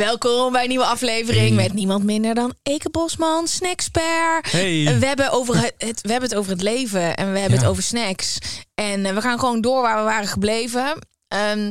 Welkom 0.00 0.52
bij 0.52 0.62
een 0.62 0.68
nieuwe 0.68 0.84
aflevering 0.84 1.56
met 1.56 1.72
niemand 1.72 2.04
minder 2.04 2.34
dan 2.34 2.54
Eke 2.62 2.90
Bosman, 2.90 3.48
Snackspert. 3.48 4.52
Hey. 4.52 4.98
We, 4.98 5.06
hebben 5.06 5.30
over 5.30 5.56
het, 5.62 5.74
het- 5.78 6.00
we 6.00 6.10
hebben 6.10 6.28
het 6.28 6.38
over 6.38 6.50
het 6.52 6.62
leven 6.62 7.16
en 7.16 7.32
we 7.32 7.38
hebben 7.38 7.58
Ja. 7.58 7.62
het 7.64 7.70
over 7.72 7.82
snacks. 7.82 8.38
En 8.74 9.06
eh, 9.06 9.14
we 9.14 9.20
gaan 9.20 9.38
gewoon 9.38 9.60
door 9.60 9.82
waar 9.82 9.96
we 9.96 10.02
waren 10.02 10.28
gebleven. 10.28 11.06
Ehm, 11.28 11.70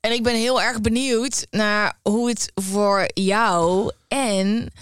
en 0.00 0.12
ik 0.12 0.22
ben 0.22 0.34
heel 0.34 0.62
erg 0.62 0.80
benieuwd 0.80 1.46
naar 1.50 1.98
hoe 2.02 2.28
het 2.28 2.52
voor 2.54 3.08
jou 3.14 3.90
en 4.08 4.72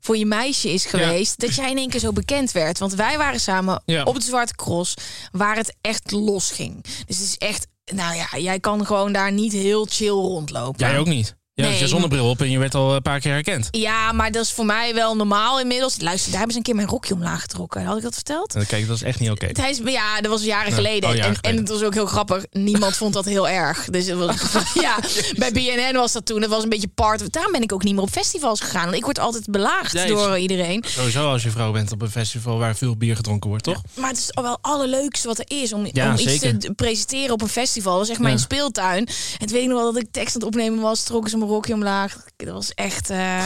voor 0.00 0.16
je 0.16 0.26
meisje 0.26 0.72
is 0.72 0.84
geweest 0.84 1.40
dat 1.40 1.54
jij 1.54 1.70
in 1.70 1.78
één 1.78 1.90
keer 1.90 2.00
zo 2.00 2.12
bekend 2.12 2.52
werd. 2.52 2.78
Want 2.78 2.94
wij 2.94 3.18
waren 3.18 3.40
samen 3.40 3.82
Ja. 3.86 4.02
op 4.02 4.14
de 4.14 4.22
Zwarte 4.22 4.54
Cross 4.54 4.94
waar 5.32 5.56
het 5.56 5.74
echt 5.80 6.10
los 6.10 6.50
ging. 6.50 6.82
Dus 7.06 7.18
het 7.18 7.26
is 7.26 7.36
echt, 7.38 7.66
nou 7.84 8.14
ja, 8.16 8.38
jij 8.38 8.60
kan 8.60 8.86
gewoon 8.86 9.12
daar 9.12 9.32
niet 9.32 9.52
heel 9.52 9.86
chill 9.90 10.08
rondlopen. 10.08 10.86
Jij 10.88 10.98
ook 10.98 11.06
niet. 11.06 11.36
Je 11.56 11.62
had 11.62 11.70
Nee. 11.72 11.80
je 11.80 11.88
zonnebril 11.88 12.28
op 12.28 12.40
en 12.40 12.50
je 12.50 12.58
werd 12.58 12.74
al 12.74 12.94
een 12.94 13.02
paar 13.02 13.20
keer 13.20 13.32
herkend. 13.32 13.68
Ja, 13.70 14.12
maar 14.12 14.32
dat 14.32 14.44
is 14.44 14.52
voor 14.52 14.64
mij 14.66 14.94
wel 14.94 15.16
normaal 15.16 15.60
inmiddels. 15.60 16.00
Luister, 16.00 16.30
daar 16.30 16.36
hebben 16.38 16.50
ze 16.52 16.56
een 16.58 16.62
keer 16.64 16.74
mijn 16.74 16.88
rokje 16.88 17.14
omlaag 17.14 17.40
getrokken. 17.40 17.84
Had 17.84 17.96
ik 17.96 18.02
dat 18.02 18.14
verteld? 18.14 18.52
En 18.54 18.58
dan 18.58 18.68
kijk, 18.68 18.86
dat 18.86 18.96
is 18.96 19.02
echt 19.02 19.20
niet 19.20 19.30
oké. 19.30 19.52
Tijdens, 19.52 19.80
ja, 19.92 20.20
dat 20.20 20.30
was 20.30 20.42
jaren 20.44 20.68
Ja. 20.68 20.74
geleden. 20.74 21.08
Oh, 21.10 21.14
jaren 21.14 21.30
en, 21.30 21.36
geleden. 21.36 21.50
en 21.50 21.56
het 21.56 21.68
was 21.68 21.82
ook 21.82 21.94
heel 21.94 22.06
grappig. 22.06 22.44
Niemand 22.50 22.96
vond 22.96 23.14
dat 23.14 23.24
heel 23.24 23.48
erg. 23.48 23.84
Dus 23.84 24.06
het 24.06 24.18
was, 24.18 24.36
ja, 24.86 24.98
bij 25.36 25.52
BNN 25.52 25.96
was 25.96 26.12
dat 26.12 26.26
toen. 26.26 26.40
Het 26.40 26.50
was 26.50 26.62
een 26.62 26.68
beetje 26.68 26.88
part. 26.94 27.32
Daarom 27.32 27.52
ben 27.52 27.62
ik 27.62 27.72
ook 27.72 27.82
niet 27.84 27.94
meer 27.94 28.02
op 28.02 28.10
festivals 28.10 28.60
gegaan. 28.60 28.84
Want 28.84 28.96
ik 28.96 29.04
word 29.04 29.18
altijd 29.18 29.50
belaagd 29.50 30.08
door 30.08 30.38
iedereen. 30.38 30.84
Sowieso 30.86 31.30
als 31.30 31.42
je 31.42 31.50
vrouw 31.50 31.72
bent 31.72 31.92
op 31.92 32.02
een 32.02 32.10
festival 32.10 32.58
waar 32.58 32.76
veel 32.76 32.96
bier 32.96 33.16
gedronken 33.16 33.48
wordt, 33.48 33.64
toch? 33.64 33.82
Maar 33.94 34.08
het 34.08 34.18
is 34.18 34.30
wel 34.30 34.44
het 34.50 34.58
allerleukste 34.60 35.26
wat 35.28 35.38
er 35.38 35.44
is 35.62 35.72
om, 35.72 35.88
Ja, 35.92 36.08
om 36.12 36.18
iets 36.18 36.38
te 36.38 36.72
presenteren 36.76 37.32
op 37.32 37.42
een 37.42 37.48
festival. 37.48 37.90
Dat 37.92 38.00
was 38.00 38.10
echt 38.10 38.20
mijn 38.20 38.34
Ja. 38.36 38.40
speeltuin. 38.40 39.06
En 39.38 39.46
toen 39.46 39.52
weet 39.52 39.62
ik 39.62 39.68
nog 39.68 39.78
wel 39.82 39.92
dat 39.92 40.02
ik 40.02 40.08
tekst 40.10 40.34
aan 40.34 40.40
het 40.40 40.50
opnemen 40.54 40.80
was. 40.80 41.02
Trokken 41.02 41.30
ze 41.30 41.44
mijn 41.46 41.54
rokje 41.58 41.74
omlaag. 41.74 42.24
Dat 42.36 42.48
was 42.54 42.74
echt... 42.74 43.10
eh, 43.10 43.44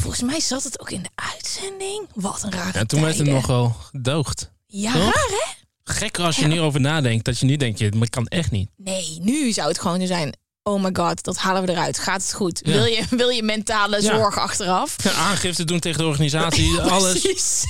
Volgens 0.00 0.22
mij 0.22 0.40
zat 0.40 0.62
het 0.64 0.80
ook 0.80 0.90
in 0.90 1.02
de 1.02 1.10
uitzending. 1.34 2.08
Wat 2.14 2.42
een 2.42 2.52
rare 2.52 2.78
Ja, 2.78 2.84
toen 2.84 3.00
werd 3.00 3.14
het 3.16 3.24
tijden. 3.24 3.34
nog 3.34 3.46
wel 3.46 3.76
gedoogd. 3.92 4.50
Ja, 4.66 4.92
Toch? 4.92 5.02
raar 5.02 5.28
hè? 5.28 5.56
Gekker 5.92 6.24
als 6.24 6.36
je 6.36 6.46
nu 6.46 6.60
over 6.60 6.80
nadenkt, 6.80 7.24
dat 7.24 7.38
je 7.38 7.46
nu 7.46 7.56
denkt, 7.56 7.78
je, 7.78 7.90
maar 7.90 8.00
het 8.00 8.10
kan 8.10 8.26
echt 8.26 8.50
niet. 8.50 8.70
Nee, 8.76 9.18
nu 9.22 9.52
zou 9.52 9.68
het 9.68 9.78
gewoon 9.78 10.06
zijn. 10.06 10.36
Oh 10.62 10.82
my 10.82 10.90
god, 10.92 11.22
dat 11.24 11.36
halen 11.36 11.64
we 11.66 11.72
eruit. 11.72 11.98
Gaat 11.98 12.22
het 12.22 12.32
goed? 12.34 12.60
Ja. 12.64 12.72
Wil, 12.72 12.84
je, 12.84 13.04
wil 13.10 13.28
je 13.28 13.42
mentale 13.42 14.02
Ja. 14.02 14.16
zorg 14.16 14.38
achteraf? 14.38 14.96
Aangifte 15.16 15.64
doen 15.64 15.78
tegen 15.78 15.98
de 15.98 16.06
organisatie, 16.06 16.80
alles. 16.90 17.22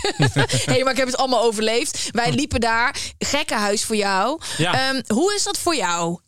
Hey, 0.64 0.82
maar 0.82 0.92
ik 0.92 0.96
heb 0.98 1.06
het 1.06 1.16
allemaal 1.16 1.42
overleefd. 1.42 2.08
Wij 2.10 2.32
liepen 2.32 2.60
daar. 2.60 2.96
Gekkenhuis 3.18 3.84
voor 3.84 3.96
jou. 3.96 4.40
Ja. 4.56 4.88
Ehm, 4.88 5.02
hoe 5.06 5.34
is 5.34 5.42
dat 5.42 5.58
voor 5.58 5.76
jou? 5.76 6.18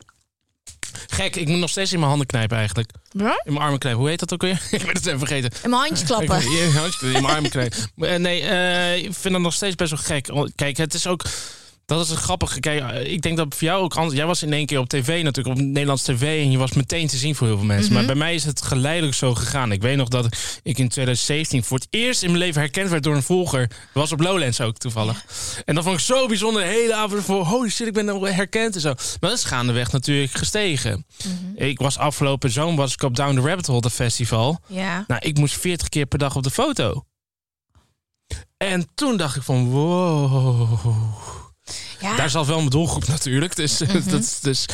Gek, 1.07 1.37
ik 1.37 1.49
moet 1.49 1.59
nog 1.59 1.71
steeds 1.71 1.93
in 1.93 1.99
mijn 1.99 2.11
handen 2.11 2.27
knijpen 2.27 2.57
eigenlijk. 2.57 2.91
Ja? 3.11 3.43
In 3.45 3.53
mijn 3.53 3.65
armen 3.65 3.79
knijpen. 3.79 4.01
Hoe 4.01 4.11
heet 4.11 4.19
dat 4.21 4.33
ook 4.33 4.43
weer? 4.43 4.63
ik 4.71 4.85
ben 4.85 4.95
het 4.95 5.07
even 5.07 5.19
vergeten. 5.19 5.51
En 5.63 5.71
mijn 5.71 5.83
handje 5.83 6.05
klappen. 6.07 6.43
In 6.43 7.13
mijn 7.13 7.25
armen 7.25 7.51
knijpen. 7.51 7.79
Eh, 7.97 8.15
Nee, 8.17 8.41
eh, 8.43 8.97
ik 8.97 9.15
vind 9.15 9.35
dat 9.35 9.43
nog 9.43 9.55
steeds 9.55 9.75
best 9.75 9.91
wel 9.91 10.01
gek. 10.01 10.29
Oh, 10.33 10.49
Kijk, 10.55 10.77
het 10.77 10.95
is 10.95 11.07
ook... 11.07 11.25
Dat 11.97 12.05
is 12.05 12.11
een 12.11 12.17
grappige. 12.17 12.61
Kijk, 12.61 12.81
eh, 12.81 13.13
ik 13.13 13.23
denk 13.23 13.37
dat 13.37 13.55
voor 13.55 13.69
jou 13.69 13.83
ook 13.83 13.95
anders. 13.95 14.17
Jij 14.17 14.27
was 14.27 14.43
in 14.43 14.53
één 14.53 14.67
keer 14.67 14.79
op 14.79 14.89
tv 14.89 15.23
natuurlijk, 15.23 15.59
op 15.59 15.65
Nederlands 15.65 16.03
tv. 16.03 16.45
En 16.45 16.51
je 16.51 16.59
was 16.59 16.73
meteen 16.73 17.07
te 17.07 17.17
zien 17.17 17.35
voor 17.35 17.47
heel 17.47 17.57
veel 17.57 17.67
mensen. 17.67 17.87
Mhm. 17.87 17.95
Maar 17.95 18.07
bij 18.07 18.15
mij 18.15 18.35
is 18.35 18.45
het 18.45 18.63
geleidelijk 18.63 19.15
zo 19.15 19.35
gegaan. 19.35 19.73
Ik 19.73 19.83
weet 19.83 19.97
nog 19.97 20.09
dat 20.09 20.25
ik 20.63 20.79
in 20.79 20.89
2017 20.89 21.65
voor 21.65 21.79
het 21.79 21.87
eerst 21.91 22.23
in 22.23 22.29
mijn 22.29 22.43
leven 22.43 22.61
herkend 22.61 22.91
werd 22.91 23.03
door 23.03 23.15
een 23.15 23.23
volger. 23.23 23.69
Dat 23.69 23.79
was 23.93 24.13
op 24.13 24.21
Lowlands 24.21 24.61
ook 24.61 24.79
toevallig. 24.79 25.25
En 25.65 25.75
dat 25.75 25.85
vond 25.85 25.97
ik 25.97 26.05
zo 26.05 26.27
bijzonder. 26.27 26.63
De 26.63 26.69
hele 26.69 26.95
avond 26.95 27.25
voor. 27.25 27.45
Holy 27.45 27.69
shit, 27.69 27.87
ik 27.87 27.93
ben 27.93 28.05
nou 28.05 28.31
herkend 28.31 28.75
en 28.75 28.81
zo. 28.81 28.89
Maar 29.21 29.31
dat 29.31 29.39
is 29.39 29.45
gaandeweg 29.45 29.93
natuurlijk 29.93 30.33
gestegen. 30.33 31.07
Mhm. 31.25 31.65
Ik 31.65 31.79
was 31.79 31.99
afgelopen 31.99 32.51
zomer 32.51 32.77
was 32.77 32.93
ik 32.93 33.03
op 33.03 33.17
Down 33.17 33.35
the 33.35 33.41
Rabbit 33.41 33.67
Hole, 33.67 33.81
dat 33.81 33.93
festival. 33.93 34.61
Ja. 34.67 35.05
Nou, 35.07 35.21
ik 35.25 35.39
moest 35.39 35.59
40 35.59 35.89
keer 35.89 36.07
per 36.07 36.19
dag 36.19 36.37
op 36.37 36.43
de 36.43 36.51
foto. 36.51 37.05
En 38.57 38.89
toen 38.95 39.17
dacht 39.17 39.37
ik 39.37 39.43
van, 39.43 39.69
wow. 39.71 41.40
Ja. 42.01 42.17
Daar 42.17 42.31
zat 42.31 42.47
wel 42.47 42.57
mijn 42.57 42.71
doelgroep 42.71 43.07
natuurlijk. 43.07 43.57
Dus, 43.57 43.79
dat, 44.11 44.13
is- 44.21 44.41
dus 44.41 44.67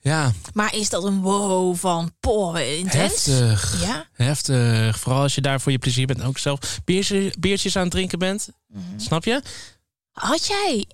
ja, 0.00 0.32
Maar 0.54 0.74
is 0.74 0.88
dat 0.88 1.04
een 1.04 1.20
wow 1.20 1.76
van 1.76 2.12
poh, 2.20 2.58
intens? 2.78 2.94
heftig. 3.26 3.82
Ja. 3.82 4.06
Heftig. 4.12 4.98
Vooral 4.98 5.22
als 5.22 5.34
je 5.34 5.40
daar 5.40 5.60
voor 5.60 5.72
je 5.72 5.78
plezier 5.78 6.06
bent. 6.06 6.20
en 6.20 6.26
Ook 6.26 6.38
zelf 6.38 6.80
biertje, 6.84 7.32
biertjes 7.38 7.76
aan 7.76 7.82
het 7.82 7.90
drinken 7.90 8.18
bent. 8.18 8.48
Mhm. 8.68 8.82
Snap 8.98 9.24
je? 9.24 9.42
Had 10.12 10.46
jij 10.46 10.84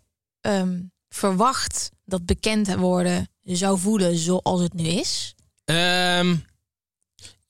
ehm, 0.41 0.79
verwacht 1.09 1.91
dat 2.05 2.27
bekend 2.27 2.75
worden 2.75 3.29
zou 3.43 3.79
voelen 3.79 4.17
zoals 4.19 4.61
het 4.61 4.75
nu 4.75 4.85
is? 4.85 5.35
Ehm, 5.65 6.37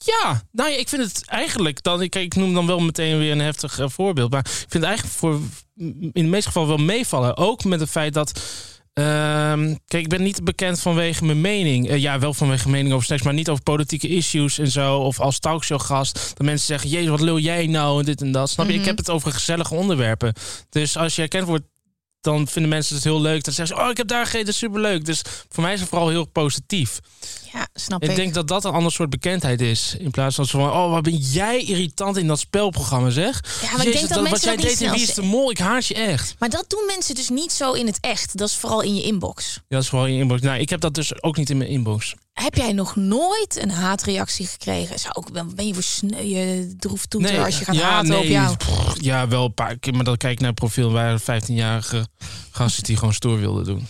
ja, 0.06 0.43
nou 0.53 0.71
ja, 0.71 0.77
ik 0.77 0.89
vind 0.89 1.03
het 1.03 1.22
eigenlijk 1.27 1.83
dan. 1.83 2.03
Ik, 2.03 2.15
ik 2.15 2.34
noem 2.34 2.55
dan 2.55 2.67
wel 2.67 2.81
meteen 2.81 3.19
weer 3.19 3.33
een 3.33 3.41
heftig 3.41 3.78
eh, 3.78 3.89
voorbeeld. 3.89 4.31
Maar 4.31 4.41
ik 4.41 4.50
vind 4.50 4.72
het 4.72 4.83
eigenlijk 4.83 5.17
voor 5.17 5.41
in 5.77 6.11
de 6.12 6.22
meeste 6.22 6.47
gevallen 6.47 6.69
wel 6.69 6.84
meevallen. 6.87 7.37
Ook 7.37 7.65
met 7.65 7.81
het 7.81 7.91
feit 7.91 8.15
dat. 8.15 8.41
ehm, 8.93 9.75
kijk, 9.87 10.03
ik 10.03 10.09
ben 10.09 10.22
niet 10.22 10.44
bekend 10.44 10.81
vanwege 10.81 11.25
mijn 11.25 11.41
mening. 11.41 11.89
Eh, 11.89 11.99
ja, 11.99 12.19
wel 12.19 12.34
vanwege 12.34 12.62
mijn 12.62 12.75
mening 12.77 12.94
over 12.94 13.06
seks, 13.06 13.22
maar 13.22 13.34
niet 13.34 13.49
over 13.49 13.62
politieke 13.62 14.09
issues 14.09 14.59
en 14.59 14.71
zo. 14.71 14.97
Of 14.97 15.21
als 15.21 15.39
talkshowgast. 15.39 16.15
Dat 16.15 16.47
mensen 16.47 16.67
zeggen: 16.67 16.91
Jezus, 16.91 17.09
wat 17.11 17.21
lul 17.21 17.38
jij 17.38 17.67
nou? 17.67 17.99
En 17.99 18.05
dit 18.05 18.21
en 18.21 18.33
dat. 18.33 18.50
Snap 18.50 18.67
je? 18.67 18.73
Ik 18.75 18.84
heb 18.84 18.97
het 18.97 19.11
over 19.11 19.33
gezellige 19.33 19.75
onderwerpen. 19.75 20.33
Dus 20.71 20.97
als 20.97 21.15
je 21.15 21.21
herkend 21.21 21.47
wordt. 21.47 21.65
Dan 22.21 22.49
vinden 22.49 22.71
mensen 22.71 22.94
het 22.94 23.05
heel 23.05 23.21
leuk. 23.21 23.44
Dan 23.44 23.55
zeggen 23.55 23.77
ze: 23.77 23.83
Oh, 23.83 23.91
ik 23.91 23.97
heb 23.97 24.09
daar 24.09 24.25
gegeten, 24.27 24.55
superleuk. 24.55 25.05
Dus 25.05 25.23
voor 25.49 25.62
mij 25.62 25.73
is 25.73 25.81
het 25.81 25.88
vooral 25.88 26.09
heel 26.09 26.25
positief. 26.27 26.99
Ja, 27.56 27.69
snap 27.75 28.03
ik. 28.03 28.11
Ik 28.11 28.17
denk 28.17 28.34
dat 28.34 28.49
dat 28.49 28.65
een 28.65 28.72
ander 28.72 28.93
soort 28.93 29.11
bekendheid 29.11 29.61
is. 29.61 29.97
In 29.99 30.11
plaats 30.11 30.34
van 30.37 30.47
zo 30.47 30.59
van, 30.59 30.71
oh, 30.71 30.91
wat 30.91 31.03
ben 31.03 31.17
jij 31.17 31.65
irritant 31.65 32.17
in 32.17 32.27
dat 32.27 32.39
spelprogramma, 32.39 33.11
zeg. 33.11 33.61
Ja, 33.62 33.77
maar 33.77 33.87
ik 33.87 33.93
denk 33.93 34.09
dat 34.09 34.19
wat 34.19 34.28
mensen 34.31 34.49
jij 34.49 34.56
dat 34.56 34.65
niet 34.65 34.78
deed 34.78 34.89
in 34.89 34.94
Wie 34.94 35.03
is 35.03 35.15
de 35.15 35.22
Mol, 35.22 35.50
ik 35.50 35.59
haat 35.59 35.87
je 35.87 35.94
echt. 35.94 36.34
Maar 36.39 36.49
dat 36.49 36.65
doen 36.69 36.83
mensen 36.87 37.15
dus 37.15 37.28
niet 37.28 37.53
zo 37.53 37.72
in 37.72 37.87
het 37.87 37.99
echt. 38.00 38.37
Dat 38.37 38.49
is 38.49 38.55
vooral 38.55 38.83
in 38.83 38.94
je 38.94 39.03
inbox. 39.03 39.55
Ja, 39.55 39.61
dat 39.69 39.83
is 39.83 39.89
vooral 39.89 40.06
in 40.06 40.15
je 40.15 40.21
inbox. 40.21 40.41
Nou, 40.41 40.59
ik 40.59 40.71
heb 40.71 40.81
dat 40.81 40.94
dus 40.94 41.22
ook 41.22 41.37
niet 41.37 41.50
in 41.50 41.56
mijn 41.56 41.71
inbox. 41.71 42.15
Heb 42.33 42.55
jij 42.55 42.72
nog 42.72 42.97
nooit 42.97 43.59
een 43.62 43.71
haatreactie 43.71 44.47
gekregen? 44.47 44.99
Zou 44.99 45.15
ook, 45.15 45.55
ben 45.55 45.67
je 45.67 45.75
voor 45.75 45.83
sneu, 45.83 46.67
droeftoeter 46.78 47.44
als 47.44 47.59
je 47.59 47.65
gaat 47.65 47.77
haten 47.77 48.19
op 48.19 48.25
jou? 48.25 48.56
pff, 48.56 48.94
ja, 49.00 49.28
wel 49.28 49.44
een 49.44 49.55
paar 49.55 49.78
keer. 49.78 49.94
Maar 49.94 50.05
dan 50.05 50.17
kijk 50.17 50.33
ik 50.33 50.38
naar 50.38 50.50
het 50.50 50.59
profiel. 50.59 50.91
waren 50.91 51.21
15-jarige 51.21 52.06
gasten 52.50 52.83
die 52.83 52.97
gewoon 52.97 53.15
stoer 53.15 53.38
wilden 53.38 53.65
doen. 53.65 53.87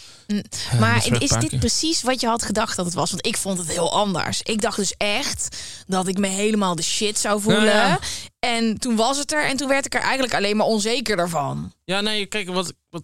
Maar 0.78 1.06
is 1.18 1.30
dit 1.30 1.58
precies 1.58 2.02
wat 2.02 2.20
je 2.20 2.26
had 2.26 2.42
gedacht 2.42 2.76
dat 2.76 2.84
het 2.84 2.94
was? 2.94 3.10
Want 3.10 3.26
ik 3.26 3.36
vond 3.36 3.58
het 3.58 3.68
heel 3.68 3.92
anders. 3.92 4.42
Ik 4.42 4.60
dacht 4.60 4.76
dus 4.76 4.94
echt 4.96 5.56
dat 5.86 6.08
ik 6.08 6.18
me 6.18 6.26
helemaal 6.26 6.74
de 6.74 6.82
shit 6.82 7.18
zou 7.18 7.40
voelen. 7.40 7.64
Nou 7.64 7.76
ja. 7.76 7.98
En 8.38 8.78
toen 8.78 8.96
was 8.96 9.18
het 9.18 9.32
er 9.32 9.44
en 9.44 9.56
toen 9.56 9.68
werd 9.68 9.86
ik 9.86 9.94
er 9.94 10.00
eigenlijk 10.00 10.34
alleen 10.34 10.56
maar 10.56 10.66
onzekerder 10.66 11.28
van. 11.28 11.72
Ja, 11.84 12.00
nee, 12.00 12.26
kijk, 12.26 12.48
wat, 12.48 12.72
wat 12.90 13.02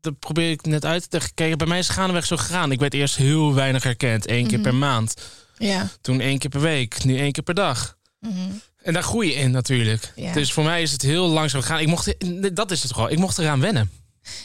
dat 0.00 0.18
probeer 0.18 0.50
ik 0.50 0.66
net 0.66 0.84
uit 0.84 1.02
te 1.02 1.08
leggen. 1.10 1.34
Kijk, 1.34 1.58
bij 1.58 1.66
mij 1.66 1.78
is 1.78 1.86
het 1.86 1.96
gaandeweg 1.96 2.26
zo 2.26 2.36
gegaan. 2.36 2.72
Ik 2.72 2.80
werd 2.80 2.94
eerst 2.94 3.16
heel 3.16 3.54
weinig 3.54 3.82
herkend. 3.82 4.26
één 4.26 4.46
keer 4.46 4.60
per 4.60 4.74
maand. 4.74 5.14
Ja. 5.58 5.88
Toen 6.00 6.20
één 6.20 6.38
keer 6.38 6.50
per 6.50 6.60
week. 6.60 7.04
Nu 7.04 7.18
één 7.18 7.32
keer 7.32 7.42
per 7.42 7.54
dag. 7.54 7.96
En 8.82 8.92
daar 8.92 9.02
groei 9.02 9.28
je 9.28 9.34
in 9.34 9.50
natuurlijk. 9.50 10.12
Ja. 10.16 10.32
Dus 10.32 10.52
voor 10.52 10.64
mij 10.64 10.82
is 10.82 10.92
het 10.92 11.02
heel 11.02 11.26
langzaam 11.26 11.60
gegaan. 11.60 11.80
Ik 11.80 11.86
mocht, 11.86 12.14
dat 12.56 12.70
is 12.70 12.82
het 12.82 12.92
gewoon. 12.92 13.10
Ik 13.10 13.18
mocht 13.18 13.38
eraan 13.38 13.60
wennen. 13.60 13.90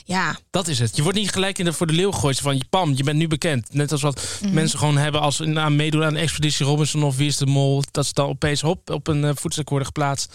Ja, 0.05 0.37
Dat 0.49 0.67
is 0.67 0.79
het. 0.79 0.95
Je 0.95 1.03
wordt 1.03 1.17
niet 1.17 1.31
gelijk 1.31 1.57
in 1.57 1.65
de, 1.65 1.73
voor 1.73 1.87
de 1.87 1.93
leeuw 1.93 2.11
gegooid. 2.11 2.39
Van, 2.39 2.61
pam, 2.69 2.93
je 2.95 3.03
bent 3.03 3.17
nu 3.17 3.27
bekend. 3.27 3.73
Net 3.73 3.91
als 3.91 4.01
wat 4.01 4.37
Mhm. 4.41 4.53
mensen 4.53 4.79
gewoon 4.79 4.97
hebben 4.97 5.21
als 5.21 5.35
ze 5.35 5.45
meedoen 5.69 6.03
aan 6.03 6.15
Expeditie 6.15 6.65
Robinson 6.65 7.03
of 7.03 7.15
Wie 7.15 7.27
is 7.27 7.37
de 7.37 7.45
Mol. 7.45 7.83
Dat 7.91 8.05
ze 8.05 8.13
dan 8.13 8.27
opeens 8.27 8.61
hop, 8.61 8.89
op 8.89 9.07
een 9.07 9.23
uh, 9.23 9.31
voetstuk 9.33 9.69
worden 9.69 9.87
geplaatst. 9.87 10.33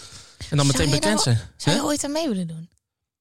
En 0.49 0.57
dan 0.57 0.65
Zou 0.65 0.77
meteen 0.77 0.89
bekend 0.99 1.21
zijn. 1.21 1.39
zou 1.57 1.75
je 1.75 1.83
ooit 1.83 2.03
aan 2.03 2.11
mee 2.11 2.27
willen 2.27 2.47
doen? 2.47 2.69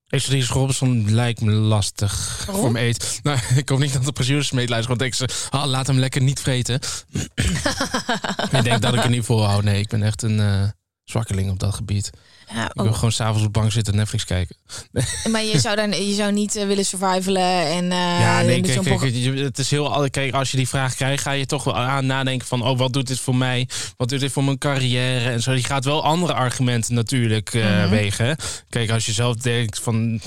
Expeditie 0.08 0.52
Robinson 0.52 1.14
lijkt 1.14 1.40
me 1.40 1.50
lastig 1.52 2.42
Waarom? 2.46 2.62
voor 2.64 2.72
me 2.72 2.80
eet. 2.80 3.20
Nou, 3.22 3.38
ik 3.56 3.68
hoop 3.68 3.78
niet 3.78 3.92
dat 3.92 4.04
de 4.04 4.12
producers 4.12 4.50
meeluisteren. 4.50 4.98
Want 4.98 5.10
denken 5.10 5.18
ze, 5.40 5.48
ah, 5.56 5.64
laat 5.66 5.86
hem 5.86 5.98
lekker 5.98 6.22
niet 6.22 6.40
vreten. 6.40 6.80
ik 8.52 8.62
denk 8.62 8.82
dat 8.82 8.94
ik 8.94 9.00
het 9.02 9.10
niet 9.10 9.24
volhoud. 9.24 9.62
Nee, 9.62 9.80
ik 9.80 9.88
ben 9.88 10.02
echt 10.02 10.22
een 10.22 10.40
eh, 10.40 10.62
zwakkeling 11.10 11.50
op 11.50 11.58
dat 11.58 11.74
gebied. 11.74 12.10
Ja, 12.54 12.64
Ik 12.66 12.70
wil 12.74 12.86
ook. 12.86 12.94
gewoon 12.94 13.12
s'avonds 13.12 13.38
op 13.46 13.52
de 13.54 13.60
bank 13.60 13.72
zitten 13.72 13.92
en 13.92 13.98
Netflix 13.98 14.24
kijken. 14.24 14.56
Maar 15.32 15.44
je 15.44 15.58
zou, 15.60 15.76
dan, 15.76 16.06
je 16.06 16.14
zou 16.14 16.32
niet 16.32 16.56
eh, 16.56 16.66
willen 16.66 16.84
survivalen 16.84 17.66
en 17.66 17.92
eh 17.92 18.20
ja, 18.20 18.40
nee, 18.42 18.60
kijk, 18.60 18.82
kijk, 18.84 19.00
het 19.38 19.58
is 19.58 19.70
heel... 19.70 20.08
Kijk, 20.10 20.34
als 20.34 20.50
je 20.50 20.56
die 20.56 20.68
vraag 20.68 20.94
krijgt, 20.94 21.22
ga 21.22 21.30
je 21.32 21.46
toch 21.46 21.64
wel 21.64 21.76
aan 21.76 22.06
nadenken 22.06 22.46
van... 22.46 22.62
oh, 22.62 22.78
wat 22.78 22.92
doet 22.92 23.06
dit 23.06 23.20
voor 23.20 23.36
mij? 23.36 23.68
Wat 23.96 24.08
doet 24.08 24.20
dit 24.20 24.32
voor 24.32 24.44
mijn 24.44 24.58
carrière? 24.58 25.30
En 25.30 25.42
zo. 25.42 25.52
Je 25.52 25.62
gaat 25.64 25.84
wel 25.84 26.04
andere 26.04 26.32
argumenten 26.32 26.94
natuurlijk 26.94 27.54
eh, 27.54 27.62
Mhm. 27.64 27.88
wegen. 27.90 28.36
Kijk, 28.68 28.90
als 28.90 29.06
je 29.06 29.12
zelf 29.12 29.36
denkt 29.36 29.80
van... 29.80 30.20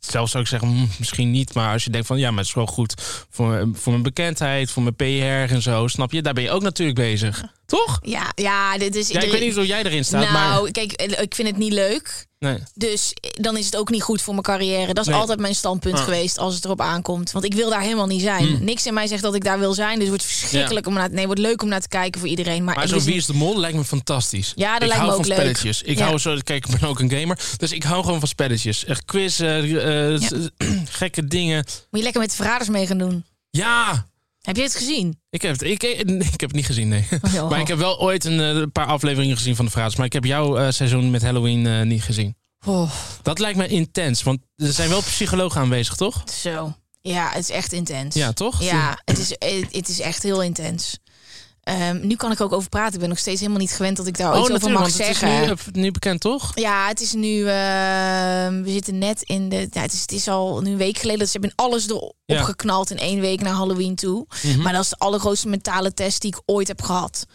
zelf 0.00 0.28
zou 0.28 0.42
ik 0.42 0.48
zeggen, 0.48 0.68
mm, 0.68 0.88
misschien 0.98 1.30
niet. 1.30 1.54
Maar 1.54 1.72
als 1.72 1.84
je 1.84 1.90
denkt 1.90 2.06
van 2.06 2.18
ja, 2.18 2.28
maar 2.30 2.38
het 2.38 2.48
is 2.48 2.54
wel 2.54 2.66
goed 2.66 2.94
voor, 3.30 3.68
voor 3.72 3.92
mijn 3.92 4.04
bekendheid, 4.04 4.70
voor 4.70 4.82
mijn 4.82 4.96
PR 4.96 5.52
en 5.54 5.62
zo. 5.62 5.86
Snap 5.86 6.12
je? 6.12 6.22
Daar 6.22 6.34
ben 6.34 6.42
je 6.42 6.50
ook 6.50 6.62
natuurlijk 6.62 6.98
bezig. 6.98 7.44
Toch? 7.70 7.98
Ja, 8.02 8.32
ja, 8.34 8.78
dit 8.78 8.94
is. 8.94 9.08
Ja, 9.08 9.20
ik 9.20 9.30
weet 9.30 9.40
niet 9.40 9.54
hoe 9.54 9.66
jij 9.66 9.82
erin 9.84 10.04
staat. 10.04 10.30
Nou, 10.30 10.62
maar... 10.62 10.70
kijk, 10.70 10.92
ik 11.02 11.34
vind 11.34 11.48
het 11.48 11.56
niet 11.56 11.72
leuk. 11.72 12.28
Nee. 12.38 12.58
Dus 12.74 13.12
dan 13.32 13.56
is 13.56 13.64
het 13.64 13.76
ook 13.76 13.90
niet 13.90 14.02
goed 14.02 14.22
voor 14.22 14.32
mijn 14.32 14.44
carrière. 14.44 14.94
Dat 14.94 15.04
is 15.04 15.10
Nee. 15.10 15.20
altijd 15.20 15.38
mijn 15.40 15.54
standpunt 15.54 15.94
Ah. 15.98 16.04
geweest 16.04 16.38
als 16.38 16.54
het 16.54 16.64
erop 16.64 16.80
aankomt. 16.80 17.32
Want 17.32 17.44
ik 17.44 17.54
wil 17.54 17.70
daar 17.70 17.80
helemaal 17.80 18.06
niet 18.06 18.20
zijn. 18.22 18.46
Hmm. 18.46 18.64
Niks 18.64 18.86
in 18.86 18.94
mij 18.94 19.06
zegt 19.06 19.22
dat 19.22 19.34
ik 19.34 19.44
daar 19.44 19.58
wil 19.58 19.72
zijn. 19.74 19.90
Dus 19.94 19.98
het 19.98 20.08
wordt 20.08 20.24
verschrikkelijk 20.24 20.86
om 20.86 20.92
naar 20.94 21.02
te... 21.06 21.10
Nee, 21.10 21.18
het 21.18 21.26
wordt 21.26 21.40
leuk 21.40 21.62
om 21.62 21.68
naar 21.68 21.80
te 21.80 21.88
kijken 21.88 22.20
voor 22.20 22.28
iedereen. 22.28 22.64
Maar, 22.64 22.74
Maar 22.74 22.88
zo 22.88 23.00
Wie 23.00 23.14
is 23.14 23.26
de 23.26 23.32
Mol 23.34 23.58
lijkt 23.60 23.76
me 23.76 23.84
fantastisch. 23.84 24.52
Ja, 24.56 24.72
dat 24.72 24.82
ik 24.82 24.88
lijkt 24.88 24.94
hou 25.02 25.06
me 25.06 25.16
ook 25.16 25.20
van 25.26 25.28
leuk. 25.28 25.38
spelletjes. 25.38 25.82
Ik 25.82 25.98
Ja. 25.98 26.04
hou 26.04 26.18
zo, 26.18 26.36
kijk, 26.44 26.66
ik 26.68 26.80
ben 26.80 26.88
ook 26.88 27.00
een 27.00 27.10
gamer. 27.10 27.38
Dus 27.56 27.72
ik 27.72 27.82
hou 27.82 28.04
gewoon 28.04 28.18
van 28.18 28.28
spelletjes. 28.28 28.84
Echt 28.84 29.04
quiz, 29.04 29.40
eh, 29.40 30.14
eh, 30.14 30.20
gekke 30.90 31.26
dingen. 31.26 31.64
Moet 31.66 31.86
je 31.90 32.02
lekker 32.02 32.20
met 32.20 32.30
de 32.30 32.36
verraders 32.36 32.68
mee 32.68 32.86
gaan 32.86 32.98
doen. 32.98 33.24
Ja, 33.50 34.06
Heb 34.40 34.56
je 34.56 34.62
het 34.62 34.74
gezien? 34.74 35.20
ik 35.30 35.42
heb 35.42 35.52
het, 35.52 35.62
ik, 35.62 35.82
ik, 35.82 36.00
ik 36.10 36.40
heb 36.40 36.40
het 36.40 36.52
niet 36.52 36.66
gezien, 36.66 36.88
nee. 36.88 37.06
Oh. 37.34 37.50
Maar 37.50 37.60
ik 37.60 37.68
heb 37.68 37.78
wel 37.78 38.00
ooit 38.00 38.24
een 38.24 38.40
eh, 38.40 38.62
paar 38.72 38.86
afleveringen 38.86 39.36
gezien 39.36 39.56
van 39.56 39.64
de 39.64 39.70
Vraag. 39.70 39.96
Maar 39.96 40.06
ik 40.06 40.12
heb 40.12 40.24
jouw 40.24 40.56
eh, 40.56 40.70
seizoen 40.70 41.10
met 41.10 41.22
Halloween 41.22 41.66
eh, 41.66 41.82
niet 41.82 42.02
gezien. 42.02 42.36
Oh, 42.66 42.90
Dat 43.22 43.38
lijkt 43.38 43.58
me 43.58 43.66
intens, 43.66 44.22
want 44.22 44.40
er 44.56 44.72
zijn 44.72 44.88
wel 44.88 45.00
psychologen 45.00 45.60
aanwezig, 45.60 45.94
toch? 45.94 46.22
zo. 46.42 46.74
Ja, 47.02 47.28
het 47.28 47.42
is 47.42 47.50
echt 47.50 47.72
intens. 47.72 48.14
Ja, 48.14 48.32
toch? 48.32 48.62
Ja, 48.62 49.00
het 49.04 49.18
is, 49.18 49.28
het 49.70 49.88
is 49.88 50.00
echt 50.00 50.22
heel 50.22 50.42
intens. 50.42 50.98
Ehm, 51.70 52.06
nu 52.06 52.16
kan 52.16 52.32
ik 52.32 52.40
ook 52.40 52.52
over 52.52 52.68
praten. 52.68 52.94
Ik 52.94 53.00
ben 53.00 53.08
nog 53.08 53.18
steeds 53.18 53.40
helemaal 53.40 53.60
niet 53.60 53.72
gewend 53.72 53.96
dat 53.96 54.06
ik 54.06 54.16
daar 54.16 54.32
Oh, 54.34 54.40
iets 54.40 54.50
over 54.50 54.70
mag 54.70 54.80
want 54.82 54.92
het 54.94 55.04
zeggen. 55.06 55.28
is 55.28 55.46
nu, 55.46 55.50
eh, 55.52 55.82
nu 55.82 55.90
bekend, 55.90 56.20
toch? 56.20 56.50
Ja, 56.54 56.88
het 56.88 57.00
is 57.00 57.12
nu. 57.12 57.38
ehm, 57.48 58.62
we 58.62 58.70
zitten 58.70 58.98
net 58.98 59.22
in 59.22 59.48
de. 59.48 59.68
Ja, 59.70 59.80
het, 59.80 59.92
is, 59.92 60.00
het 60.00 60.12
is 60.12 60.28
al 60.28 60.60
nu 60.60 60.70
een 60.70 60.76
week 60.76 60.98
geleden. 60.98 61.18
dat 61.20 61.28
Ze 61.28 61.38
hebben 61.40 61.56
alles 61.64 61.88
erop 61.88 62.14
Ja. 62.26 62.42
geknald 62.42 62.90
in 62.90 62.98
één 62.98 63.20
week 63.20 63.40
naar 63.40 63.52
Halloween 63.52 63.94
toe. 63.94 64.26
Mhm. 64.42 64.62
Maar 64.62 64.72
dat 64.72 64.82
is 64.82 64.88
de 64.88 64.96
allergrootste 64.98 65.48
mentale 65.48 65.94
test 65.94 66.20
die 66.20 66.34
ik 66.36 66.42
ooit 66.46 66.68
heb 66.68 66.82
gehad 66.82 67.26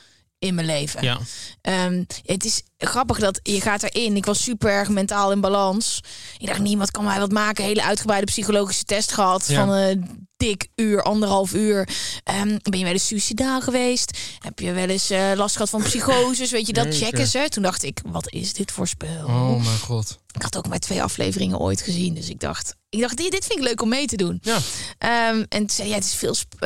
in 0.46 0.56
mijn 0.56 0.68
leven. 0.68 1.04
Ja. 1.04 1.20
Ehm, 1.62 2.04
het 2.26 2.46
is 2.46 2.62
grappig 2.78 3.20
dat 3.20 3.40
je 3.44 3.62
gaat 3.62 3.84
erin. 3.84 4.16
Ik 4.16 4.26
was 4.26 4.44
super 4.44 4.70
erg 4.70 4.90
mentaal 4.90 5.32
in 5.32 5.42
balans. 5.42 6.00
Ik 6.38 6.48
dacht, 6.48 6.60
niemand 6.60 6.92
kan 6.92 7.04
mij 7.04 7.20
wat 7.20 7.32
maken. 7.32 7.64
Hele 7.64 7.84
uitgebreide 7.84 8.26
psychologische 8.26 8.84
test 8.84 9.12
gehad 9.12 9.48
Ja. 9.48 9.56
van 9.66 9.70
een 9.70 10.28
dik 10.38 10.68
uur, 10.76 11.04
anderhalf 11.04 11.54
uur. 11.54 11.90
Ehm, 12.24 12.58
ben 12.62 12.78
je 12.80 12.84
wel 12.84 12.94
eens 12.94 13.08
suicidaal 13.08 13.62
geweest? 13.62 14.18
Heb 14.40 14.60
je 14.60 14.72
wel 14.72 14.88
eens 14.88 15.10
eh, 15.10 15.32
last 15.36 15.54
gehad 15.56 15.70
van 15.70 15.82
psychoses? 15.84 16.52
Weet 16.52 16.68
je, 16.68 16.74
dat 16.74 16.86
Jeetje. 16.86 17.06
checken 17.06 17.28
ze. 17.28 17.46
Toen 17.50 17.64
dacht 17.64 17.84
ik, 17.84 18.02
wat 18.06 18.32
is 18.32 18.54
dit 18.54 18.72
voor 18.72 18.88
spel? 18.88 19.26
Oh 19.26 19.64
mijn 19.64 19.80
god. 19.80 20.18
Ik 20.32 20.42
had 20.42 20.58
ook 20.58 20.68
maar 20.68 20.80
twee 20.80 21.04
afleveringen 21.04 21.60
ooit 21.60 21.82
gezien. 21.82 22.14
Dus 22.14 22.30
ik 22.30 22.40
dacht, 22.40 22.76
ik 22.90 23.00
dacht 23.02 23.18
dit, 23.18 23.32
dit 23.32 23.46
vind 23.46 23.60
ik 23.60 23.66
leuk 23.66 23.82
om 23.82 23.90
mee 23.90 24.06
te 24.08 24.16
doen. 24.16 24.40
Ja. 24.42 24.58
Ehm, 24.98 25.38
en 25.50 25.60
toen 25.60 25.70
zei 25.70 25.90
ja, 25.90 25.96
het 25.96 26.04
is 26.04 26.16
veel 26.16 26.34
sp- 26.34 26.64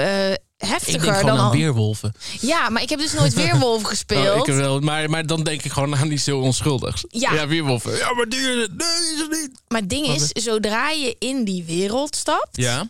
Ik 0.61 0.67
heftiger 0.67 0.99
gewoon 1.13 1.25
dan 1.25 1.37
aan 1.37 1.45
al. 1.45 1.51
weerwolven. 1.51 2.13
Ja, 2.41 2.69
maar 2.69 2.81
ik 2.81 2.89
heb 2.89 2.99
dus 2.99 3.13
nooit 3.13 3.33
Weerwolf 3.33 3.83
gespeeld. 3.93 4.41
Oh, 4.41 4.47
ik 4.47 4.53
wel, 4.53 4.79
maar, 4.79 5.09
maar 5.09 5.25
dan 5.25 5.43
denk 5.43 5.61
ik 5.63 5.71
gewoon 5.71 5.95
aan 5.95 6.11
iets 6.11 6.25
heel 6.25 6.39
onschuldigs. 6.41 7.03
Ja. 7.09 7.33
ja 7.33 7.47
weerwolven. 7.47 7.97
Ja, 7.97 8.13
maar 8.13 8.29
die 8.29 8.39
is 8.39 8.61
het. 8.61 8.77
Nee, 8.77 9.13
is 9.13 9.19
het 9.21 9.31
niet. 9.31 9.49
Maar 9.67 9.79
het 9.79 9.89
ding 9.89 10.07
is, 10.07 10.27
zodra 10.27 10.89
je 10.89 11.15
in 11.19 11.43
die 11.43 11.63
wereld 11.63 12.15
stapt, 12.15 12.47
Ja. 12.57 12.87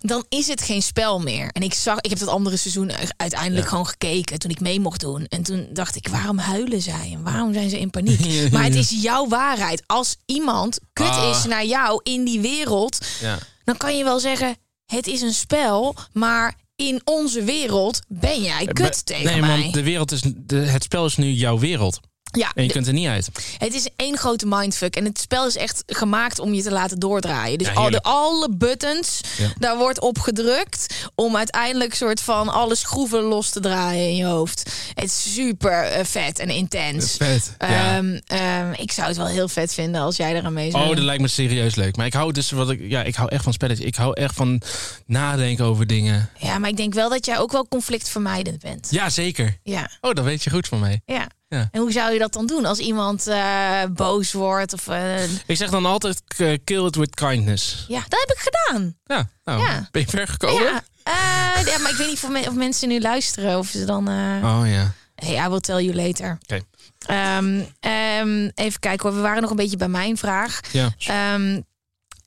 dan 0.00 0.24
is 0.28 0.46
het 0.48 0.62
geen 0.62 0.82
spel 0.82 1.20
meer. 1.20 1.48
En 1.52 1.62
ik 1.62 1.74
zag, 1.74 2.00
ik 2.00 2.10
heb 2.10 2.18
dat 2.18 2.28
andere 2.28 2.56
seizoen 2.56 2.90
uiteindelijk 3.16 3.62
Ja. 3.62 3.68
gewoon 3.68 3.86
gekeken 3.86 4.38
toen 4.38 4.50
ik 4.50 4.60
mee 4.60 4.80
mocht 4.80 5.00
doen. 5.00 5.24
En 5.28 5.42
toen 5.42 5.68
dacht 5.72 5.96
ik, 5.96 6.08
waarom 6.08 6.38
huilen 6.38 6.82
zij 6.82 7.10
en 7.14 7.22
waarom 7.22 7.52
zijn 7.52 7.70
ze 7.70 7.80
in 7.80 7.90
paniek? 7.90 8.20
Ja. 8.24 8.48
Maar 8.52 8.64
het 8.64 8.74
is 8.74 8.90
jouw 9.02 9.28
waarheid. 9.28 9.82
Als 9.86 10.16
iemand 10.26 10.78
kut 10.92 11.06
Ah. 11.06 11.30
is 11.36 11.44
naar 11.44 11.64
jou 11.64 12.00
in 12.02 12.24
die 12.24 12.40
wereld, 12.40 12.98
ja. 13.20 13.38
dan 13.64 13.76
kan 13.76 13.96
je 13.96 14.04
wel 14.04 14.18
zeggen, 14.18 14.56
het 14.90 15.06
is 15.06 15.20
een 15.20 15.32
spel, 15.34 15.96
maar 16.12 16.54
in 16.76 17.00
onze 17.04 17.44
wereld 17.44 18.00
ben 18.08 18.42
jij 18.42 18.64
kut 18.66 18.78
Maar- 18.78 19.02
tegen 19.04 19.24
nee, 19.24 19.40
mij. 19.40 19.60
want 19.60 19.74
de 19.74 19.82
wereld 19.82 20.12
is, 20.12 20.22
de, 20.36 20.56
het 20.56 20.82
spel 20.82 21.04
is 21.06 21.16
nu 21.16 21.30
jouw 21.30 21.58
wereld. 21.58 22.00
Ja, 22.30 22.50
En 22.54 22.64
je 22.64 22.70
kunt 22.72 22.86
er 22.86 22.92
niet 22.92 23.06
uit. 23.08 23.28
Het 23.58 23.74
is 23.74 23.88
één 23.96 24.16
grote 24.18 24.46
mindfuck. 24.46 24.96
En 24.96 25.04
het 25.04 25.20
spel 25.20 25.46
is 25.46 25.56
echt 25.56 25.82
gemaakt 25.86 26.38
om 26.38 26.54
je 26.54 26.62
te 26.62 26.70
laten 26.70 26.98
doordraaien. 26.98 27.58
Dus 27.58 27.66
Ja, 27.66 27.72
al 27.72 27.90
de, 27.90 28.02
alle 28.02 28.48
buttons, 28.50 29.20
Ja. 29.38 29.48
daar 29.58 29.76
wordt 29.76 30.00
op 30.00 30.18
gedrukt... 30.18 30.94
om 31.14 31.36
uiteindelijk 31.36 31.94
soort 31.94 32.20
van 32.20 32.48
alle 32.48 32.74
schroeven 32.74 33.22
los 33.22 33.50
te 33.50 33.60
draaien 33.60 34.08
in 34.08 34.16
je 34.16 34.24
hoofd. 34.24 34.70
Het 34.94 35.04
is 35.04 35.32
super 35.34 35.82
eh, 35.84 36.04
vet 36.04 36.38
en 36.38 36.48
intens. 36.48 37.16
Vet. 37.16 37.54
Ja. 37.58 37.96
Ehm, 37.96 38.18
ehm, 38.26 38.72
ik 38.76 38.92
zou 38.92 39.08
het 39.08 39.16
wel 39.16 39.26
heel 39.26 39.48
vet 39.48 39.74
vinden 39.74 40.00
als 40.00 40.16
jij 40.16 40.34
eraan 40.34 40.52
mee 40.52 40.70
zou 40.70 40.82
Oh, 40.88 40.94
dat 40.96 41.04
lijkt 41.04 41.22
me 41.22 41.28
serieus 41.28 41.74
leuk. 41.74 41.96
Maar 41.96 42.06
ik 42.06 42.12
hou 42.12 42.32
dus 42.32 42.50
wat 42.50 42.70
ik. 42.70 42.80
Ja, 42.88 43.02
ik 43.02 43.14
hou 43.14 43.28
echt 43.28 43.44
van 43.44 43.52
spelletjes. 43.52 43.86
Ik 43.86 43.94
hou 43.94 44.12
echt 44.20 44.34
van 44.34 44.62
nadenken 45.06 45.64
over 45.64 45.86
dingen. 45.86 46.30
Ja, 46.38 46.58
maar 46.58 46.70
ik 46.70 46.76
denk 46.76 46.94
wel 46.94 47.08
dat 47.08 47.26
jij 47.26 47.38
ook 47.38 47.52
wel 47.52 47.68
conflictvermijdend 47.68 48.58
bent. 48.62 48.88
Ja, 48.90 49.10
zeker. 49.10 49.58
Ja, 49.62 49.90
Oh, 50.00 50.14
dat 50.14 50.24
weet 50.24 50.42
je 50.44 50.50
goed 50.50 50.68
van 50.68 50.78
mij. 50.80 51.00
ja. 51.06 51.26
Ja. 51.56 51.68
En 51.72 51.80
hoe 51.80 51.92
zou 51.92 52.12
je 52.12 52.18
dat 52.18 52.32
dan 52.32 52.46
doen 52.46 52.64
als 52.64 52.78
iemand 52.78 53.26
eh, 53.26 53.82
boos 53.94 54.32
wordt? 54.32 54.72
Of, 54.72 54.88
eh, 54.88 55.22
Ik 55.46 55.56
zeg 55.56 55.70
dan 55.70 55.86
altijd 55.86 56.22
kill 56.64 56.84
it 56.86 56.96
with 56.96 57.14
kindness. 57.14 57.84
ja, 57.88 58.00
dat 58.08 58.18
heb 58.26 58.30
ik 58.36 58.50
gedaan. 58.52 58.96
Ja, 59.04 59.28
nou, 59.44 59.60
Ja. 59.62 59.88
ben 59.90 60.02
je 60.02 60.08
ver 60.08 60.28
gekomen? 60.28 60.62
Ja, 60.64 60.82
eh, 61.02 61.66
ja, 61.66 61.78
maar 61.78 61.90
ik 61.90 61.96
weet 61.96 62.06
niet 62.08 62.20
of, 62.24 62.30
men- 62.30 62.48
of 62.48 62.54
mensen 62.54 62.88
nu 62.88 63.00
luisteren 63.00 63.58
of 63.58 63.68
ze 63.68 63.84
dan. 63.84 64.08
Oh 64.08 64.62
ja. 64.64 64.92
Hey, 65.14 65.44
I 65.46 65.48
will 65.48 65.60
tell 65.60 65.82
you 65.84 65.94
later. 65.94 66.38
Oké. 66.42 66.60
Ehm, 67.06 67.60
ehm, 67.80 68.50
even 68.54 68.80
kijken 68.80 69.08
hoor. 69.08 69.16
We 69.16 69.22
waren 69.22 69.42
nog 69.42 69.50
een 69.50 69.56
beetje 69.56 69.76
bij 69.76 69.88
mijn 69.88 70.16
vraag. 70.16 70.60
Ja. 70.72 70.94
Ehm, 70.98 71.60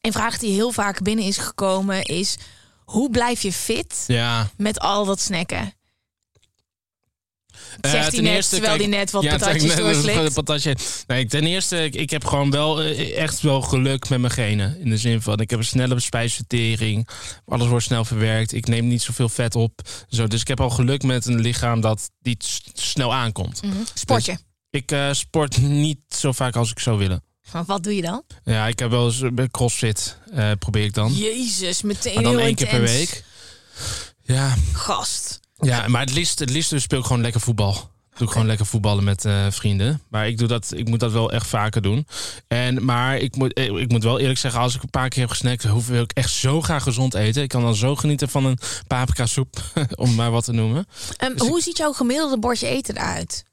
een 0.02 0.12
vraag 0.12 0.38
die 0.38 0.54
heel 0.54 0.72
vaak 0.72 1.02
binnen 1.02 1.26
is 1.26 1.38
gekomen 1.38 2.04
is: 2.04 2.36
hoe 2.86 3.10
blijf 3.10 3.42
je 3.42 3.54
fit 3.54 4.04
Ja. 4.08 4.50
met 4.58 4.80
al 4.80 5.06
dat 5.06 5.20
snacken? 5.20 5.74
Eh, 7.82 7.92
Zegt 7.92 8.04
hij 8.04 8.10
ten 8.14 8.24
net, 8.24 8.34
eerste, 8.34 8.56
terwijl 8.56 8.78
kijk- 8.78 8.90
hij 8.90 9.00
net 9.00 9.12
wat 9.12 9.24
ja, 9.24 9.32
patatjes 9.38 9.76
doorslikt. 9.76 10.34
patatje. 10.44 10.76
Nee, 11.08 11.26
ten 11.26 11.46
eerste, 11.46 11.84
ik, 11.84 11.96
ik 11.96 12.10
heb 12.10 12.26
gewoon 12.26 12.52
wel 12.52 12.82
eh, 12.82 13.18
echt 13.18 13.42
wel 13.42 13.62
geluk 13.62 14.10
met 14.10 14.20
mijn 14.20 14.34
genen. 14.34 14.80
In 14.80 14.90
de 14.90 14.98
zin 14.98 15.22
van, 15.22 15.40
ik 15.40 15.50
heb 15.50 15.60
een 15.60 15.66
snelle 15.66 16.00
spijsvertering. 16.00 17.08
Alles 17.46 17.68
wordt 17.68 17.86
snel 17.86 18.06
verwerkt. 18.06 18.54
Ik 18.54 18.68
neem 18.68 18.88
niet 18.88 19.02
zoveel 19.02 19.30
vet 19.30 19.56
op. 19.56 19.82
Zo, 20.10 20.28
dus 20.28 20.42
ik 20.42 20.48
heb 20.48 20.60
al 20.62 20.70
geluk 20.70 21.04
met 21.04 21.26
een 21.26 21.40
lichaam 21.40 21.82
dat 21.82 22.10
s- 22.38 22.62
snel 22.74 23.14
aankomt. 23.14 23.62
Mhm. 23.64 23.74
Sportje. 23.94 24.38
Ik 24.70 24.92
eh, 24.92 25.10
sport 25.14 25.62
niet 25.62 26.00
zo 26.10 26.32
vaak 26.32 26.56
als 26.56 26.72
ik 26.72 26.80
zou 26.80 26.98
willen. 26.98 27.24
Maar 27.52 27.64
wat 27.66 27.84
doe 27.84 27.96
je 27.96 28.02
dan? 28.02 28.24
Ja, 28.44 28.68
ik 28.68 28.80
heb 28.80 28.90
wel 28.90 29.06
eens 29.06 29.22
crossfit. 29.52 30.18
probeer 30.60 30.84
ik 30.84 30.94
dan. 30.94 31.14
Jezus, 31.14 31.82
meteen 31.82 32.14
maar 32.14 32.24
dan 32.24 32.32
heel 32.36 32.42
één 32.46 32.56
keer 32.56 32.68
per 32.68 32.82
week. 32.82 33.24
Ja, 34.22 34.56
Gast. 34.74 35.40
Ja, 35.64 35.88
maar 35.88 36.02
het 36.02 36.14
liefst, 36.14 36.40
het 36.40 36.50
liefst 36.50 36.82
speel 36.82 37.00
ik 37.00 37.06
gewoon 37.06 37.22
lekker 37.22 37.42
voetbal. 37.42 37.92
Doe 38.18 38.28
ik 38.28 38.34
gewoon 38.34 38.48
lekker 38.48 38.66
voetballen 38.66 39.04
met 39.04 39.26
eh, 39.26 39.48
vrienden. 39.50 40.02
Maar 40.10 40.28
ik, 40.28 40.38
doe 40.38 40.48
dat, 40.48 40.74
ik 40.76 40.88
moet 40.88 41.00
dat 41.00 41.12
wel 41.12 41.32
echt 41.32 41.48
vaker 41.48 41.82
doen. 41.82 42.08
En, 42.48 42.86
maar 42.86 43.18
ik 43.18 43.36
moet, 43.36 43.54
eh, 43.54 43.66
ik 43.66 43.92
moet 43.92 44.04
wel 44.04 44.20
eerlijk 44.20 44.40
zeggen, 44.40 44.62
als 44.62 44.76
ik 44.76 44.84
een 44.84 44.90
paar 44.90 45.10
keer 45.10 45.22
heb 45.22 45.30
gesnackt, 45.30 45.64
hoef 45.64 45.90
ik 45.90 46.12
echt 46.12 46.32
zo 46.32 46.62
graag 46.62 46.84
gezond 46.84 47.14
eten. 47.14 47.44
Ik 47.44 47.50
kan 47.50 47.62
dan 47.62 47.76
zo 47.76 47.96
genieten 47.96 48.30
van 48.30 48.46
een 48.46 48.58
paprika 48.88 49.26
soep, 49.26 49.56
om 49.96 50.16
maar 50.16 50.32
wat 50.32 50.44
te 50.44 50.52
noemen. 50.52 50.86
Dus 51.36 51.48
hoe 51.48 51.62
ziet 51.62 51.78
jouw 51.78 51.94
gemiddelde 51.94 52.40
bordje 52.40 52.68
eten 52.68 52.98
eruit? 52.98 53.44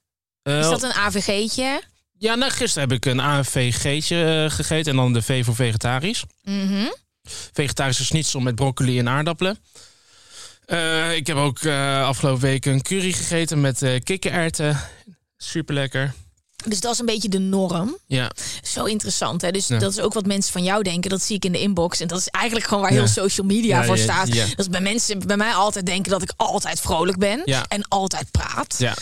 Is 0.43 0.69
dat 0.69 0.83
een 0.83 0.93
AVG'tje? 0.93 1.83
Ja, 2.19 2.35
nou, 2.35 2.51
gisteren 2.51 2.89
heb 2.89 2.97
ik 2.97 3.05
een 3.05 3.21
AVG'tje 3.21 4.25
eh, 4.25 4.51
gegeten 4.51 4.91
en 4.91 4.97
dan 4.97 5.13
de 5.13 5.23
V 5.23 5.45
voor 5.45 5.55
vegetarisch. 5.55 6.25
Mhm. 6.43 6.87
Vegetarische 7.53 8.05
schnitzel 8.05 8.41
met 8.41 8.55
broccoli 8.55 8.99
en 8.99 9.09
aardappelen. 9.09 9.59
Eh, 10.71 11.15
ik 11.17 11.27
heb 11.27 11.37
ook 11.37 11.59
eh, 11.59 12.03
afgelopen 12.07 12.41
week 12.43 12.67
een 12.67 12.83
curry 12.83 13.13
gegeten 13.13 13.61
met 13.61 13.83
eh 13.83 14.01
kikkererwten. 14.03 14.81
Super 15.37 15.75
lekker. 15.75 16.13
Dus 16.67 16.81
dat 16.81 16.93
is 16.93 16.99
een 16.99 17.07
beetje 17.07 17.29
de 17.29 17.39
norm. 17.39 17.97
Ja. 18.07 18.31
Zo 18.63 18.85
interessant, 18.85 19.43
hè? 19.43 19.51
Dus 19.51 19.67
Ja. 19.67 19.79
dat 19.79 19.93
is 19.93 20.01
ook 20.01 20.13
wat 20.15 20.27
mensen 20.27 20.53
van 20.53 20.63
jou 20.63 20.83
denken. 20.83 21.11
Dat 21.11 21.23
zie 21.23 21.37
ik 21.37 21.45
in 21.45 21.53
de 21.53 21.61
inbox. 21.61 22.01
En 22.01 22.09
dat 22.09 22.19
is 22.19 22.27
eigenlijk 22.29 22.67
gewoon 22.67 22.83
waar 22.83 22.93
Ja. 22.93 22.99
heel 22.99 23.09
social 23.09 23.47
media 23.47 23.79
Ja, 23.81 23.85
voor 23.85 23.99
staat. 23.99 24.27
Dat 24.35 24.59
is 24.59 24.69
bij 24.69 24.81
mensen 24.81 25.27
bij 25.27 25.37
mij 25.37 25.53
altijd 25.53 25.87
denken 25.87 26.11
dat 26.11 26.23
ik 26.23 26.33
altijd 26.37 26.81
vrolijk 26.81 27.19
ben. 27.19 27.45
En 27.69 27.89
altijd 27.89 28.31
praat. 28.31 28.75
ja. 28.79 28.95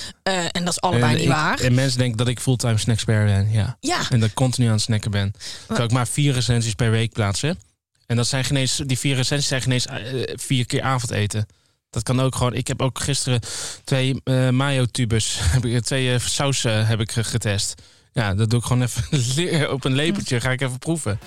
En 0.52 0.64
dat 0.64 0.68
is 0.72 0.80
allebei 0.80 1.10
en, 1.12 1.16
niet 1.18 1.26
ik- 1.26 1.32
waar. 1.32 1.60
En 1.60 1.74
mensen 1.74 1.98
denken 1.98 2.16
dat 2.16 2.28
ik 2.28 2.40
fulltime 2.40 2.78
snackspare 2.78 3.24
ben. 3.24 3.50
Ja. 3.52 3.76
ja, 3.80 4.10
En 4.10 4.20
dat 4.20 4.28
ik 4.28 4.34
continu 4.34 4.66
aan 4.66 4.72
het 4.72 4.82
snacken 4.82 5.10
ben. 5.10 5.32
Terwijl 5.66 5.86
ik 5.88 5.92
maar 5.94 6.08
vier 6.08 6.32
recensies 6.32 6.74
per 6.74 6.90
week 6.90 7.12
plaatsen. 7.12 7.58
En 8.06 8.16
dat 8.16 8.26
zijn 8.26 8.44
geen 8.44 8.56
eens, 8.56 8.80
die 8.86 8.98
vier 8.98 9.14
recensies 9.16 9.48
zijn 9.48 9.62
geen 9.62 9.72
eens 9.72 9.86
eh, 9.86 9.98
vier 10.36 10.66
keer 10.66 10.82
avondeten. 10.82 11.46
Dat 11.90 12.02
kan 12.02 12.20
ook 12.20 12.34
gewoon. 12.34 12.54
Ik 12.54 12.66
heb 12.68 12.82
ook 12.82 12.98
gisteren 12.98 13.40
twee 13.84 14.20
eh 14.24 14.48
mayo 14.48 14.84
tubes, 14.86 15.38
heb 15.54 15.64
ik, 15.64 15.82
twee 15.84 16.12
eh, 16.14 16.20
sausen 16.20 16.86
heb 16.86 17.00
ik 17.00 17.12
ge- 17.12 17.24
getest. 17.24 17.82
Ja, 18.12 18.34
dat 18.34 18.50
doe 18.50 18.58
ik 18.58 18.64
gewoon 18.64 18.82
even 18.82 19.72
op 19.74 19.84
een 19.84 19.94
lepeltje. 19.94 20.40
Ga 20.40 20.50
ik 20.50 20.60
even 20.60 20.78
proeven. 20.78 21.18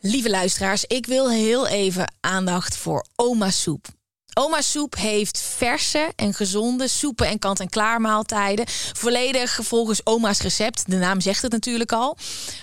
lieve 0.00 0.30
luisteraars. 0.30 0.84
Ik 0.84 1.06
wil 1.06 1.30
heel 1.30 1.66
even 1.68 2.12
aandacht 2.20 2.76
voor 2.76 3.06
oma 3.16 3.50
soep. 3.50 3.86
Oma 4.34 4.60
Soep 4.60 4.94
heeft 4.94 5.38
verse 5.38 6.12
en 6.16 6.34
gezonde 6.34 6.88
soepen 6.88 7.26
en 7.26 7.38
kant-en-klaar 7.38 8.00
maaltijden. 8.00 8.64
Volledig 8.92 9.58
volgens 9.62 10.06
oma's 10.06 10.40
recept. 10.40 10.90
De 10.90 10.96
naam 10.96 11.20
zegt 11.20 11.42
het 11.42 11.52
natuurlijk 11.52 11.92
al. 11.92 12.16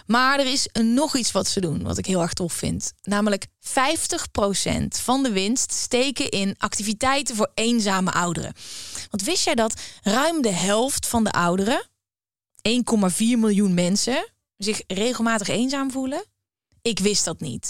Maar 0.05 0.39
er 0.39 0.51
is 0.51 0.67
nog 0.81 1.15
iets 1.15 1.31
wat 1.31 1.47
ze 1.47 1.61
doen, 1.61 1.83
wat 1.83 1.97
ik 1.97 2.05
heel 2.05 2.21
erg 2.21 2.33
tof 2.33 2.53
vind. 2.53 2.93
Namelijk 3.01 3.45
50% 3.45 3.47
van 4.87 5.23
de 5.23 5.31
winst 5.31 5.71
steken 5.71 6.29
in 6.29 6.55
activiteiten 6.57 7.35
voor 7.35 7.51
eenzame 7.53 8.11
ouderen. 8.11 8.53
Want 9.09 9.23
wist 9.23 9.45
jij 9.45 9.55
dat 9.55 9.81
ruim 10.01 10.41
de 10.41 10.51
helft 10.51 11.07
van 11.07 11.23
de 11.23 11.31
ouderen, 11.31 11.89
1,4 12.69 13.15
miljoen 13.17 13.73
mensen, 13.73 14.31
zich 14.57 14.81
regelmatig 14.87 15.47
eenzaam 15.47 15.91
voelen? 15.91 16.25
Ik 16.81 16.99
wist 16.99 17.25
dat 17.25 17.39
niet. 17.39 17.65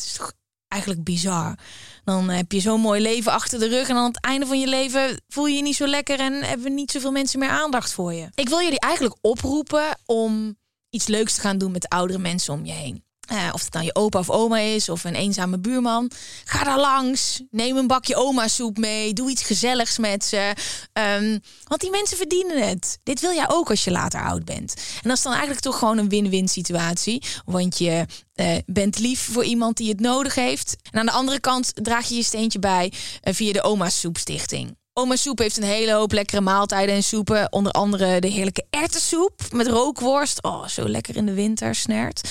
Eigenlijk 0.71 1.03
bizar. 1.03 1.57
Dan 2.03 2.29
heb 2.29 2.51
je 2.51 2.59
zo'n 2.59 2.81
mooi 2.81 3.01
leven 3.01 3.31
achter 3.31 3.59
de 3.59 3.67
rug. 3.67 3.89
En 3.89 3.95
aan 3.95 4.07
het 4.07 4.21
einde 4.21 4.45
van 4.45 4.59
je 4.59 4.67
leven 4.67 5.21
voel 5.27 5.45
je 5.45 5.55
je 5.55 5.61
niet 5.61 5.75
zo 5.75 5.87
lekker. 5.87 6.19
En 6.19 6.33
hebben 6.33 6.73
niet 6.73 6.91
zoveel 6.91 7.11
mensen 7.11 7.39
meer 7.39 7.49
aandacht 7.49 7.93
voor 7.93 8.13
je. 8.13 8.29
Ik 8.35 8.49
wil 8.49 8.61
jullie 8.61 8.79
eigenlijk 8.79 9.15
oproepen 9.21 9.97
om 10.05 10.57
iets 10.89 11.07
leuks 11.07 11.35
te 11.35 11.41
gaan 11.41 11.57
doen 11.57 11.71
met 11.71 11.81
de 11.81 11.89
oudere 11.89 12.19
mensen 12.19 12.53
om 12.53 12.65
je 12.65 12.71
heen. 12.71 13.03
Uh, 13.31 13.49
of 13.51 13.63
het 13.63 13.73
nou 13.73 13.85
je 13.85 13.95
opa 13.95 14.19
of 14.19 14.29
oma 14.29 14.57
is 14.57 14.89
of 14.89 15.03
een 15.03 15.15
eenzame 15.15 15.59
buurman. 15.59 16.11
Ga 16.45 16.63
daar 16.63 16.79
langs. 16.79 17.41
Neem 17.51 17.77
een 17.77 17.87
bakje 17.87 18.15
oma 18.15 18.47
soep 18.47 18.77
mee. 18.77 19.13
Doe 19.13 19.29
iets 19.29 19.43
gezelligs 19.43 19.97
met 19.97 20.25
ze. 20.25 20.53
Um, 20.93 21.39
want 21.63 21.81
die 21.81 21.89
mensen 21.89 22.17
verdienen 22.17 22.67
het. 22.67 22.99
Dit 23.03 23.19
wil 23.19 23.33
jij 23.33 23.49
ook 23.49 23.69
als 23.69 23.83
je 23.83 23.91
later 23.91 24.23
oud 24.23 24.45
bent. 24.45 24.73
En 24.75 25.09
dat 25.09 25.17
is 25.17 25.23
dan 25.23 25.31
eigenlijk 25.31 25.61
toch 25.61 25.77
gewoon 25.77 25.97
een 25.97 26.09
win-win 26.09 26.47
situatie. 26.47 27.23
Want 27.45 27.77
je 27.77 28.05
uh, 28.35 28.57
bent 28.65 28.99
lief 28.99 29.29
voor 29.31 29.43
iemand 29.43 29.77
die 29.77 29.89
het 29.89 29.99
nodig 29.99 30.35
heeft. 30.35 30.75
En 30.91 30.99
aan 30.99 31.05
de 31.05 31.11
andere 31.11 31.39
kant 31.39 31.71
draag 31.73 32.07
je 32.07 32.15
je 32.15 32.23
steentje 32.23 32.59
bij 32.59 32.93
uh, 33.23 33.33
via 33.33 33.53
de 33.53 33.61
Oma 33.61 33.89
Soep 33.89 34.17
Stichting. 34.17 34.79
Oma 34.93 35.15
Soep 35.15 35.39
heeft 35.39 35.57
een 35.57 35.63
hele 35.63 35.91
hoop 35.93 36.11
lekkere 36.11 36.41
maaltijden 36.41 36.95
en 36.95 37.03
soepen. 37.03 37.51
Onder 37.51 37.71
andere 37.71 38.19
de 38.19 38.27
heerlijke 38.27 38.65
ertessoep 38.69 39.41
met 39.51 39.67
rookworst. 39.67 40.43
Oh, 40.43 40.67
zo 40.67 40.87
lekker 40.87 41.15
in 41.15 41.25
de 41.25 41.33
winter, 41.33 41.75
snert. 41.75 42.29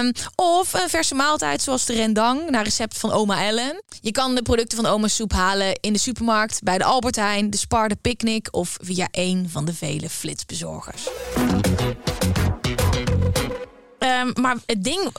Um, 0.00 0.12
of 0.34 0.72
een 0.72 0.88
verse 0.88 1.14
maaltijd 1.14 1.62
zoals 1.62 1.84
de 1.84 1.92
rendang, 1.92 2.50
naar 2.50 2.64
recept 2.64 2.98
van 2.98 3.12
oma 3.12 3.44
Ellen. 3.44 3.82
Je 4.00 4.12
kan 4.12 4.34
de 4.34 4.42
producten 4.42 4.82
van 4.82 4.92
Oma 4.92 5.08
Soep 5.08 5.32
halen 5.32 5.78
in 5.80 5.92
de 5.92 5.98
supermarkt, 5.98 6.62
bij 6.62 6.78
de 6.78 6.84
Albert 6.84 7.16
Heijn, 7.16 7.50
de 7.50 7.56
Spar, 7.56 7.88
de 7.88 7.96
Picnic... 7.96 8.48
of 8.50 8.76
via 8.82 9.08
een 9.10 9.48
van 9.50 9.64
de 9.64 9.74
vele 9.74 10.08
flitsbezorgers. 10.08 11.08
Um, 13.98 14.32
maar 14.40 14.56
het 14.66 14.84
ding 14.84 15.12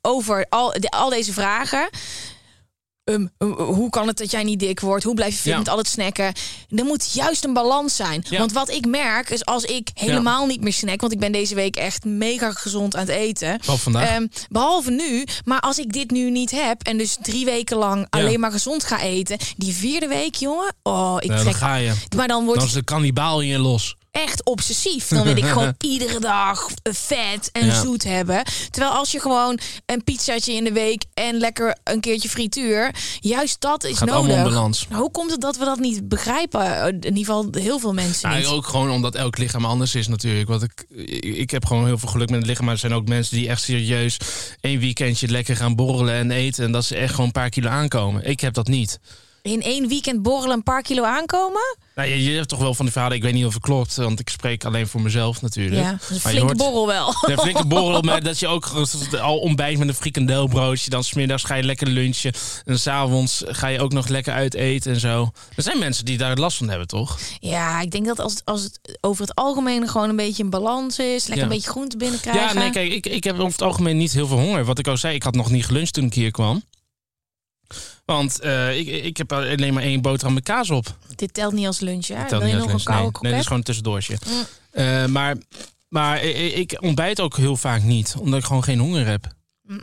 over 0.00 0.46
al, 0.48 0.74
al 0.74 1.08
deze 1.08 1.32
vragen... 1.32 1.88
Um, 3.04 3.30
um, 3.38 3.52
hoe 3.52 3.90
kan 3.90 4.06
het 4.06 4.18
dat 4.18 4.30
jij 4.30 4.42
niet 4.42 4.58
dik 4.58 4.80
wordt? 4.80 5.04
Hoe 5.04 5.14
blijf 5.14 5.32
je 5.32 5.40
fit 5.40 5.52
ja. 5.52 5.58
met 5.58 5.68
al 5.68 5.76
het 5.76 5.88
snacken? 5.88 6.32
Er 6.68 6.84
moet 6.84 7.12
juist 7.12 7.44
een 7.44 7.52
balans 7.52 7.96
zijn. 7.96 8.24
Ja. 8.28 8.38
Want 8.38 8.52
wat 8.52 8.70
ik 8.70 8.86
merk 8.86 9.30
is 9.30 9.44
als 9.44 9.64
ik 9.64 9.90
helemaal 9.94 10.40
ja. 10.40 10.46
niet 10.46 10.60
meer 10.60 10.72
snack... 10.72 11.00
want 11.00 11.12
ik 11.12 11.18
ben 11.18 11.32
deze 11.32 11.54
week 11.54 11.76
echt 11.76 12.04
mega 12.04 12.52
gezond 12.52 12.96
aan 12.96 13.00
het 13.00 13.10
eten. 13.10 13.58
Behalve 13.58 13.82
vandaag. 13.82 14.16
Um, 14.16 14.28
behalve 14.48 14.90
nu. 14.90 15.24
Maar 15.44 15.60
als 15.60 15.78
ik 15.78 15.92
dit 15.92 16.10
nu 16.10 16.30
niet 16.30 16.50
heb... 16.50 16.82
en 16.82 16.98
dus 16.98 17.16
drie 17.22 17.44
weken 17.44 17.76
lang 17.76 18.06
alleen 18.10 18.40
maar 18.40 18.52
gezond 18.52 18.84
ga 18.84 19.00
eten... 19.00 19.38
die 19.56 19.74
vierde 19.74 20.08
week, 20.08 20.34
jongen... 20.34 20.74
Oh, 20.82 21.16
ik 21.18 21.30
trek... 21.30 21.44
dan 21.44 21.54
ga 21.54 21.74
je. 21.74 21.92
Maar 22.16 22.28
dan 22.28 22.44
wordt... 22.44 22.58
Dan 22.58 22.68
is 22.68 22.74
de 22.74 22.84
kannibaal 22.84 23.40
in 23.40 23.48
je 23.48 23.58
los 23.58 23.96
echt 24.12 24.44
obsessief. 24.44 25.08
Dan 25.08 25.22
wil 25.22 25.36
ik 25.36 25.44
gewoon 25.44 25.74
iedere 25.92 26.20
dag 26.20 26.68
vet 26.82 27.50
en 27.52 27.66
ja. 27.66 27.80
zoet 27.80 28.04
hebben. 28.04 28.42
Terwijl 28.70 28.92
als 28.92 29.12
je 29.12 29.20
gewoon 29.20 29.58
een 29.86 30.04
pizzaatje 30.04 30.52
in 30.52 30.64
de 30.64 30.72
week 30.72 31.04
en 31.14 31.36
lekker 31.36 31.76
een 31.84 32.00
keertje 32.00 32.28
frituur, 32.28 32.94
juist 33.20 33.60
dat 33.60 33.84
is 33.84 33.98
Gaat 33.98 34.08
nodig. 34.08 34.42
balans. 34.42 34.86
Hoe 34.90 35.10
komt 35.10 35.30
het 35.30 35.40
dat 35.40 35.56
we 35.56 35.64
dat 35.64 35.78
niet 35.78 36.08
begrijpen? 36.08 36.86
In 36.86 37.16
ieder 37.16 37.34
geval 37.34 37.46
heel 37.50 37.78
veel 37.78 37.92
mensen 37.92 38.30
ja, 38.30 38.36
niet. 38.36 38.46
Ook 38.46 38.66
gewoon 38.66 38.90
omdat 38.90 39.14
elk 39.14 39.38
lichaam 39.38 39.64
anders 39.64 39.94
is 39.94 40.08
natuurlijk. 40.08 40.48
Want 40.48 40.62
ik, 40.62 40.84
ik 41.20 41.50
heb 41.50 41.66
gewoon 41.66 41.86
heel 41.86 41.98
veel 41.98 42.08
geluk 42.08 42.30
met 42.30 42.38
het 42.38 42.48
lichaam. 42.48 42.64
Maar 42.64 42.74
er 42.74 42.80
zijn 42.80 42.94
ook 42.94 43.08
mensen 43.08 43.36
die 43.36 43.48
echt 43.48 43.62
serieus 43.62 44.16
één 44.60 44.80
weekendje 44.80 45.28
lekker 45.28 45.56
gaan 45.56 45.74
borrelen 45.74 46.14
en 46.14 46.30
eten. 46.30 46.64
En 46.64 46.72
dat 46.72 46.84
ze 46.84 46.96
echt 46.96 47.10
gewoon 47.10 47.26
een 47.26 47.32
paar 47.32 47.50
kilo 47.50 47.68
aankomen. 47.68 48.24
Ik 48.24 48.40
heb 48.40 48.54
dat 48.54 48.66
niet. 48.66 49.00
In 49.42 49.62
één 49.62 49.88
weekend 49.88 50.22
borrelen 50.22 50.56
een 50.56 50.62
paar 50.62 50.82
kilo 50.82 51.02
aankomen? 51.02 51.76
Nou, 51.94 52.08
je, 52.08 52.22
je 52.24 52.36
hebt 52.36 52.48
toch 52.48 52.58
wel 52.58 52.74
van 52.74 52.84
die 52.84 52.92
verhalen, 52.92 53.16
ik 53.16 53.22
weet 53.22 53.32
niet 53.32 53.44
of 53.44 53.54
het 53.54 53.62
klopt, 53.62 53.96
want 53.96 54.20
ik 54.20 54.28
spreek 54.28 54.64
alleen 54.64 54.86
voor 54.86 55.00
mezelf 55.00 55.42
natuurlijk. 55.42 55.82
Ja, 55.82 55.90
een 55.90 56.20
flinke 56.20 56.40
hoort, 56.40 56.56
borrel 56.56 56.86
wel. 56.86 57.14
Een 57.20 57.38
flinke 57.38 57.66
borrel, 57.74 58.02
maar 58.02 58.22
dat 58.22 58.38
je 58.38 58.46
ook 58.46 58.70
al 59.20 59.38
ontbijt 59.38 59.78
met 59.78 59.88
een 59.88 59.94
frikandelbroodje, 59.94 60.90
dan 60.90 61.04
smiddags 61.04 61.44
ga 61.44 61.54
je 61.54 61.62
lekker 61.62 61.86
lunchen 61.86 62.32
en 62.64 62.78
s'avonds 62.78 63.42
ga 63.46 63.66
je 63.66 63.80
ook 63.80 63.92
nog 63.92 64.08
lekker 64.08 64.32
uit 64.32 64.54
eten 64.54 64.92
en 64.92 65.00
zo. 65.00 65.30
Er 65.56 65.62
zijn 65.62 65.78
mensen 65.78 66.04
die 66.04 66.18
daar 66.18 66.36
last 66.36 66.56
van 66.56 66.68
hebben, 66.68 66.86
toch? 66.86 67.18
Ja, 67.40 67.80
ik 67.80 67.90
denk 67.90 68.06
dat 68.06 68.20
als 68.20 68.32
het, 68.32 68.42
als 68.44 68.62
het 68.62 68.98
over 69.00 69.22
het 69.22 69.34
algemeen 69.34 69.88
gewoon 69.88 70.08
een 70.08 70.16
beetje 70.16 70.42
een 70.42 70.50
balans 70.50 70.98
is, 70.98 71.26
lekker 71.26 71.36
ja. 71.36 71.42
een 71.42 71.48
beetje 71.48 71.70
groente 71.70 71.96
binnenkrijgen. 71.96 72.42
Ja, 72.42 72.52
nee, 72.52 72.70
kijk, 72.70 72.92
ik, 72.92 73.06
ik 73.06 73.24
heb 73.24 73.34
over 73.34 73.52
het 73.52 73.62
algemeen 73.62 73.96
niet 73.96 74.12
heel 74.12 74.26
veel 74.26 74.38
honger. 74.38 74.64
Wat 74.64 74.78
ik 74.78 74.86
al 74.86 74.96
zei, 74.96 75.14
ik 75.14 75.22
had 75.22 75.34
nog 75.34 75.50
niet 75.50 75.66
geluncht 75.66 75.92
toen 75.92 76.04
ik 76.04 76.14
hier 76.14 76.30
kwam. 76.30 76.62
Want 78.04 78.44
uh, 78.44 78.78
ik, 78.78 78.86
ik 78.86 79.16
heb 79.16 79.32
alleen 79.32 79.74
maar 79.74 79.82
één 79.82 80.00
boterham 80.00 80.34
met 80.34 80.42
kaas 80.42 80.70
op. 80.70 80.96
Dit 81.14 81.34
telt 81.34 81.52
niet 81.52 81.66
als 81.66 81.80
lunch, 81.80 82.06
hè? 82.06 82.16
Dit 82.16 82.28
telt 82.28 82.42
Wil 82.42 82.50
je 82.50 82.56
niet 82.56 82.64
nog 82.64 82.72
als 82.72 82.86
een 82.86 82.92
koude 82.92 83.10
Nee, 83.12 83.22
nee, 83.22 83.30
dit 83.30 83.40
is 83.40 83.46
gewoon 83.46 83.58
een 83.58 83.64
tussendoortje. 83.64 84.16
Mm. 84.26 84.46
Uh, 84.72 85.06
maar 85.06 85.36
maar 85.92 86.22
ik, 86.22 86.54
ik, 86.54 86.82
ontbijt 86.82 87.20
ook 87.20 87.36
heel 87.36 87.56
vaak 87.56 87.82
niet, 87.82 88.14
omdat 88.18 88.38
ik 88.38 88.44
gewoon 88.44 88.64
geen 88.64 88.78
honger 88.78 89.06
heb. 89.06 89.26
Mm. 89.62 89.82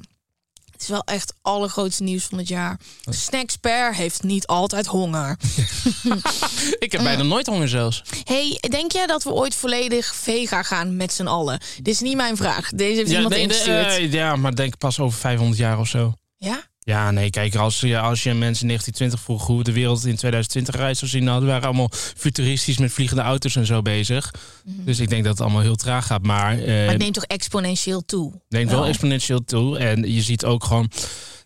Het 0.71 0.81
is 0.81 0.87
wel 0.87 1.03
echt 1.03 1.29
het 1.29 1.37
allergrootste 1.41 2.03
nieuws 2.03 2.23
van 2.23 2.37
het 2.37 2.47
jaar. 2.47 2.79
Snacksper 3.09 3.95
heeft 3.95 4.23
niet 4.23 4.47
altijd 4.47 4.85
honger. 4.85 5.37
ik 6.85 6.91
heb 6.91 7.03
bijna 7.03 7.23
nooit 7.23 7.47
honger 7.47 7.69
zelfs. 7.69 8.03
hey, 8.23 8.57
denk 8.69 8.91
jij 8.91 9.05
dat 9.05 9.23
we 9.23 9.31
ooit 9.31 9.55
volledig 9.55 10.15
vega 10.15 10.63
gaan 10.63 10.95
met 10.95 11.13
z'n 11.13 11.27
allen? 11.27 11.59
Dit 11.75 11.93
is 11.93 11.99
niet 11.99 12.15
mijn 12.15 12.37
vraag. 12.37 12.69
Deze 12.69 12.95
heeft 12.95 13.09
ja, 13.09 13.15
iemand 13.15 13.33
nee, 13.33 13.43
ingestuurd. 13.43 13.99
Uh, 13.99 14.11
ja, 14.11 14.35
maar 14.35 14.55
denk 14.55 14.77
pas 14.77 14.99
over 14.99 15.19
500 15.19 15.57
jaar 15.57 15.79
of 15.79 15.87
zo. 15.87 16.13
Ja? 16.37 16.68
Ja, 16.89 17.11
nee, 17.11 17.29
kijk, 17.29 17.55
als 17.55 17.79
je, 17.79 17.99
als 17.99 18.23
je 18.23 18.33
mensen 18.33 18.61
in 18.61 18.67
1920 18.67 19.19
vroeg 19.19 19.45
hoe 19.45 19.63
de 19.63 19.71
wereld 19.71 20.05
in 20.05 20.15
2020 20.15 20.75
eruit 20.75 20.97
zou 20.97 21.11
zien, 21.11 21.23
nou, 21.23 21.45
waren 21.45 21.67
allemaal 21.67 21.89
futuristisch 21.91 22.77
met 22.77 22.91
vliegende 22.91 23.21
auto's 23.21 23.55
en 23.55 23.65
zo 23.65 23.81
bezig. 23.81 24.33
Mm 24.63 24.75
-hmm. 24.75 24.85
Dus 24.85 24.99
ik 24.99 25.09
denk 25.09 25.23
dat 25.23 25.31
het 25.31 25.41
allemaal 25.41 25.61
heel 25.61 25.75
traag 25.75 26.05
gaat. 26.05 26.23
Maar, 26.23 26.59
uh, 26.59 26.65
maar 26.65 26.89
het 26.89 26.97
neemt 26.97 27.13
toch 27.13 27.23
exponentieel 27.23 28.05
toe? 28.05 28.41
Neemt 28.47 28.71
wel 28.71 28.85
exponentieel 28.85 29.43
toe. 29.43 29.77
En 29.77 30.13
je 30.13 30.21
ziet 30.21 30.45
ook 30.45 30.63
gewoon 30.63 30.91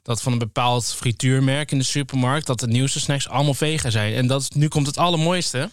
dat 0.01 0.21
van 0.21 0.31
een 0.31 0.37
bepaald 0.37 0.93
frituurmerk 0.93 1.71
in 1.71 1.77
de 1.77 1.83
supermarkt, 1.83 2.47
dat 2.47 2.59
de 2.59 2.67
nieuwste 2.67 2.99
snacks 2.99 3.29
allemaal 3.29 3.53
vegan 3.53 3.91
zijn. 3.91 4.13
En 4.13 4.27
dat, 4.27 4.55
nu 4.55 4.67
komt 4.67 4.87
het 4.87 4.97
allermooiste. 4.97 5.69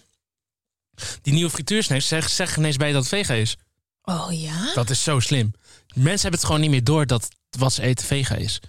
Die 1.23 1.33
nieuwe 1.33 1.51
frituursnacks 1.51 2.09
zeggen 2.09 2.31
zeg 2.31 2.57
ineens 2.57 2.77
bij 2.77 2.93
dat 2.93 3.01
het 3.01 3.09
vegan 3.09 3.37
is. 3.37 3.57
Oh 4.03 4.27
ja? 4.31 4.75
Dat 4.75 4.91
is 4.91 5.03
zo 5.03 5.21
slim. 5.21 5.53
Mensen 5.95 6.21
hebben 6.21 6.41
het 6.41 6.45
gewoon 6.45 6.61
niet 6.61 6.71
meer 6.71 6.85
door 6.85 7.07
dat 7.07 7.29
wat 7.59 7.73
ze 7.73 7.83
eten 7.83 8.07
vegan 8.07 8.37
is. 8.37 8.61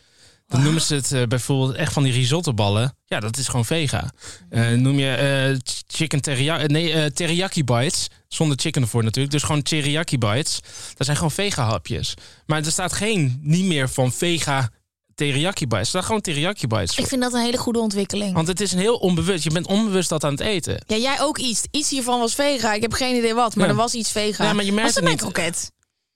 Dan 0.51 0.63
noemen 0.63 0.81
ze 0.81 0.96
het 0.96 1.12
uh, 1.12 1.24
bijvoorbeeld 1.24 1.75
echt 1.75 1.93
van 1.93 2.03
die 2.03 2.13
risottoballen. 2.13 2.96
Ja, 3.05 3.20
dat 3.20 3.38
is 3.38 3.48
gewoon 3.48 3.65
vega. 3.65 4.12
Uh, 4.50 4.70
noem 4.72 5.00
je 5.00 5.50
uh, 5.51 5.60
chicken 5.88 6.22
teriyaki, 6.22 6.65
nee, 6.65 7.12
teriyaki 7.12 7.63
bites. 7.63 8.08
Zonder 8.27 8.60
chicken 8.60 8.81
ervoor 8.81 9.03
natuurlijk. 9.03 9.34
Dus 9.34 9.43
gewoon 9.43 9.62
teriyaki 9.62 10.17
bites. 10.17 10.60
Dat 10.96 11.05
zijn 11.05 11.17
gewoon 11.17 11.31
vega 11.31 11.63
hapjes. 11.63 12.13
Maar 12.46 12.63
er 12.65 12.72
staat 12.72 12.93
geen, 12.93 13.39
niet 13.41 13.65
meer 13.65 13.89
van 13.89 14.12
vega 14.12 14.70
teriyaki 15.15 15.67
bites. 15.67 15.79
Er 15.79 15.86
staat 15.86 16.05
gewoon 16.05 16.22
teriyaki 16.22 16.67
bites. 16.67 16.98
Ik 16.98 17.08
vind 17.08 17.22
dat 17.22 17.34
een 17.34 17.41
hele 17.41 17.58
goede 17.58 17.79
ontwikkeling. 17.79 18.34
Want 18.34 18.48
het 18.48 18.62
is 18.62 18.72
een 18.72 18.79
heel 18.79 18.98
onbewust. 18.98 19.43
Je 19.43 19.51
bent 19.51 19.67
onbewust 19.67 20.10
dat 20.10 20.24
aan 20.24 20.31
het 20.31 20.39
eten. 20.39 20.84
Ja, 20.88 20.98
jij 20.98 21.22
ook 21.22 21.38
iets. 21.38 21.62
Iets 21.72 21.89
hiervan 21.89 22.20
was 22.20 22.36
vega. 22.36 22.74
Ik 22.74 22.81
heb 22.81 22.93
geen 22.93 23.15
idee 23.15 23.34
wat, 23.34 23.55
maar 23.55 23.65
ja. 23.65 23.72
er 23.72 23.77
was 23.77 23.93
iets 23.93 24.12
vega. 24.12 24.43
Ja, 24.43 24.53
maar 24.53 24.65
je 24.65 24.74
merkt 24.74 24.93
was 24.93 25.03
het 25.03 25.12
niet. 25.12 25.22
kroket? 25.22 25.72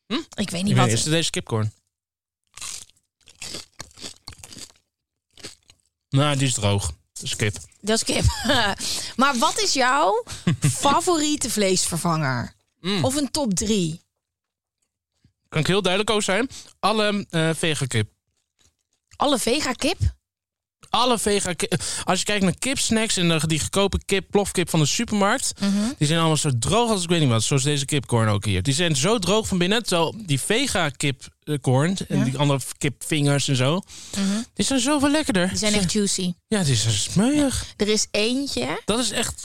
Hm? 0.08 0.14
Ik 0.14 0.50
weet 0.50 0.62
niet 0.62 0.72
ik 0.72 0.78
wat. 0.78 0.86
Weet, 0.86 0.96
is 0.96 1.04
het 1.04 1.12
deze 1.12 1.30
kipcorn? 1.30 1.72
Nou, 6.16 6.38
die 6.38 6.48
is 6.48 6.54
droog. 6.54 6.92
Dat 7.14 7.24
is 7.24 7.36
kip. 7.36 7.58
Dat 7.82 7.96
is 7.96 8.04
kip. 8.04 8.24
maar 9.22 9.38
wat 9.38 9.60
is 9.60 9.74
jouw 9.74 10.24
favoriete 10.86 11.50
vleesvervanger? 11.50 12.54
Mm. 12.82 13.04
Of 13.04 13.16
een 13.16 13.32
top 13.32 13.54
3? 13.54 14.02
Kan 15.50 15.62
ik 15.62 15.68
heel 15.68 15.82
duidelijk 15.82 16.12
over 16.12 16.24
zijn? 16.24 16.50
Alle 16.80 17.26
uh, 17.32 17.50
vega 17.54 17.86
kip. 17.86 18.10
Alle 19.16 19.40
vega 19.40 19.72
kip? 19.72 19.98
Alle 20.96 21.20
vega. 21.20 21.54
Als 22.04 22.20
je 22.20 22.26
kijkt 22.26 22.44
naar 22.44 22.56
kipsnacks 22.60 23.18
en 23.18 23.40
die 23.46 23.60
goedkope 23.60 24.00
kip, 24.06 24.26
plofkip 24.30 24.70
van 24.70 24.80
de 24.80 24.86
supermarkt. 24.86 25.54
Mhm. 25.60 25.70
Mm 25.70 25.78
-hmm. 25.80 25.94
Die 25.98 26.08
zijn 26.08 26.20
allemaal 26.20 26.38
zo 26.38 26.50
droog 26.60 26.90
als 26.90 27.04
ik 27.04 27.10
weet 27.10 27.20
niet 27.20 27.30
wat. 27.30 27.44
Zoals 27.44 27.64
deze 27.64 27.86
kipcorn 27.86 28.30
ook 28.30 28.46
hier. 28.46 28.64
Die 28.64 28.74
zijn 28.74 28.96
zo 28.96 29.20
droog 29.20 29.48
van 29.48 29.58
binnen. 29.58 29.84
Terwijl 29.84 30.16
die 30.26 30.40
vega 30.40 30.90
kipcorn 30.90 31.98
en 32.08 32.18
Ja. 32.18 32.24
die 32.24 32.38
andere 32.38 32.60
kipvingers 32.78 33.48
en 33.48 33.56
zo. 33.56 33.82
Mhm. 34.18 34.42
Die 34.54 34.66
zijn 34.66 34.80
zoveel 34.80 35.10
lekkerder. 35.10 35.50
Die 35.50 35.58
zijn 35.58 35.74
echt 35.74 35.92
juicy. 35.92 36.34
Ja, 36.48 36.64
die 36.64 36.76
zijn 36.76 36.94
smeuig. 36.94 37.66
Er 37.78 37.88
is 37.88 38.08
eentje. 38.12 38.82
Dat 38.86 39.00
is 39.00 39.12
echt 39.12 39.44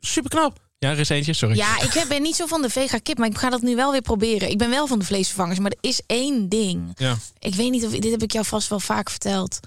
super 0.00 0.30
knap. 0.30 0.64
Ja, 0.78 0.90
er 0.90 0.98
is 0.98 1.08
eentje, 1.08 1.32
sorry. 1.32 1.56
Ja, 1.56 1.80
ik 1.80 2.04
ben 2.08 2.22
niet 2.22 2.36
zo 2.36 2.46
van 2.46 2.62
de 2.62 2.70
vega 2.70 2.98
kip, 2.98 3.18
maar 3.18 3.28
ik 3.28 3.38
ga 3.38 3.50
dat 3.50 3.62
nu 3.62 3.76
wel 3.76 3.92
weer 3.92 4.02
proberen. 4.02 4.50
Ik 4.50 4.58
ben 4.58 4.70
wel 4.70 4.86
van 4.86 4.98
de 4.98 5.04
vleesvervangers, 5.04 5.58
maar 5.58 5.70
er 5.70 5.90
is 5.90 6.00
één 6.06 6.48
ding. 6.48 6.92
Ja. 6.96 7.16
Ik 7.38 7.54
weet 7.54 7.70
niet 7.70 7.84
of 7.84 7.92
dit 7.92 8.10
heb 8.10 8.22
ik 8.22 8.32
jou 8.32 8.44
vast 8.44 8.68
wel 8.68 8.80
vaak 8.80 9.10
verteld. 9.10 9.60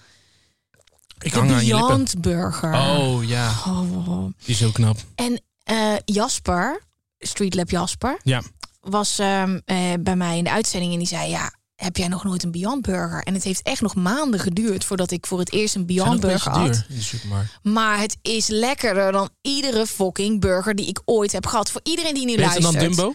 Ik 1.20 1.34
de 1.34 1.40
hang 1.40 1.50
lippen. 1.50 1.68
Beyond 1.68 2.22
Burger. 2.22 2.74
Oh 2.74 3.24
ja, 3.28 3.50
Oh. 3.68 4.24
die 4.24 4.34
is 4.54 4.60
heel 4.60 4.72
knap. 4.72 4.98
En 5.16 5.42
eh, 5.64 5.94
Jasper, 6.06 6.82
Streetlab 7.20 7.70
Jasper, 7.70 8.20
Ja. 8.24 8.42
was 8.82 9.20
ehm, 9.20 9.60
eh, 9.66 9.78
bij 10.00 10.16
mij 10.16 10.38
in 10.38 10.44
de 10.44 10.52
uitzending 10.52 10.92
en 10.94 10.98
die 11.00 11.08
zei: 11.08 11.30
Ja, 11.30 11.54
heb 11.76 11.98
jij 11.98 12.08
nog 12.08 12.24
nooit 12.24 12.44
een 12.44 12.52
Beyond 12.52 12.82
Burger? 12.82 13.24
En 13.24 13.34
het 13.34 13.44
heeft 13.44 13.62
echt 13.62 13.82
nog 13.82 13.96
maanden 13.96 14.40
geduurd 14.40 14.84
voordat 14.86 15.12
ik 15.12 15.26
voor 15.26 15.40
het 15.40 15.52
eerst 15.54 15.76
een 15.76 15.86
Beyond 15.86 16.20
Burger 16.20 16.52
had. 16.52 16.66
duur 16.74 16.86
in 16.90 16.96
de 16.96 17.02
supermarkt. 17.02 17.60
Maar 17.64 18.00
het 18.00 18.18
is 18.22 18.48
lekkerder 18.48 19.12
dan 19.12 19.30
iedere 19.42 19.86
fucking 19.86 20.40
burger 20.42 20.76
die 20.76 20.88
ik 20.88 21.02
ooit 21.06 21.32
heb 21.32 21.46
gehad. 21.46 21.72
Voor 21.72 21.82
iedereen 21.84 22.14
die 22.14 22.26
nu 22.26 22.36
Beter 22.36 22.62
dan 22.62 22.62
luistert. 22.62 22.96
Dumbo? 22.96 23.14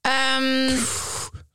Ehm, 0.00 0.76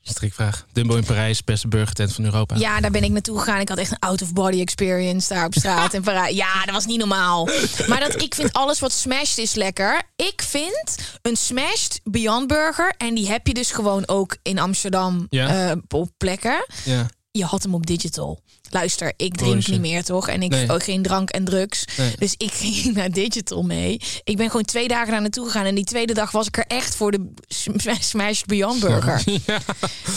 Strikvraag. 0.09 0.65
Dumbo 0.71 0.95
in 0.95 1.03
Parijs, 1.05 1.43
beste 1.43 1.67
burgertent 1.67 2.13
van 2.13 2.23
Europa. 2.23 2.55
ja, 2.55 2.79
daar 2.79 2.91
ben 2.91 3.03
ik 3.03 3.11
naartoe 3.11 3.37
gegaan. 3.39 3.59
Ik 3.59 3.69
had 3.69 3.77
echt 3.77 3.91
een 3.91 3.99
out-of-body 3.99 4.59
experience 4.61 5.33
daar 5.33 5.45
op 5.45 5.53
straat 5.53 5.93
in 5.93 6.01
Parijs. 6.01 6.35
Ja, 6.35 6.65
dat 6.65 6.73
was 6.73 6.85
niet 6.85 6.97
normaal. 6.99 7.49
Maar 7.87 7.99
dat, 7.99 8.21
ik 8.21 8.35
vind 8.35 8.53
alles 8.53 8.79
wat 8.79 8.91
smashed 8.91 9.37
is 9.37 9.53
lekker. 9.53 10.01
Ik 10.15 10.41
vind 10.41 10.95
een 11.21 11.35
smashed 11.37 11.99
Beyond 12.03 12.47
Burger. 12.47 12.93
En 12.97 13.15
die 13.15 13.27
heb 13.27 13.47
je 13.47 13.53
dus 13.53 13.71
gewoon 13.71 14.07
ook 14.07 14.37
in 14.41 14.59
Amsterdam 14.59 15.27
Ja. 15.29 15.69
eh, 15.71 15.77
op 15.87 16.09
plekken. 16.17 16.65
Ja. 16.83 17.05
Je 17.31 17.43
had 17.45 17.63
hem 17.63 17.73
op 17.73 17.85
digital. 17.85 18.41
Luister, 18.75 19.13
ik 19.17 19.35
drink 19.35 19.67
niet 19.67 19.79
meer 19.79 20.03
toch? 20.03 20.27
En 20.27 20.41
ik 20.41 20.49
Nee. 20.49 20.71
ook 20.71 20.83
geen 20.83 21.01
drank 21.01 21.29
en 21.29 21.43
drugs. 21.43 21.85
Nee. 21.97 22.13
Dus 22.19 22.33
ik 22.37 22.51
ging 22.61 22.95
naar 22.95 23.11
digital 23.11 23.61
mee. 23.63 24.01
Ik 24.23 24.37
ben 24.37 24.47
gewoon 24.49 24.65
twee 24.65 24.87
dagen 24.87 25.11
daar 25.11 25.21
naartoe 25.21 25.45
gegaan. 25.45 25.65
En 25.65 25.75
die 25.75 25.83
tweede 25.83 26.13
dag 26.13 26.31
was 26.31 26.47
ik 26.47 26.57
er 26.57 26.65
echt 26.67 26.95
voor 26.95 27.11
de 27.11 27.31
sm- 27.47 27.93
smashed 27.99 28.45
Beyond 28.45 28.79
Burger. 28.79 29.21
Ja. 29.45 29.59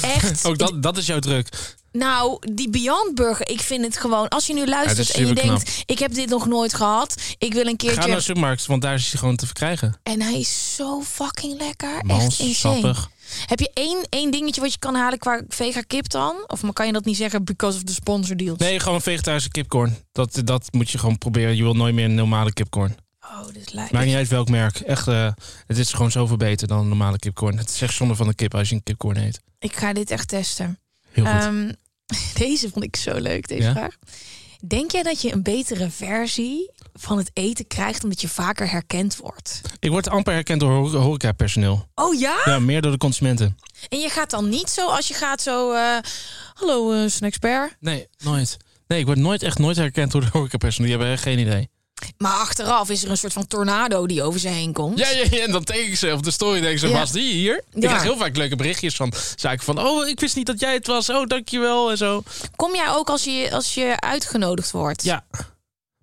Echt. 0.01 0.45
Ook 0.47 0.59
dat, 0.59 0.83
dat 0.83 0.97
is 0.97 1.07
jouw 1.07 1.19
druk. 1.19 1.49
Nou, 1.93 2.39
die 2.53 2.71
Beyond 2.71 3.15
Burger, 3.15 3.49
ik 3.49 3.61
vind 3.61 3.85
het 3.85 3.97
gewoon... 3.99 4.29
Als 4.29 4.47
je 4.47 4.55
nu 4.55 4.67
luistert 4.67 5.09
is 5.09 5.13
en 5.13 5.27
je 5.27 5.35
denkt... 5.35 5.83
ik 5.87 5.99
heb 5.99 6.15
dit 6.15 6.29
nog 6.29 6.47
nooit 6.47 6.75
gehad. 6.75 7.15
Ik 7.39 7.53
wil 7.53 7.63
een 7.63 7.69
Ga 7.69 7.77
keertje... 7.77 8.07
naar 8.09 8.17
de 8.17 8.23
supermarkt, 8.23 8.67
want 8.67 8.83
daar 8.83 8.95
is 8.95 9.11
hij 9.11 9.21
gewoon 9.21 9.37
te 9.37 9.47
verkrijgen. 9.47 10.01
En 10.03 10.21
hij 10.23 10.39
is 10.41 10.75
zo 10.77 11.03
fucking 11.03 11.59
lekker. 11.61 11.95
Echt 11.95 12.03
Mals, 12.05 12.39
insane. 12.41 12.55
sappig. 12.81 13.11
Heb 13.47 13.59
je 13.59 13.71
één, 13.75 14.07
één 14.09 14.31
dingetje 14.31 14.61
wat 14.61 14.73
je 14.73 14.79
kan 14.79 14.95
halen 14.95 15.19
qua 15.19 15.43
vega 15.49 15.81
kip 15.81 16.09
dan? 16.09 16.45
Of 16.47 16.61
kan 16.73 16.87
je 16.87 16.93
dat 16.93 17.05
niet 17.05 17.17
zeggen 17.17 17.45
because 17.45 17.77
of 17.77 17.83
the 17.85 17.93
sponsor 17.95 18.37
deals? 18.37 18.59
Nee, 18.59 18.81
gewoon 18.81 19.03
vegetarische 19.03 19.49
kipcorn. 19.51 19.97
Dat, 20.13 20.41
dat 20.45 20.69
moet 20.73 20.91
je 20.91 20.99
gewoon 20.99 21.19
proberen. 21.19 21.57
Je 21.57 21.63
wil 21.63 21.75
nooit 21.75 21.95
meer 21.95 22.05
een 22.05 22.15
normale 22.15 22.53
kipcorn. 22.53 22.97
Oh, 23.21 23.53
dit 23.53 23.73
lijp. 23.73 23.91
Maakt 23.91 24.07
niet 24.07 24.15
uit 24.15 24.29
welk 24.29 24.49
merk. 24.49 24.81
Echt, 24.81 25.09
eh, 25.09 25.31
het 25.67 25.79
is 25.79 25.93
gewoon 25.93 26.11
zoveel 26.11 26.37
beter 26.37 26.67
dan 26.69 26.79
een 26.79 26.89
normale 26.89 27.19
kipcorn. 27.19 27.59
Het 27.59 27.69
is 27.69 27.83
echt 27.83 27.95
zonde 27.95 28.15
van 28.15 28.27
de 28.27 28.35
kip 28.35 28.55
als 28.55 28.69
je 28.69 28.75
een 28.75 28.83
kipcorn 28.83 29.17
eet. 29.17 29.41
Ik 29.59 29.77
ga 29.77 29.93
dit 29.93 30.11
echt 30.11 30.29
testen. 30.29 30.79
Heel 31.11 31.25
goed. 31.25 31.35
Ehm, 31.35 31.73
deze 32.45 32.71
vond 32.71 32.85
ik 32.85 32.97
zo 32.97 33.15
leuk, 33.19 33.49
deze 33.49 33.63
Ja? 33.63 33.73
vraag. 33.73 33.97
Denk 34.67 34.91
jij 34.93 35.03
dat 35.03 35.23
je 35.23 35.33
een 35.33 35.43
betere 35.43 35.91
versie 35.91 36.71
van 36.99 37.19
het 37.19 37.31
eten 37.33 37.67
krijgt 37.67 38.03
omdat 38.03 38.21
je 38.21 38.29
vaker 38.29 38.71
herkend 38.71 39.17
wordt? 39.17 39.61
ik 39.79 39.91
word 39.91 40.09
amper 40.09 40.33
herkend 40.33 40.61
door 40.61 40.71
hore- 40.73 40.99
horecapersoneel. 40.99 41.89
Oh 41.95 42.19
ja? 42.19 42.37
Ja, 42.45 42.59
meer 42.59 42.83
door 42.83 42.93
de 42.93 42.99
consumenten. 42.99 43.59
En 43.89 43.99
je 43.99 44.09
gaat 44.09 44.31
dan 44.31 44.49
niet 44.49 44.71
zo 44.71 44.87
als 44.89 45.09
je 45.09 45.15
gaat 45.15 45.41
zo... 45.43 45.73
eh, 45.73 45.97
Hallo, 46.55 47.09
snackspert. 47.09 47.77
Nee, 47.81 48.07
nooit. 48.19 48.57
Nee, 48.87 48.99
ik 48.99 49.07
word 49.07 49.19
nooit 49.19 49.43
echt 49.43 49.59
nooit 49.59 49.77
herkend 49.77 50.13
door 50.13 50.21
de 50.21 50.29
horecapersoneel. 50.33 50.89
Die 50.91 50.97
hebben 50.99 51.15
echt 51.17 51.23
geen 51.23 51.39
idee. 51.39 51.69
Maar 52.19 52.33
achteraf 52.33 52.91
is 52.91 53.05
er 53.05 53.11
een 53.11 53.17
soort 53.19 53.33
van 53.33 53.47
tornado 53.47 54.07
die 54.07 54.23
over 54.23 54.41
ze 54.41 54.49
heen 54.49 54.73
komt. 54.73 54.99
Ja, 54.99 55.09
ja, 55.11 55.25
ja, 55.31 55.43
en 55.45 55.53
dan 55.53 55.65
teken 55.65 55.87
ik 55.87 55.97
ze 55.97 56.13
op 56.13 56.23
de 56.23 56.31
story. 56.31 56.61
Denk 56.61 56.81
ik 56.81 56.89
Ja. 56.89 56.99
was 56.99 57.13
die 57.13 57.33
hier? 57.33 57.57
Ik 57.73 57.83
Ja. 57.83 57.89
krijg 57.89 58.03
heel 58.03 58.17
vaak 58.17 58.37
leuke 58.37 58.57
berichtjes 58.57 58.97
van 58.97 59.13
zaken 59.37 59.65
van... 59.65 59.81
Oh, 59.87 60.09
ik 60.09 60.21
wist 60.21 60.37
niet 60.37 60.47
dat 60.47 60.61
jij 60.61 60.73
het 60.75 60.87
was. 60.87 61.11
Oh, 61.11 61.27
dankjewel. 61.27 61.91
En 61.91 61.97
zo. 61.97 62.23
Kom 62.57 62.75
jij 62.75 62.91
ook 62.91 63.11
als 63.11 63.25
je, 63.25 63.49
als 63.53 63.75
je 63.75 64.01
uitgenodigd 64.01 64.71
wordt? 64.71 65.03
Ja, 65.05 65.25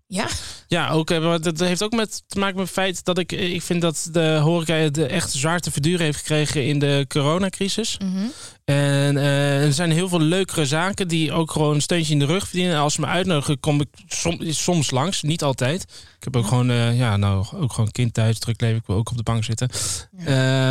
Ja? 0.07 0.27
Ja, 0.67 0.89
ook, 0.89 1.09
eh, 1.11 1.21
maar 1.23 1.41
dat 1.41 1.59
heeft 1.59 1.83
ook 1.83 1.91
met 1.95 2.23
te 2.27 2.39
maken 2.39 2.55
met 2.55 2.65
het 2.65 2.73
feit 2.75 3.03
dat 3.03 3.17
ik, 3.17 3.31
ik 3.31 3.61
vind 3.61 3.81
dat 3.81 4.07
de 4.11 4.37
horeca 4.41 4.73
het 4.73 4.97
echt 4.97 5.31
zwaar 5.31 5.59
te 5.59 5.71
verduren 5.71 6.05
heeft 6.05 6.17
gekregen 6.17 6.65
in 6.65 6.79
de 6.79 7.05
coronacrisis. 7.07 7.97
Mhm. 7.97 8.25
En 8.65 9.17
eh, 9.17 9.63
er 9.63 9.73
zijn 9.73 9.91
heel 9.91 10.09
veel 10.09 10.19
leukere 10.19 10.65
zaken 10.65 11.07
die 11.07 11.31
ook 11.31 11.51
gewoon 11.51 11.75
een 11.75 11.81
steuntje 11.81 12.13
in 12.13 12.19
de 12.19 12.25
rug 12.25 12.43
verdienen. 12.47 12.73
En 12.75 12.79
als 12.79 12.93
ze 12.93 13.01
me 13.01 13.07
uitnodigen, 13.07 13.59
kom 13.59 13.81
ik 13.81 13.87
som- 14.07 14.39
soms 14.51 14.91
langs, 14.91 15.21
niet 15.21 15.43
altijd. 15.43 15.81
Ik 16.17 16.23
heb 16.23 16.35
ook 16.35 16.47
gewoon, 16.47 16.69
eh, 16.69 16.97
ja, 16.97 17.17
nou, 17.17 17.45
ook 17.53 17.73
gewoon 17.73 17.91
kind 17.91 18.13
thuis, 18.13 18.39
druk 18.39 18.61
leven. 18.61 18.77
Ik 18.77 18.85
wil 18.87 18.95
ook 18.95 19.09
op 19.11 19.17
de 19.17 19.23
bank 19.23 19.43
zitten. 19.43 19.69
Eh, 20.17 20.25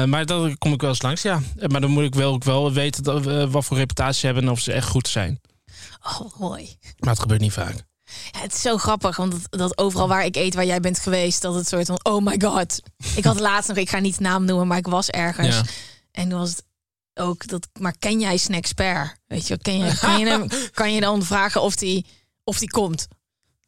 maar 0.04 0.26
dan 0.26 0.58
kom 0.58 0.72
ik 0.72 0.80
wel 0.80 0.90
eens 0.90 1.02
langs, 1.02 1.22
ja. 1.22 1.40
Eh, 1.58 1.68
Maar 1.68 1.80
dan 1.80 1.90
moet 1.90 2.04
ik 2.04 2.14
wel, 2.14 2.32
ook 2.32 2.44
wel 2.44 2.72
weten 2.72 3.02
dat, 3.02 3.50
wat 3.50 3.64
voor 3.64 3.76
reputatie 3.76 4.20
ze 4.20 4.26
hebben 4.26 4.44
en 4.44 4.50
of 4.50 4.60
ze 4.60 4.72
echt 4.72 4.88
goed 4.88 5.08
zijn. 5.08 5.40
Oh, 6.20 6.38
mooi. 6.38 6.76
Maar 6.98 7.10
het 7.10 7.20
gebeurt 7.20 7.40
niet 7.40 7.52
vaak. 7.52 7.84
Ja, 8.30 8.40
het 8.40 8.54
is 8.54 8.60
zo 8.60 8.76
grappig, 8.76 9.16
want 9.16 9.32
dat, 9.32 9.60
dat 9.60 9.78
overal 9.78 10.08
waar 10.08 10.24
ik 10.24 10.36
eet, 10.36 10.54
waar 10.54 10.66
jij 10.66 10.80
bent 10.80 10.98
geweest, 10.98 11.42
dat 11.42 11.54
het 11.54 11.68
soort 11.68 11.86
van, 11.86 12.00
oh 12.02 12.24
my 12.24 12.40
god. 12.44 12.80
Ik 13.16 13.24
had 13.24 13.40
laatst 13.40 13.68
nog, 13.68 13.78
ik 13.78 13.88
ga 13.88 13.98
niet 13.98 14.20
naam 14.20 14.44
noemen, 14.44 14.66
maar 14.66 14.78
ik 14.78 14.86
was 14.86 15.10
ergens. 15.10 15.56
Ja. 15.56 15.62
En 16.10 16.28
toen 16.28 16.38
was 16.38 16.50
het 16.50 16.64
ook 17.14 17.46
dat, 17.46 17.68
maar 17.80 17.94
ken 17.98 18.20
jij 18.20 18.36
Snackspert? 18.36 19.16
Weet 19.26 19.48
je, 19.48 19.58
ken 19.58 19.78
je, 19.78 19.98
kan 19.98 20.18
je 20.18 20.26
hem, 20.26 20.48
kan 20.72 20.92
je 20.92 21.00
dan 21.00 21.22
vragen 21.22 21.62
of 21.62 21.76
die, 21.76 22.06
of 22.44 22.58
die 22.58 22.70
komt? 22.70 23.06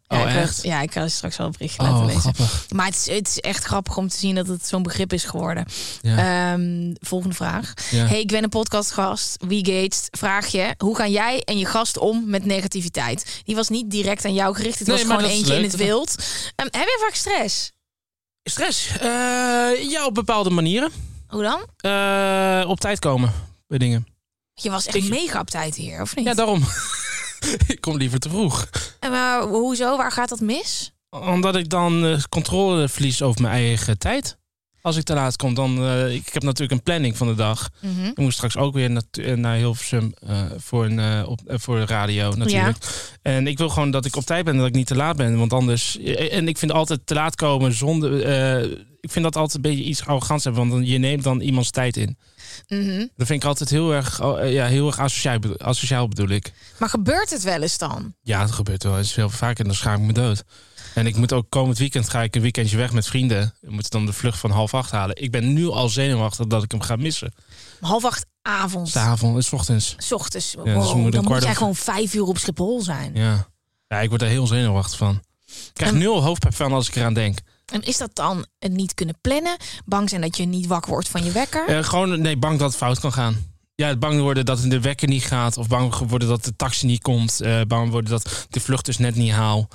Ja, 0.08 0.22
Oh, 0.22 0.30
ik, 0.30 0.36
echt? 0.36 0.62
Ja, 0.62 0.80
ik 0.80 0.92
ga 0.92 1.02
je 1.02 1.08
straks 1.08 1.36
wel 1.36 1.46
een 1.46 1.52
berichtje 1.52 1.82
laten 1.82 1.96
Oh, 1.98 2.06
lezen. 2.06 2.20
grappig. 2.20 2.64
Maar 2.70 2.86
het 2.86 2.94
is, 2.94 3.06
het 3.14 3.28
is 3.28 3.40
echt 3.40 3.64
grappig 3.64 3.96
om 3.96 4.08
te 4.08 4.16
zien 4.16 4.34
dat 4.34 4.46
het 4.46 4.66
zo'n 4.66 4.82
begrip 4.82 5.12
is 5.12 5.24
geworden. 5.24 5.66
Ja. 6.00 6.52
Ehm, 6.52 6.94
volgende 7.00 7.34
vraag. 7.34 7.72
Ja. 7.90 8.06
Hey, 8.06 8.20
ik 8.20 8.28
ben 8.28 8.42
een 8.42 8.48
podcastgast. 8.48 9.36
Wie 9.46 9.64
Gates, 9.66 10.08
vraag 10.10 10.46
je. 10.46 10.74
Hoe 10.78 10.96
gaan 10.96 11.10
jij 11.10 11.42
en 11.44 11.58
je 11.58 11.66
gast 11.66 11.98
om 11.98 12.22
met 12.30 12.44
negativiteit? 12.44 13.40
Die 13.44 13.54
was 13.54 13.68
niet 13.68 13.90
direct 13.90 14.24
aan 14.24 14.34
jou 14.34 14.54
gericht. 14.54 14.78
Het 14.78 14.88
Nee, 14.88 14.96
was 14.96 15.06
gewoon 15.16 15.30
eentje 15.30 15.54
in 15.56 15.62
het 15.62 15.76
wild. 15.76 16.14
Ehm, 16.56 16.68
heb 16.70 16.84
je 16.86 16.98
vaak 17.04 17.14
stress? 17.14 17.72
Stress? 18.42 18.88
Eh, 18.98 19.08
ja, 19.90 20.06
op 20.06 20.14
bepaalde 20.14 20.50
manieren. 20.50 20.90
Hoe 21.28 21.42
dan? 21.42 21.60
Eh, 21.76 22.68
op 22.68 22.80
tijd 22.80 22.98
komen 22.98 23.32
bij 23.66 23.78
dingen. 23.78 24.06
Je 24.54 24.70
was 24.70 24.86
echt 24.86 24.96
Ik- 24.96 25.08
mega 25.08 25.40
op 25.40 25.50
tijd 25.50 25.74
hier, 25.74 26.00
of 26.00 26.16
niet? 26.16 26.24
Ja, 26.24 26.34
daarom. 26.34 26.64
ik 27.66 27.80
kom 27.80 27.96
liever 27.96 28.18
te 28.18 28.28
vroeg. 28.28 28.68
En 29.00 29.10
maar 29.10 29.42
hoezo? 29.42 29.96
Waar 29.96 30.12
gaat 30.12 30.28
dat 30.28 30.40
mis? 30.40 30.92
Omdat 31.10 31.56
ik 31.56 31.68
dan 31.68 32.04
eh, 32.06 32.22
controle 32.28 32.88
verlies 32.88 33.22
over 33.22 33.42
mijn 33.42 33.54
eigen 33.54 33.98
tijd. 33.98 34.38
Als 34.80 34.96
ik 34.96 35.04
te 35.04 35.14
laat 35.14 35.36
kom, 35.36 35.54
dan... 35.54 35.78
eh, 35.78 36.14
ik 36.14 36.28
heb 36.32 36.42
natuurlijk 36.42 36.72
een 36.72 36.82
planning 36.82 37.16
van 37.16 37.26
de 37.26 37.34
dag. 37.34 37.70
Mhm. 37.80 38.04
Ik 38.04 38.18
moet 38.18 38.32
straks 38.32 38.56
ook 38.56 38.74
weer 38.74 39.02
eh, 39.10 39.34
naar 39.34 39.56
Hilversum 39.56 40.14
voor, 40.56 40.84
een, 40.84 41.26
op, 41.26 41.40
voor 41.46 41.76
de 41.76 41.86
radio 41.86 42.34
natuurlijk. 42.34 42.76
En 43.22 43.46
ik 43.46 43.58
wil 43.58 43.68
gewoon 43.68 43.90
dat 43.90 44.04
ik 44.04 44.16
op 44.16 44.24
tijd 44.24 44.44
ben 44.44 44.52
en 44.52 44.58
dat 44.58 44.68
ik 44.68 44.74
niet 44.74 44.86
te 44.86 44.96
laat 44.96 45.16
ben. 45.16 45.38
Want 45.38 45.52
anders... 45.52 45.98
En 46.30 46.48
ik 46.48 46.58
vind 46.58 46.72
altijd 46.72 47.00
te 47.04 47.14
laat 47.14 47.34
komen 47.34 47.72
zonder... 47.72 48.12
ik 49.00 49.10
vind 49.10 49.24
dat 49.24 49.36
altijd 49.36 49.54
een 49.54 49.70
beetje 49.70 49.84
iets 49.84 50.06
arrogants 50.06 50.44
hebben. 50.44 50.62
Want 50.68 50.74
dan, 50.74 50.90
je 50.90 50.98
neemt 50.98 51.22
dan 51.22 51.40
iemands 51.40 51.70
tijd 51.70 51.96
in. 51.96 52.16
Mhm. 52.68 52.98
Dat 53.16 53.26
vind 53.26 53.42
ik 53.42 53.48
altijd 53.48 53.70
heel 53.70 53.92
erg, 53.92 54.22
oh, 54.22 54.40
eh, 54.40 54.52
ja, 54.52 54.66
heel 54.66 54.86
erg 54.86 54.98
asociaal, 54.98 55.38
asociaal 55.58 56.08
bedoel 56.08 56.28
ik. 56.28 56.52
Maar 56.78 56.88
gebeurt 56.88 57.30
het 57.30 57.42
wel 57.42 57.62
eens 57.62 57.78
dan? 57.78 58.14
Ja, 58.22 58.40
dat 58.40 58.50
gebeurt 58.50 58.82
wel 58.82 58.98
eens 58.98 59.14
heel 59.14 59.30
vaak 59.30 59.58
en 59.58 59.64
dan 59.64 59.74
schaam 59.74 60.00
ik 60.00 60.06
me 60.06 60.12
dood. 60.12 60.44
En 60.94 61.06
ik 61.06 61.16
moet 61.16 61.32
ook 61.32 61.46
komend 61.48 61.78
weekend 61.78 62.08
ga 62.08 62.22
ik 62.22 62.34
een 62.36 62.42
weekendje 62.42 62.76
weg 62.76 62.92
met 62.92 63.06
vrienden. 63.06 63.54
We 63.60 63.70
moeten 63.70 63.90
dan 63.90 64.06
de 64.06 64.12
vlucht 64.12 64.38
van 64.38 64.50
half 64.50 64.74
acht 64.74 64.90
halen. 64.90 65.22
Ik 65.22 65.30
ben 65.30 65.52
nu 65.52 65.66
al 65.68 65.88
zenuwachtig 65.88 66.46
dat 66.46 66.62
ik 66.62 66.70
hem 66.70 66.80
ga 66.80 66.96
missen. 66.96 67.32
Half 67.80 68.04
acht 68.04 68.26
avond. 68.42 68.88
S'avonds, 68.88 69.46
s 69.46 69.52
ochtends. 69.52 69.94
S 69.98 70.12
ochtends. 70.12 70.50
dus 70.52 70.74
Wow, 70.74 71.12
dan 71.12 71.24
moet 71.24 71.42
jij 71.42 71.54
gewoon 71.54 71.74
vijf 71.74 72.14
uur 72.14 72.22
op 72.24 72.38
Schiphol 72.38 72.80
zijn. 72.82 73.14
Ja. 73.14 73.48
ja, 73.88 74.00
ik 74.00 74.08
word 74.08 74.22
er 74.22 74.28
heel 74.28 74.46
zenuwachtig 74.46 74.98
van. 74.98 75.20
Ik 75.46 75.70
krijg 75.72 75.90
En- 75.92 75.98
nu 75.98 76.08
al 76.08 76.22
hoofdpijn 76.22 76.52
van 76.52 76.72
als 76.72 76.88
ik 76.88 76.94
eraan 76.96 77.14
denk. 77.14 77.38
En 77.72 77.82
is 77.82 77.96
dat 77.96 78.10
dan 78.14 78.46
het 78.58 78.72
niet 78.72 78.94
kunnen 78.94 79.18
plannen? 79.20 79.56
Bang 79.84 80.08
zijn 80.08 80.20
dat 80.20 80.36
je 80.36 80.44
niet 80.44 80.66
wakker 80.66 80.90
wordt 80.90 81.08
van 81.08 81.24
je 81.24 81.30
wekker? 81.32 81.66
Eh, 81.68 81.84
gewoon, 81.84 82.20
nee, 82.20 82.36
bang 82.36 82.58
dat 82.58 82.68
het 82.68 82.76
fout 82.78 83.00
kan 83.00 83.12
gaan. 83.12 83.54
Ja, 83.74 83.96
bang 83.96 84.20
worden 84.20 84.44
dat 84.44 84.58
de 84.62 84.80
wekker 84.80 85.08
niet 85.08 85.24
gaat. 85.24 85.56
Of 85.56 85.68
bang 85.68 85.94
worden 85.94 86.28
dat 86.28 86.44
de 86.44 86.56
taxi 86.56 86.86
niet 86.86 87.02
komt. 87.02 87.40
eh, 87.40 87.60
bang 87.68 87.90
worden 87.90 88.10
dat 88.10 88.46
de 88.50 88.60
vlucht 88.60 88.84
dus 88.84 88.98
net 88.98 89.14
niet 89.14 89.32
haal. 89.32 89.68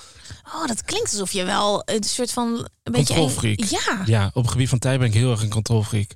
Oh, 0.53 0.65
dat 0.67 0.83
klinkt 0.83 1.11
alsof 1.11 1.31
je 1.31 1.43
wel 1.43 1.81
een 1.85 2.03
soort 2.03 2.31
van 2.31 2.67
een 2.83 2.91
beetje. 2.91 3.55
Ja. 3.69 4.01
Ja, 4.05 4.31
op 4.33 4.41
het 4.43 4.51
gebied 4.51 4.69
van 4.69 4.79
tijd 4.79 4.99
ben 4.99 5.07
ik 5.07 5.13
heel 5.13 5.31
erg 5.31 5.41
een 5.41 5.49
controlfreak. 5.49 6.11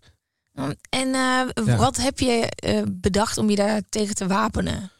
En 0.90 1.08
eh, 1.16 1.66
Ja. 1.66 1.76
wat 1.78 1.98
heb 1.98 2.20
je 2.20 2.52
bedacht 2.92 3.38
om 3.38 3.50
je 3.50 3.56
daar 3.56 3.82
tegen 3.90 4.16
te 4.16 4.28
wapenen? 4.28 4.92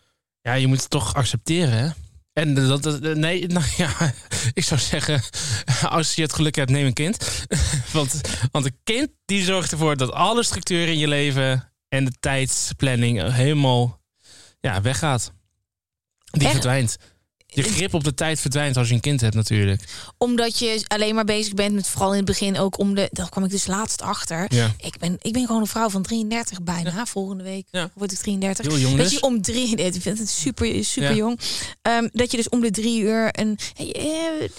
Ja, 0.42 0.54
je 0.54 0.68
moet 0.68 0.82
het 0.82 0.90
toch 0.90 1.14
accepteren, 1.14 1.78
hè? 1.78 1.88
En 2.36 2.54
dat, 2.54 2.84
dat, 2.84 3.02
nee, 3.02 3.48
nou 3.58 3.66
ja, 3.78 4.14
ik 4.54 4.64
zou 4.64 4.80
zeggen, 4.80 5.22
als 5.98 6.16
je 6.16 6.22
het 6.22 6.34
geluk 6.34 6.56
hebt, 6.56 6.70
neem 6.70 6.86
een 6.86 6.94
kind. 6.94 7.46
want, 7.94 8.22
want 8.52 8.66
een 8.66 8.78
kind 8.84 9.10
die 9.26 9.44
zorgt 9.44 9.72
ervoor 9.72 9.98
dat 9.98 10.12
alle 10.12 10.44
structuur 10.44 10.88
in 10.88 10.98
je 10.98 11.08
leven 11.08 11.72
en 11.90 12.06
de 12.06 12.14
tijdsplanning 12.20 13.32
helemaal 13.32 14.02
ja, 14.60 14.82
weggaat. 14.82 15.32
Die 16.24 16.44
Echt? 16.44 16.52
verdwijnt. 16.52 16.98
Je 17.56 17.64
grip 17.64 17.94
op 17.94 18.04
de 18.04 18.14
tijd 18.14 18.40
verdwijnt 18.40 18.78
als 18.78 18.88
je 18.88 18.94
een 18.94 19.00
kind 19.00 19.22
hebt 19.22 19.36
natuurlijk. 19.36 19.84
omdat 20.18 20.60
je 20.60 20.84
alleen 20.88 21.16
maar 21.16 21.24
bezig 21.26 21.54
bent 21.54 21.74
met 21.76 21.88
vooral 21.88 22.10
in 22.12 22.16
het 22.18 22.26
begin 22.26 22.58
ook 22.58 22.80
om 22.80 22.96
de. 22.96 23.10
Daar 23.12 23.30
kwam 23.30 23.44
ik 23.44 23.50
dus 23.50 23.68
laatst 23.68 24.02
achter. 24.02 24.46
Ja. 24.54 24.72
Ik 24.78 24.98
ben, 24.98 25.18
ik 25.22 25.34
ben 25.34 25.46
gewoon 25.46 25.62
een 25.62 25.68
vrouw 25.68 25.90
van 25.90 26.02
33 26.02 26.64
bijna. 26.64 27.06
Volgende 27.06 27.44
week 27.44 27.68
Ja. 27.72 27.90
word 27.94 28.12
ik 28.12 28.18
33. 28.18 28.66
Heel 28.66 28.78
jong 28.78 28.96
dat 28.96 29.06
dus. 29.06 29.14
je 29.16 29.22
om 29.22 29.42
drie. 29.42 29.76
Ik 29.76 30.02
vind 30.02 30.20
het 30.20 30.30
super, 30.30 30.86
super 30.86 31.16
jong. 31.16 31.40
Ehm, 31.82 32.08
dat 32.12 32.32
je 32.32 32.38
dus 32.38 32.50
om 32.50 32.62
de 32.62 32.72
drie 32.72 33.02
uur 33.02 33.40
een. 33.40 33.58
Hey, 33.74 33.92
eh, 33.94 34.50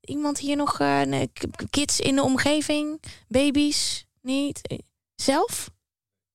iemand 0.00 0.38
hier 0.38 0.56
nog 0.56 0.76
k- 0.76 1.44
kids 1.70 2.00
in 2.00 2.14
de 2.14 2.22
omgeving? 2.22 3.02
Baby's? 3.28 4.04
Niet? 4.22 4.60
Eh, 4.68 4.78
Zelf? 5.16 5.70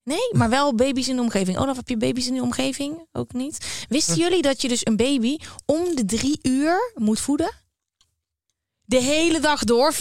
Nee, 0.03 0.29
maar 0.31 0.49
wel 0.49 0.75
baby's 0.75 1.07
in 1.07 1.15
de 1.15 1.21
omgeving. 1.21 1.57
Olaf, 1.57 1.75
heb 1.75 1.89
je 1.89 1.97
baby's 1.97 2.27
in 2.27 2.33
de 2.33 2.41
omgeving? 2.41 3.07
Ook 3.12 3.33
niet. 3.33 3.85
Wisten 3.89 4.15
jullie 4.15 4.41
dat 4.41 4.62
je 4.62 4.67
dus 4.67 4.85
een 4.85 4.95
baby 4.95 5.38
om 5.65 5.95
de 5.95 6.05
drie 6.05 6.39
uur 6.41 6.91
moet 6.95 7.19
voeden? 7.19 7.51
De 8.81 9.01
hele 9.01 9.39
dag 9.39 9.63
door, 9.63 9.93
24-7. 9.93 9.97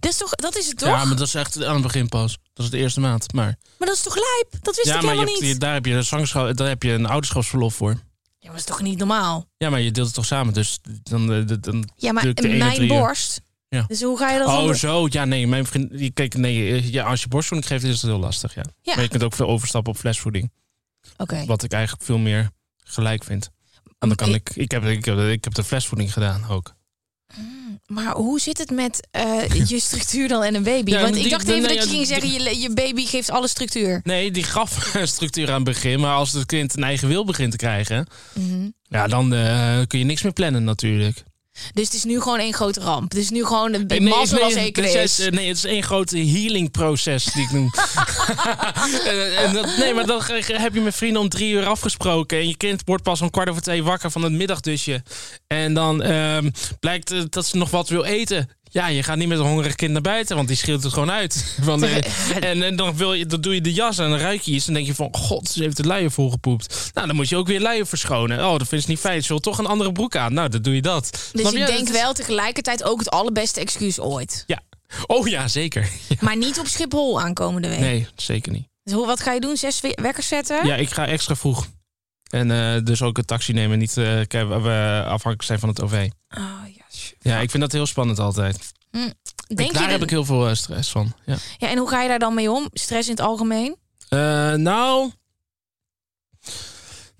Dat 0.00 0.10
is 0.10 0.16
toch, 0.16 0.34
dat 0.34 0.56
is 0.56 0.66
het 0.66 0.78
toch? 0.78 0.88
Ja, 0.88 1.04
maar 1.04 1.16
dat 1.16 1.26
is 1.26 1.34
echt 1.34 1.64
aan 1.64 1.74
het 1.74 1.82
begin 1.82 2.08
pas. 2.08 2.38
Dat 2.52 2.64
is 2.64 2.70
de 2.70 2.78
eerste 2.78 3.00
maand. 3.00 3.32
Maar, 3.32 3.58
Maar 3.78 3.88
dat 3.88 3.96
is 3.96 4.02
toch 4.02 4.14
lijp? 4.14 4.64
Dat 4.64 4.76
wist 4.76 4.88
ja, 4.88 4.94
ik 4.96 5.02
maar 5.02 5.10
je 5.14 5.18
helemaal 5.18 5.24
hebt, 5.34 5.40
niet. 5.40 5.52
je- 5.52 5.58
daar 5.58 5.72
heb 5.74 5.86
je 5.86 5.92
een 5.94 6.04
zwangerschap, 6.04 6.56
daar 6.56 6.68
heb 6.68 6.82
je 6.82 6.92
een 6.92 7.06
ouderschapsverlof 7.06 7.74
voor. 7.74 7.90
Ja, 7.90 7.98
maar 8.40 8.50
dat 8.50 8.58
is 8.60 8.64
toch 8.64 8.82
niet 8.82 8.98
normaal? 8.98 9.46
Ja, 9.56 9.70
maar 9.70 9.80
je 9.80 9.90
deelt 9.90 10.06
het 10.06 10.14
toch 10.14 10.24
samen, 10.26 10.54
dus 10.54 10.78
dan, 11.02 11.32
eh, 11.32 11.46
dan, 11.46 11.58
dan 11.60 11.88
Ja, 11.96 12.12
maar 12.12 12.34
mijn 12.42 12.86
borst. 12.88 13.40
Ja. 13.68 13.84
Dus 13.88 14.02
hoe 14.02 14.18
ga 14.18 14.30
je 14.30 14.38
dat 14.38 14.48
Oh, 14.48 14.74
zo. 14.74 15.06
Ja, 15.10 15.24
nee, 15.24 15.46
mijn 15.46 15.66
vriend. 15.66 15.98
die- 15.98 16.10
Kijk, 16.10 16.34
nee, 16.34 16.70
eh, 16.72 16.88
ja, 16.92 17.04
als 17.04 17.22
je 17.22 17.28
borstvoeding 17.28 17.70
geeft, 17.72 17.84
is 17.84 17.90
het 18.02 18.10
heel 18.10 18.18
lastig. 18.18 18.54
Ja. 18.54 18.64
Ja. 18.82 18.94
Maar 18.94 19.02
je 19.04 19.10
kunt 19.10 19.22
ook 19.22 19.34
veel 19.34 19.46
overstappen 19.48 19.92
op 19.92 19.98
flesvoeding. 19.98 20.50
Oké. 21.16 21.44
Wat 21.46 21.62
ik 21.62 21.72
eigenlijk 21.72 22.04
veel 22.04 22.18
meer 22.18 22.50
gelijk 22.84 23.24
vind. 23.24 23.50
En 23.98 24.08
dan 24.08 24.16
kan 24.16 24.34
ik, 24.34 24.50
ik, 24.54 24.70
heb, 24.70 24.84
ik, 24.84 25.04
heb, 25.04 25.18
ik 25.18 25.44
heb 25.44 25.54
de 25.54 25.64
flesvoeding 25.64 26.12
gedaan 26.12 26.46
ook. 26.48 26.76
Maar 27.86 28.14
hoe 28.14 28.40
zit 28.40 28.58
het 28.58 28.70
met 28.70 29.08
eh, 29.10 29.42
je 29.70 29.80
structuur 29.80 30.28
dan 30.28 30.42
en 30.42 30.54
een 30.54 30.62
baby? 30.62 30.90
Ja, 30.90 31.00
Want 31.00 31.14
die- 31.14 31.24
ik 31.24 31.30
dacht 31.30 31.48
even 31.48 31.68
dat 31.68 31.82
je 31.84 31.88
ging 31.90 32.06
zeggen, 32.06 32.30
je, 32.32 32.58
je 32.60 32.70
baby 32.74 33.06
geeft 33.06 33.30
alle 33.30 33.48
structuur. 33.48 34.00
Nee, 34.04 34.30
die 34.30 34.42
gaf 34.42 34.90
structuur 35.02 35.48
aan 35.48 35.54
het 35.54 35.64
begin. 35.64 36.00
Maar 36.00 36.14
als 36.14 36.32
het 36.32 36.46
kind 36.46 36.76
een 36.76 36.82
eigen 36.84 37.08
wil 37.08 37.24
begint 37.24 37.50
te 37.50 37.56
krijgen, 37.56 38.06
Mhm. 38.34 38.68
ja, 38.82 39.06
dan 39.06 39.34
eh, 39.34 39.80
kun 39.86 39.98
je 39.98 40.04
niks 40.04 40.22
meer 40.22 40.32
plannen 40.32 40.64
natuurlijk. 40.64 41.24
Dus 41.72 41.84
het 41.84 41.94
is 41.94 42.04
nu 42.04 42.20
gewoon 42.20 42.38
één 42.38 42.54
grote 42.54 42.80
ramp. 42.80 43.10
Het 43.12 43.20
is 43.20 43.30
nu 43.30 43.44
gewoon 43.44 43.74
een 43.74 43.84
Nee, 43.86 44.00
nee, 44.00 44.12
nee, 44.30 44.52
zeker 44.52 44.84
het 44.84 44.94
is. 44.94 45.18
is, 45.20 45.28
nee, 45.30 45.48
het 45.48 45.56
is 45.56 45.64
één 45.64 45.82
grote 45.82 46.18
healing 46.18 46.70
proces 46.70 47.24
die 47.24 47.42
ik 47.42 47.50
noem. 47.50 47.70
En- 49.06 49.36
en 49.36 49.52
dat- 49.52 49.76
nee, 49.76 49.94
maar 49.94 50.06
dan 50.06 50.22
heb 50.44 50.74
je 50.74 50.80
met 50.80 50.94
vrienden 50.94 51.20
om 51.22 51.28
drie 51.28 51.52
uur 51.52 51.66
afgesproken. 51.66 52.38
En 52.38 52.48
je 52.48 52.56
kind 52.56 52.82
wordt 52.84 53.02
pas 53.02 53.20
om 53.20 53.30
kwart 53.30 53.48
over 53.48 53.62
twee 53.62 53.82
wakker 53.82 54.10
van 54.10 54.22
het 54.22 54.32
middagdusje. 54.32 55.02
En 55.46 55.74
dan 55.74 56.02
ehm, 56.02 56.50
blijkt 56.80 57.10
eh, 57.10 57.20
dat 57.28 57.46
ze 57.46 57.56
nog 57.56 57.70
wat 57.70 57.88
wil 57.88 58.04
eten. 58.04 58.48
Ja, 58.70 58.86
je 58.86 59.02
gaat 59.02 59.16
niet 59.16 59.28
met 59.28 59.38
een 59.38 59.44
hongerig 59.46 59.74
kind 59.74 59.92
naar 59.92 60.00
buiten, 60.00 60.36
want 60.36 60.48
die 60.48 60.56
schreeuwt 60.56 60.82
het 60.82 60.92
gewoon 60.92 61.10
uit. 61.10 61.56
Eh, 61.68 61.96
en, 62.50 62.62
en 62.62 62.76
dan, 62.76 62.96
wil 62.96 63.12
je, 63.14 63.26
dan 63.26 63.40
doe 63.40 63.54
je 63.54 63.60
de 63.60 63.72
jas 63.72 63.98
en 63.98 64.10
dan 64.10 64.18
ruik 64.18 64.40
je 64.40 64.52
iets. 64.52 64.66
En 64.66 64.72
dan 64.74 64.82
denk 64.82 64.96
je 64.96 65.02
van, 65.02 65.14
god, 65.20 65.48
ze 65.48 65.62
heeft 65.62 65.76
de 65.76 65.82
luier 65.86 66.10
volgepoept. 66.10 66.90
Nou, 66.94 67.06
dan 67.06 67.16
moet 67.16 67.28
je 67.28 67.36
ook 67.36 67.46
weer 67.46 67.60
luier 67.60 67.86
verschonen. 67.86 68.46
Oh, 68.46 68.58
dat 68.58 68.68
vind 68.68 68.82
ze 68.82 68.90
niet 68.90 68.98
fijn. 68.98 69.22
Ze 69.22 69.28
wil 69.28 69.38
toch 69.38 69.58
een 69.58 69.66
andere 69.66 69.92
broek 69.92 70.16
aan. 70.16 70.32
Nou, 70.34 70.48
dan 70.48 70.62
doe 70.62 70.74
je 70.74 70.82
dat. 70.82 71.10
Dus 71.32 71.40
Snap 71.40 71.52
ik 71.52 71.58
je? 71.58 71.66
denk 71.66 71.88
wel 71.88 72.12
tegelijkertijd 72.12 72.82
ook 72.84 72.98
het 72.98 73.10
allerbeste 73.10 73.60
excuus 73.60 74.00
ooit. 74.00 74.44
Ja. 74.46 74.60
Oh 75.06 75.28
ja, 75.28 75.48
zeker. 75.48 75.88
Ja. 76.08 76.16
Maar 76.20 76.36
niet 76.36 76.58
op 76.58 76.66
Schiphol 76.66 77.20
aankomende 77.20 77.68
week. 77.68 77.78
Nee, 77.78 78.06
zeker 78.16 78.52
niet. 78.52 78.66
Dus 78.82 78.92
hoe, 78.94 79.06
wat 79.06 79.20
ga 79.20 79.32
je 79.32 79.40
doen? 79.40 79.56
Zes 79.56 79.80
we- 79.80 79.98
wekkers 80.02 80.28
zetten? 80.28 80.66
Ja, 80.66 80.74
ik 80.74 80.90
ga 80.90 81.06
extra 81.06 81.36
vroeg. 81.36 81.66
En 82.30 82.50
eh, 82.50 82.84
dus 82.84 83.02
ook 83.02 83.18
een 83.18 83.24
taxi 83.24 83.52
nemen. 83.52 83.78
Niet 83.78 83.94
we 83.94 85.02
afhankelijk 85.04 85.42
zijn 85.42 85.58
van 85.58 85.68
het 85.68 85.82
OV. 85.82 86.08
Oh, 86.36 86.44
ja, 86.76 86.77
Ja, 87.20 87.38
ik 87.38 87.50
vind 87.50 87.62
dat 87.62 87.72
heel 87.72 87.86
spannend 87.86 88.18
altijd. 88.18 88.72
Denk 89.54 89.72
daar 89.72 89.82
je 89.82 89.88
heb 89.90 90.02
ik 90.02 90.10
heel 90.10 90.24
veel 90.24 90.48
eh, 90.48 90.54
stress 90.54 90.90
van. 90.90 91.12
Ja. 91.26 91.36
ja, 91.58 91.68
en 91.68 91.78
hoe 91.78 91.88
ga 91.88 92.02
je 92.02 92.08
daar 92.08 92.18
dan 92.18 92.34
mee 92.34 92.50
om? 92.50 92.68
Stress 92.72 93.08
in 93.08 93.14
het 93.14 93.24
algemeen? 93.24 93.76
Eh, 94.08 94.52
nou. 94.52 95.10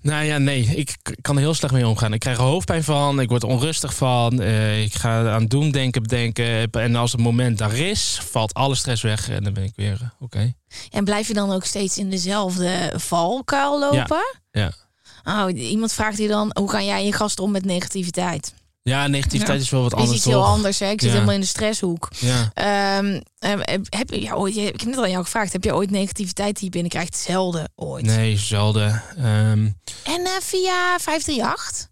Nou 0.01 0.23
ja, 0.25 0.37
nee. 0.37 0.63
Ik 0.65 0.95
kan 1.21 1.35
er 1.35 1.41
heel 1.41 1.53
slecht 1.53 1.73
mee 1.73 1.87
omgaan. 1.87 2.13
Ik 2.13 2.19
krijg 2.19 2.37
er 2.37 2.43
hoofdpijn 2.43 2.83
van. 2.83 3.19
Ik 3.19 3.29
word 3.29 3.43
onrustig 3.43 3.93
van. 3.95 4.41
eh, 4.41 4.81
ik 4.83 4.93
ga 4.93 5.29
aan 5.31 5.45
doen 5.45 5.71
denken, 5.71 6.01
bedenken. 6.01 6.71
En 6.71 6.95
als 6.95 7.11
het 7.11 7.21
moment 7.21 7.57
daar 7.57 7.75
is, 7.77 8.19
valt 8.29 8.53
alle 8.53 8.75
stress 8.75 9.01
weg. 9.01 9.29
En 9.29 9.43
dan 9.43 9.53
ben 9.53 9.63
ik 9.63 9.73
weer 9.75 10.13
oké. 10.19 10.53
En 10.89 11.03
blijf 11.03 11.27
je 11.27 11.33
dan 11.33 11.51
ook 11.51 11.65
steeds 11.65 11.97
in 11.97 12.09
dezelfde 12.09 12.93
valkuil 12.95 13.79
lopen? 13.79 14.37
Ja. 14.51 14.71
Oh, 15.23 15.59
iemand 15.59 15.93
vraagt 15.93 16.17
hier 16.17 16.27
dan, 16.27 16.51
hoe 16.59 16.69
ga 16.69 16.81
jij 16.81 17.05
je 17.05 17.13
gast 17.13 17.39
om 17.39 17.51
met 17.51 17.65
negativiteit? 17.65 18.53
Ja, 18.89 19.07
negativiteit 19.07 19.57
Ja. 19.57 19.63
is 19.63 19.69
wel 19.69 19.81
wat 19.81 19.91
is 19.93 19.97
anders. 19.99 20.15
iets 20.17 20.25
heel 20.25 20.39
toch? 20.41 20.45
anders, 20.49 20.79
hè? 20.79 20.89
Ik 20.89 21.01
zit 21.01 21.11
helemaal 21.11 21.33
in 21.33 21.39
de 21.39 21.45
stresshoek. 21.45 22.09
Ja. 22.19 22.51
Eh, 22.53 23.51
heb 23.89 24.09
je, 24.09 24.35
ooit, 24.35 24.55
ik 24.57 24.63
heb 24.65 24.83
net 24.85 24.97
al 24.97 25.03
aan 25.03 25.09
jou 25.09 25.23
gevraagd, 25.23 25.53
heb 25.53 25.63
je 25.63 25.75
ooit 25.75 25.91
negativiteit 25.91 26.55
die 26.55 26.63
je 26.63 26.69
binnenkrijgt? 26.69 27.17
Zelden 27.17 27.71
ooit. 27.75 28.05
Nee, 28.05 28.37
zelden. 28.37 29.03
Ehm, 29.17 29.69
En 30.03 30.25
eh, 30.25 30.31
via 30.41 30.97
538? 30.99 31.87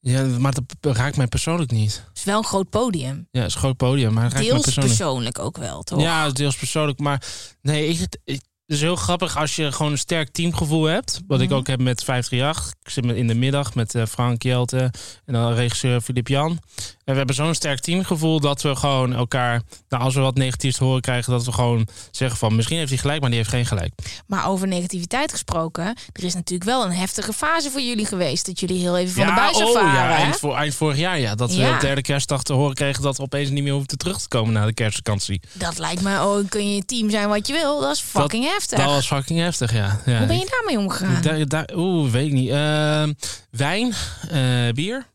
ja, 0.00 0.22
maar 0.22 0.52
dat 0.80 0.96
raakt 0.96 1.16
mij 1.16 1.26
persoonlijk 1.26 1.70
niet. 1.70 2.04
is 2.14 2.24
wel 2.24 2.38
een 2.38 2.44
groot 2.44 2.70
podium. 2.70 3.28
Ja, 3.30 3.40
het 3.40 3.48
is 3.48 3.54
een 3.54 3.60
groot 3.60 3.76
podium, 3.76 4.12
maar 4.12 4.22
het 4.24 4.32
raakt 4.32 4.44
mij 4.44 4.52
Deels 4.52 4.64
persoonlijk. 4.64 4.96
persoonlijk 4.96 5.38
ook 5.38 5.56
wel, 5.56 5.82
toch? 5.82 6.00
Ja, 6.00 6.18
het 6.22 6.32
is 6.32 6.38
deels 6.38 6.56
persoonlijk. 6.56 6.98
Maar 6.98 7.22
nee, 7.62 7.88
ik, 7.88 7.98
het, 7.98 8.18
ik- 8.24 8.34
het 8.34 8.44
is 8.66 8.80
heel 8.80 8.96
grappig 8.96 9.36
als 9.36 9.56
je 9.56 9.72
gewoon 9.72 9.92
een 9.92 9.98
sterk 9.98 10.28
teamgevoel 10.28 10.84
hebt. 10.84 11.20
Wat 11.26 11.40
ik 11.40 11.48
Mhm. 11.48 11.58
ook 11.58 11.66
heb 11.66 11.80
met 11.80 12.04
538. 12.04 12.72
Ik 12.82 12.90
zit 12.90 13.04
in 13.04 13.26
de 13.26 13.34
middag 13.34 13.74
met 13.74 13.94
eh, 13.94 14.06
Frank 14.06 14.42
Jelte 14.42 14.90
en 15.24 15.32
dan 15.32 15.52
regisseur 15.52 16.00
Filip 16.00 16.28
Jan. 16.28 16.58
En 17.04 17.12
we 17.12 17.18
hebben 17.18 17.34
zo'n 17.34 17.54
sterk 17.54 17.80
teamgevoel 17.80 18.40
dat 18.40 18.62
we 18.62 18.76
gewoon 18.76 19.14
elkaar, 19.14 19.62
nou, 19.88 20.02
als 20.02 20.14
we 20.14 20.20
wat 20.20 20.34
negatiefs 20.34 20.76
te 20.76 20.84
horen 20.84 21.00
krijgen, 21.00 21.32
dat 21.32 21.44
we 21.44 21.52
gewoon 21.52 21.88
zeggen 22.10 22.38
van 22.38 22.56
misschien 22.56 22.78
heeft 22.78 22.88
hij 22.88 22.98
gelijk, 22.98 23.20
maar 23.20 23.28
die 23.28 23.38
heeft 23.38 23.50
geen 23.50 23.66
gelijk. 23.66 23.92
Maar 24.26 24.48
over 24.48 24.68
negativiteit 24.68 25.32
gesproken, 25.32 25.84
er 26.12 26.24
is 26.24 26.34
natuurlijk 26.34 26.70
wel 26.70 26.84
een 26.84 26.92
heftige 26.92 27.32
fase 27.32 27.70
voor 27.70 27.80
jullie 27.80 28.06
geweest. 28.06 28.46
Dat 28.46 28.60
jullie 28.60 28.78
heel 28.80 28.96
even 28.96 29.14
van 29.14 29.26
de 29.26 29.32
buis 29.32 29.56
oh, 29.56 29.62
afvaren. 29.62 29.92
ja, 29.92 30.16
eind, 30.16 30.36
voor, 30.36 30.56
eind 30.56 30.74
vorig 30.74 30.96
jaar 30.98 31.18
ja. 31.18 31.34
Dat 31.34 31.54
we 31.54 31.70
op 31.74 31.80
derde 31.80 32.02
kerstdag 32.02 32.42
te 32.42 32.52
horen 32.52 32.74
kregen 32.74 33.02
dat 33.02 33.16
we 33.16 33.22
opeens 33.22 33.50
niet 33.50 33.62
meer 33.62 33.72
hoefden 33.72 33.98
terug 33.98 34.20
te 34.20 34.28
komen 34.28 34.52
na 34.52 34.66
de 34.66 34.74
kerstvakantie. 34.74 35.40
Dat 35.52 35.78
lijkt 35.78 36.02
me, 36.02 36.22
oh, 36.22 36.48
kun 36.48 36.74
je 36.74 36.84
team 36.84 37.10
zijn 37.10 37.28
wat 37.28 37.46
je 37.46 37.52
wil. 37.52 37.80
Dat 37.80 37.94
is 37.94 38.00
fucking 38.00 38.44
heftig. 38.44 38.78
Dat 38.78 38.88
was 38.88 39.06
fucking 39.06 39.38
heftig, 39.38 39.72
ja. 39.72 40.00
ja 40.06 40.18
Hoe 40.18 40.26
ben 40.26 40.38
je 40.38 40.48
daarmee 40.50 40.78
omgegaan? 40.78 41.22
Daar, 41.22 41.48
daar, 41.48 41.68
Oeh, 41.74 42.10
weet 42.10 42.26
ik 42.26 42.32
niet. 42.32 42.50
Ehm, 42.50 43.12
wijn, 43.50 43.92
eh, 44.30 44.72
bier. 44.72 45.12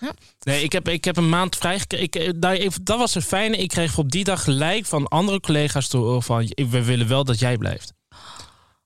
Ja. 0.00 0.12
Nee, 0.42 0.62
ik 0.62 0.72
heb, 0.72 0.88
ik 0.88 1.04
heb 1.04 1.16
een 1.16 1.28
maand 1.28 1.56
vrij 1.56 1.78
gekregen. 1.78 2.40
Dat 2.82 2.98
was 2.98 3.14
het 3.14 3.24
fijne. 3.24 3.56
Ik 3.56 3.68
kreeg 3.68 3.98
op 3.98 4.10
die 4.10 4.24
dag 4.24 4.44
gelijk 4.44 4.86
van 4.86 5.08
andere 5.08 5.40
collega's 5.40 5.88
te 5.88 5.96
horen 5.96 6.22
van... 6.22 6.52
we 6.54 6.84
willen 6.84 7.08
wel 7.08 7.24
dat 7.24 7.38
jij 7.38 7.56
blijft. 7.56 7.92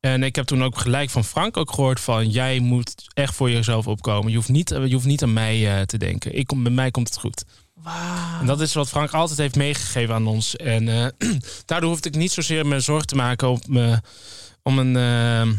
En 0.01 0.23
ik 0.23 0.37
heb 0.37 0.47
toen 0.47 0.65
ook 0.65 0.79
gelijk 0.79 1.11
van 1.11 1.25
Frank 1.25 1.57
ook 1.57 1.73
gehoord 1.73 2.01
van... 2.01 2.31
jij 2.31 2.59
moet 2.59 2.95
echt 3.15 3.35
voor 3.35 3.51
jezelf 3.51 3.87
opkomen. 3.87 4.31
Je 4.31 4.37
hoeft 4.37 4.49
niet, 4.49 4.69
je 4.69 4.93
hoeft 4.93 5.07
niet 5.07 5.23
aan 5.23 5.33
mij 5.33 5.79
eh, 5.79 5.83
te 5.83 5.99
denken. 5.99 6.37
Ik 6.37 6.47
kom, 6.47 6.63
bij 6.63 6.73
mij 6.73 6.91
komt 6.91 7.09
het 7.09 7.19
goed. 7.19 7.45
Wauw. 7.75 8.41
En 8.41 8.47
dat 8.47 8.61
is 8.61 8.75
wat 8.75 8.89
Frank 8.89 9.13
altijd 9.13 9.39
heeft 9.39 9.57
meegegeven 9.57 10.15
aan 10.15 10.27
ons. 10.27 10.57
En 10.57 10.89
eh, 10.89 11.07
daardoor 11.67 11.91
hoefde 11.91 12.09
ik 12.09 12.15
niet 12.15 12.33
zozeer 12.33 12.67
me 12.67 12.81
zorgen 12.81 13.07
te 13.07 13.17
maken 13.17 13.49
op 13.49 13.67
me, 13.67 14.01
om 14.63 14.79
een 14.79 14.97
eh, 14.97 15.59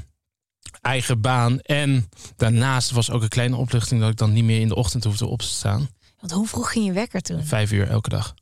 eigen 0.83 1.21
baan. 1.21 1.59
En 1.59 2.09
daarnaast 2.35 2.91
was 2.91 3.09
ook 3.11 3.21
een 3.21 3.27
kleine 3.29 3.55
opluchting 3.55 4.01
dat 4.01 4.09
ik 4.09 4.17
dan 4.17 4.33
niet 4.33 4.43
meer 4.43 4.59
in 4.59 4.67
de 4.67 4.75
ochtend 4.75 5.03
hoefde 5.03 5.25
op 5.25 5.39
te 5.39 5.47
staan. 5.47 5.89
Want 6.19 6.31
hoe 6.31 6.47
vroeg 6.47 6.71
ging 6.71 6.85
je 6.85 6.91
wekker 6.91 7.21
toen? 7.21 7.43
Vijf 7.45 7.71
uur 7.71 7.87
elke 7.89 8.09
dag. 8.09 8.33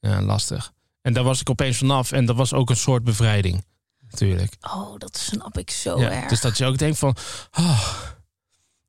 Ja, 0.00 0.22
lastig. 0.22 0.72
En 1.02 1.12
daar 1.12 1.24
was 1.24 1.40
ik 1.40 1.50
opeens 1.50 1.76
vanaf. 1.76 2.12
En 2.12 2.24
dat 2.26 2.36
was 2.36 2.52
ook 2.52 2.70
een 2.70 2.76
soort 2.76 3.04
bevrijding. 3.04 3.64
Natuurlijk. 4.10 4.56
Oh, 4.60 4.98
dat 4.98 5.16
snap 5.16 5.58
ik 5.58 5.70
zo 5.70 6.00
Ja, 6.00 6.10
erg. 6.10 6.28
dus 6.28 6.40
dat 6.40 6.58
je 6.58 6.64
ook 6.64 6.78
denkt 6.78 6.98
van... 6.98 7.16
Oh, 7.58 7.80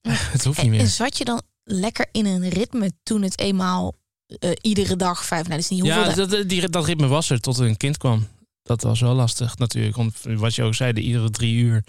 het 0.32 0.44
hoeft 0.44 0.62
niet 0.62 0.72
En 0.72 0.78
meer. 0.78 0.88
zat 0.88 1.18
je 1.18 1.26
dan 1.26 1.42
lekker 1.64 2.08
in 2.12 2.26
een 2.26 2.50
ritme 2.50 2.92
toen 3.04 3.22
het 3.22 3.40
eenmaal 3.40 3.94
eh, 4.40 4.52
iedere 4.62 4.96
dag 4.96 5.26
vijf... 5.26 5.42
Nou, 5.48 5.56
dat 5.56 5.60
is 5.64 5.70
niet 5.70 5.82
hoeveel... 5.82 6.10
Ja, 6.10 6.26
dat, 6.28 6.50
die, 6.50 6.70
dat 6.70 6.86
ritme 6.86 7.08
was 7.08 7.30
er 7.30 7.40
tot 7.40 7.58
er 7.58 7.66
een 7.66 7.78
kind 7.78 7.98
kwam. 7.98 8.28
Dat 8.64 8.82
was 8.82 9.00
wel 9.00 9.14
lastig 9.14 9.58
natuurlijk. 9.58 9.96
Want 9.96 10.14
wat 10.24 10.56
je 10.56 10.64
ook 10.64 10.76
zei, 10.76 10.94
de 10.94 11.02
iedere 11.02 11.30
drie 11.30 11.56
uur. 11.56 11.84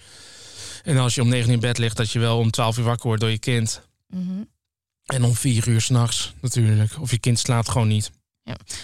En 0.83 0.99
als 0.99 1.15
je 1.15 1.23
om 1.23 1.29
negen 1.29 1.47
uur 1.49 1.55
in 1.55 1.61
bed 1.61 1.79
ligt, 1.79 1.97
dat 1.97 2.11
je 2.11 2.19
wel 2.19 2.39
om 2.39 2.51
twaalf 2.51 2.79
uur 2.79 2.85
wakker 2.85 3.07
wordt 3.07 3.21
door 3.21 3.31
je 3.31 3.39
kind. 3.39 3.81
Mhm. 4.09 4.43
En 5.07 5.25
om 5.25 5.35
vier 5.35 5.69
uur 5.69 5.81
s'nachts 5.81 6.33
natuurlijk. 6.41 6.93
Of 7.01 7.11
je 7.11 7.19
kind 7.19 7.39
slaapt 7.39 7.69
gewoon 7.69 7.89
niet. 7.89 8.11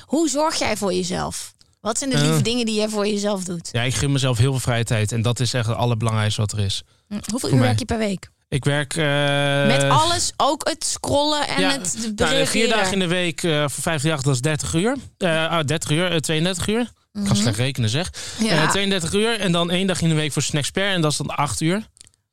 Hoe 0.04 0.28
zorg 0.28 0.58
jij 0.58 0.76
voor 0.76 0.92
jezelf? 0.94 1.54
Wat 1.80 1.98
zijn 1.98 2.10
de 2.10 2.16
lieve 2.18 2.36
Eh. 2.36 2.42
dingen 2.42 2.66
die 2.66 2.74
jij 2.74 2.88
voor 2.88 3.06
jezelf 3.06 3.44
doet? 3.44 3.68
Ja, 3.72 3.82
ik 3.82 3.94
geef 3.94 4.08
mezelf 4.08 4.38
heel 4.38 4.50
veel 4.50 4.60
vrije 4.60 4.84
tijd. 4.84 5.12
En 5.12 5.22
dat 5.22 5.40
is 5.40 5.52
echt 5.54 5.66
het 5.66 5.76
allerbelangrijkste 5.76 6.40
wat 6.40 6.52
er 6.52 6.58
is. 6.58 6.82
Hm, 7.08 7.18
Hoeveel 7.30 7.50
uur 7.52 7.58
werk 7.60 7.78
je 7.78 7.84
per 7.84 7.98
week? 7.98 8.30
Ik 8.48 8.64
werk... 8.64 8.96
eh, 8.96 9.66
Met 9.66 9.82
alles, 9.82 10.32
ook 10.36 10.68
het 10.68 10.84
scrollen 10.84 11.48
en 11.48 11.60
ja, 11.60 11.70
het 11.70 12.12
nou, 12.16 12.46
vier 12.46 12.68
dagen 12.68 12.92
in 12.92 12.98
de 12.98 13.06
week 13.06 13.42
uh, 13.42 13.68
voor 13.68 13.92
58, 13.92 14.22
dat 14.22 14.34
is 14.34 14.40
30 14.40 14.74
uur. 14.74 14.96
Eh 15.18 15.48
ah, 15.50 15.64
30 15.66 15.90
uur, 15.90 16.10
eh, 16.12 16.16
32 16.18 16.66
uur. 16.68 16.90
Ik 17.18 17.24
Mhm. 17.24 17.32
kan 17.32 17.42
slecht 17.42 17.56
rekenen 17.56 17.88
zeg. 17.90 18.10
Ja. 18.38 18.62
Eh, 18.62 18.70
32 18.70 19.12
uur 19.12 19.40
en 19.40 19.52
dan 19.52 19.70
één 19.70 19.86
dag 19.86 20.00
in 20.00 20.08
de 20.08 20.14
week 20.14 20.32
voor 20.32 20.42
Snacksper. 20.42 20.90
En 20.92 21.00
dat 21.00 21.10
is 21.10 21.16
dan 21.16 21.26
8 21.26 21.60
uur. 21.60 21.86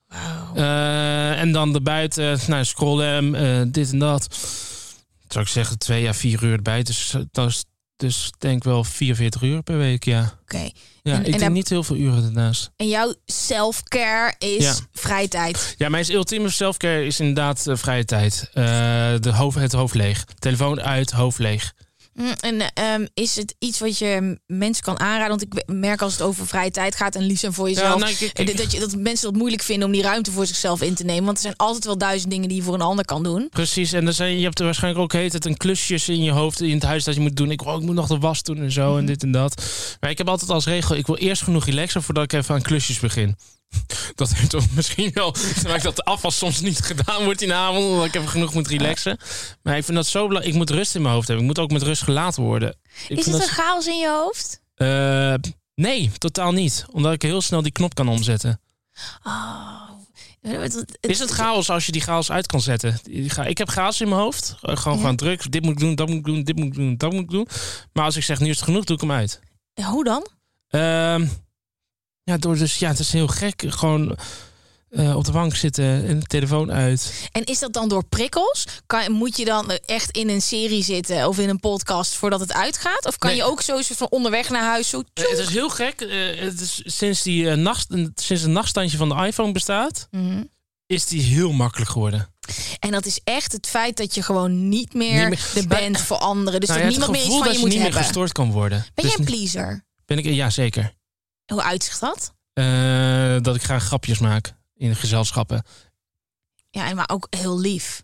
Wauw. 0.07 0.55
Eh, 0.55 1.39
en 1.39 1.51
dan 1.51 1.75
erbuiten, 1.75 2.39
nou, 2.47 2.65
scrollen, 2.65 3.35
eh, 3.35 3.61
dit 3.67 3.91
en 3.91 3.99
dat. 3.99 4.37
Zou 5.27 5.43
ik 5.43 5.49
zeggen, 5.51 5.77
twee 5.77 6.07
à 6.07 6.13
vier 6.13 6.43
uur 6.43 6.53
erbij. 6.53 6.83
Dus 6.83 7.13
eh, 7.13 7.21
dat 7.31 7.49
is 7.49 7.63
dus 7.97 8.31
denk 8.37 8.63
wel 8.63 8.83
44 8.83 9.41
uur 9.41 9.61
per 9.63 9.77
week, 9.77 10.03
ja. 10.05 10.33
Oké. 10.41 10.57
Ja, 10.57 10.69
En- 11.03 11.11
ik 11.11 11.15
en 11.17 11.23
denk 11.23 11.39
daar- 11.39 11.51
niet 11.51 11.69
heel 11.69 11.83
veel 11.83 11.95
uren 11.95 12.23
ernaast. 12.23 12.71
En 12.75 12.87
jouw 12.87 13.13
self-care 13.25 14.33
is 14.39 14.63
Ja. 14.63 14.73
vrije 14.93 15.27
tijd. 15.27 15.75
Ja, 15.77 15.89
mijn 15.89 16.11
ultieme 16.13 16.49
selfcare 16.49 17.05
is 17.05 17.19
inderdaad 17.19 17.67
eh, 17.67 17.75
vrije 17.77 18.05
tijd. 18.05 18.49
Eh, 18.53 18.63
de 19.19 19.31
hoofd, 19.33 19.57
het 19.57 19.71
hoofd 19.71 19.93
leeg. 19.95 20.25
Telefoon 20.39 20.81
uit, 20.81 21.11
hoofd 21.11 21.39
leeg. 21.39 21.73
Mm, 22.19 22.33
En 22.39 22.73
ehm, 22.73 23.05
is 23.13 23.35
het 23.35 23.55
iets 23.59 23.79
wat 23.79 23.97
je 23.97 24.39
mensen 24.47 24.83
kan 24.83 24.99
aanraden? 24.99 25.29
Want 25.29 25.41
ik 25.41 25.63
merk 25.65 26.01
als 26.01 26.13
het 26.13 26.21
over 26.21 26.47
vrije 26.47 26.71
tijd 26.71 26.95
gaat 26.95 27.15
en 27.15 27.21
liefst 27.23 27.43
en 27.43 27.53
voor 27.53 27.67
jezelf. 27.69 27.99
nou, 27.99 28.11
ik- 28.11 28.19
ik- 28.19 28.49
eh, 28.49 28.57
dat, 28.57 28.71
je, 28.71 28.79
dat 28.79 28.95
mensen 28.95 29.27
het 29.27 29.37
moeilijk 29.37 29.61
vinden 29.63 29.87
om 29.87 29.93
die 29.93 30.01
ruimte 30.01 30.31
voor 30.31 30.45
zichzelf 30.45 30.81
in 30.81 30.95
te 30.95 31.03
nemen. 31.03 31.23
Want 31.25 31.37
er 31.37 31.43
zijn 31.43 31.55
altijd 31.57 31.85
wel 31.85 31.97
duizend 31.97 32.31
dingen 32.31 32.47
die 32.47 32.57
je 32.57 32.63
voor 32.63 32.73
een 32.73 32.81
ander 32.81 33.05
kan 33.05 33.23
doen. 33.23 33.47
Precies, 33.49 33.93
en 33.93 34.05
dan 34.05 34.13
zijn, 34.13 34.37
je 34.37 34.43
hebt 34.43 34.59
er 34.59 34.65
waarschijnlijk 34.65 35.03
ook 35.03 35.13
heet 35.13 35.33
het 35.33 35.45
een 35.45 35.57
klusjes 35.57 36.09
in 36.09 36.23
je 36.23 36.31
hoofd 36.31 36.61
in 36.61 36.73
het 36.73 36.83
huis 36.83 37.03
dat 37.03 37.15
je 37.15 37.21
moet 37.21 37.35
doen. 37.37 37.51
Ik, 37.51 37.65
oh, 37.65 37.75
ik 37.75 37.85
moet 37.85 37.95
nog 37.95 38.07
de 38.07 38.17
was 38.17 38.43
doen 38.43 38.57
en 38.57 38.71
zo 38.71 38.89
Mhm. 38.89 38.97
en 38.99 39.05
dit 39.05 39.23
en 39.23 39.31
dat. 39.31 39.63
Maar 39.99 40.09
ik 40.09 40.17
heb 40.17 40.29
altijd 40.29 40.49
als 40.51 40.65
regel, 40.65 40.95
ik 40.95 41.05
wil 41.07 41.17
eerst 41.17 41.43
genoeg 41.43 41.65
relaxen 41.65 42.03
voordat 42.03 42.23
ik 42.23 42.33
even 42.33 42.55
aan 42.55 42.61
klusjes 42.61 42.99
begin. 42.99 43.35
Dat 44.15 44.33
heeft 44.33 44.49
toch 44.49 44.71
misschien 44.71 45.11
wel, 45.13 45.35
ik 45.75 45.81
dat 45.83 45.95
de 45.95 46.03
afwas 46.03 46.37
soms 46.37 46.61
niet 46.61 46.79
gedaan 46.79 47.23
wordt 47.23 47.41
in 47.41 47.47
de 47.47 47.53
avond, 47.53 47.85
omdat 47.85 48.05
ik 48.05 48.15
even 48.15 48.29
genoeg 48.29 48.53
moet 48.53 48.67
relaxen. 48.67 49.17
Maar 49.61 49.77
ik 49.77 49.83
vind 49.83 49.97
dat 49.97 50.07
zo 50.07 50.19
belangrijk. 50.27 50.53
Ik 50.53 50.59
moet 50.59 50.69
rust 50.69 50.95
in 50.95 51.01
mijn 51.01 51.13
hoofd 51.13 51.27
hebben. 51.27 51.45
Ik 51.45 51.55
moet 51.55 51.63
ook 51.65 51.71
met 51.71 51.81
rust 51.83 52.01
gelaten 52.03 52.43
worden. 52.43 52.75
Ik 53.07 53.17
is 53.17 53.25
het 53.25 53.33
dat- 53.33 53.41
een 53.43 53.47
chaos 53.49 53.87
in 53.87 53.97
je 53.97 54.09
hoofd? 54.09 54.61
Eh, 54.75 55.33
nee, 55.75 56.11
totaal 56.17 56.51
niet. 56.51 56.85
Omdat 56.91 57.13
ik 57.13 57.21
heel 57.21 57.41
snel 57.41 57.61
die 57.61 57.71
knop 57.71 57.95
kan 57.95 58.07
omzetten. 58.07 58.61
Oh. 59.23 59.83
Is 60.99 61.19
het 61.19 61.29
chaos 61.31 61.69
als 61.69 61.85
je 61.85 61.91
die 61.91 62.01
chaos 62.01 62.31
uit 62.31 62.47
kan 62.47 62.61
zetten? 62.61 62.99
Ik 63.45 63.57
heb 63.57 63.69
chaos 63.69 64.01
in 64.01 64.09
mijn 64.09 64.21
hoofd. 64.21 64.55
Gewoon, 64.59 64.75
Ja. 64.93 64.99
gewoon 64.99 65.15
druk. 65.15 65.51
Dit 65.51 65.61
moet 65.61 65.71
ik 65.71 65.79
doen, 65.79 65.95
dat 65.95 66.07
moet 66.07 66.17
ik 66.17 66.23
doen, 66.23 66.43
dit 66.43 66.55
moet 66.55 66.65
ik 66.65 66.73
doen, 66.73 66.97
dat 66.97 67.11
moet 67.11 67.21
ik 67.21 67.29
doen. 67.29 67.47
Maar 67.93 68.05
als 68.05 68.15
ik 68.15 68.23
zeg, 68.23 68.39
nu 68.39 68.49
is 68.49 68.55
het 68.55 68.65
genoeg, 68.65 68.83
doe 68.83 68.95
ik 68.95 69.01
hem 69.01 69.11
uit. 69.11 69.39
Hoe 69.83 70.03
dan? 70.03 70.27
Ehm, 70.69 71.27
ja, 72.25 72.37
door 72.37 72.57
dus, 72.57 72.77
ja, 72.79 72.87
het 72.89 72.99
is 72.99 73.11
heel 73.11 73.27
gek. 73.27 73.63
Gewoon 73.67 74.17
eh, 74.89 75.15
op 75.15 75.25
de 75.25 75.31
bank 75.31 75.55
zitten 75.55 76.05
en 76.07 76.19
de 76.19 76.25
telefoon 76.25 76.71
uit. 76.71 77.29
En 77.31 77.43
is 77.43 77.59
dat 77.59 77.73
dan 77.73 77.89
door 77.89 78.03
prikkels? 78.05 78.65
Kan, 78.85 79.11
moet 79.11 79.37
je 79.37 79.45
dan 79.45 79.69
echt 79.85 80.11
in 80.17 80.29
een 80.29 80.41
serie 80.41 80.83
zitten 80.83 81.27
of 81.27 81.39
in 81.39 81.49
een 81.49 81.59
podcast 81.59 82.15
voordat 82.15 82.39
het 82.39 82.53
uitgaat? 82.53 83.05
Of 83.05 83.17
kan 83.17 83.29
Nee. 83.29 83.39
je 83.39 83.45
ook 83.45 83.61
zo 83.61 83.79
van 83.81 84.07
onderweg 84.09 84.49
naar 84.49 84.63
huis 84.63 84.89
zo... 84.89 85.03
Eh, 85.13 85.23
het 85.29 85.37
is 85.37 85.49
heel 85.49 85.69
gek. 85.69 86.01
Eh, 86.01 86.39
het 86.41 86.61
is, 86.61 86.81
sinds, 86.85 87.21
die, 87.21 87.55
nacht, 87.55 87.87
sinds 88.15 88.43
het 88.43 88.51
nachtstandje 88.51 88.97
van 88.97 89.09
de 89.09 89.15
iPhone 89.25 89.51
bestaat, 89.51 90.07
Mhm. 90.11 90.43
is 90.85 91.05
die 91.05 91.21
heel 91.21 91.51
makkelijk 91.51 91.89
geworden. 91.91 92.33
En 92.79 92.91
dat 92.91 93.05
is 93.05 93.19
echt 93.23 93.51
het 93.51 93.67
feit 93.67 93.97
dat 93.97 94.15
je 94.15 94.21
gewoon 94.23 94.69
niet 94.69 94.93
meer, 94.93 95.29
Niet 95.29 95.39
meer- 95.53 95.63
de 95.63 95.67
band 95.67 96.01
voor 96.01 96.17
anderen. 96.17 96.59
Dus 96.59 96.69
Nou 96.69 96.81
dat 96.81 96.91
ja, 96.91 96.97
niemand 96.97 97.17
meer 97.17 97.25
iets 97.25 97.35
van 97.35 97.43
dat 97.43 97.47
je 97.51 97.53
je 97.53 97.59
moet 97.59 97.69
niet 97.69 97.77
meer 97.77 97.87
hebben. 97.87 98.03
gestoord 98.05 98.31
kan 98.31 98.51
worden. 98.51 98.85
Ben 98.93 99.03
Dus 99.03 99.13
jij 99.15 99.19
een 99.19 99.25
pleaser? 99.33 99.85
ben 100.05 100.17
ik, 100.17 100.25
ja, 100.25 100.49
zeker. 100.49 100.93
Hoe 101.45 101.61
uitzicht 101.63 101.99
dat? 101.99 102.33
Eh, 102.53 103.37
dat 103.41 103.55
ik 103.55 103.63
graag 103.63 103.83
grapjes 103.83 104.19
maak 104.19 104.55
in 104.75 104.95
gezelschappen. 104.95 105.63
Ja, 106.71 106.87
en 106.87 106.95
maar 106.95 107.09
ook 107.09 107.27
heel 107.29 107.59
lief. 107.59 108.03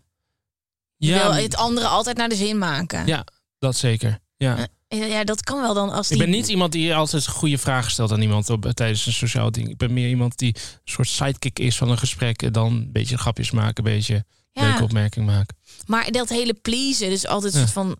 Je 0.96 1.08
Ja, 1.08 1.22
wil 1.32 1.42
het 1.42 1.56
andere 1.56 1.86
altijd 1.86 2.16
naar 2.16 2.28
de 2.28 2.34
zin 2.34 2.58
maken. 2.58 3.06
Ja. 3.06 3.24
dat 3.58 3.76
zeker. 3.76 4.18
Ja. 4.36 4.66
Ja, 4.88 5.04
ja, 5.04 5.24
dat 5.24 5.42
kan 5.42 5.60
wel 5.60 5.74
dan 5.74 5.90
als 5.90 6.10
Ik 6.10 6.16
die... 6.16 6.26
ben 6.26 6.34
niet 6.36 6.48
iemand 6.48 6.72
die 6.72 6.94
altijd 6.94 7.26
goede 7.28 7.58
vragen 7.58 7.90
stelt 7.90 8.12
aan 8.12 8.20
iemand 8.22 8.50
op, 8.50 8.64
tijdens 8.74 9.06
een 9.06 9.12
sociaal 9.12 9.50
ding. 9.50 9.68
Ik 9.68 9.76
ben 9.76 9.92
meer 9.92 10.08
iemand 10.08 10.38
die 10.38 10.54
een 10.56 10.80
soort 10.84 11.08
sidekick 11.08 11.58
is 11.58 11.76
van 11.76 11.90
een 11.90 11.98
gesprek. 11.98 12.42
En 12.42 12.52
dan 12.52 12.72
een 12.72 12.92
beetje 12.92 13.18
grapjes 13.18 13.50
maken, 13.50 13.84
een 13.86 13.92
beetje 13.92 14.24
Ja, 14.52 14.62
leuke 14.62 14.82
opmerking 14.82 15.26
maken. 15.26 15.56
maar 15.86 16.10
dat 16.10 16.28
hele 16.28 16.54
pleasen, 16.54 17.08
dus 17.08 17.26
altijd 17.26 17.52
Ja. 17.52 17.58
soort 17.58 17.70
van 17.72 17.96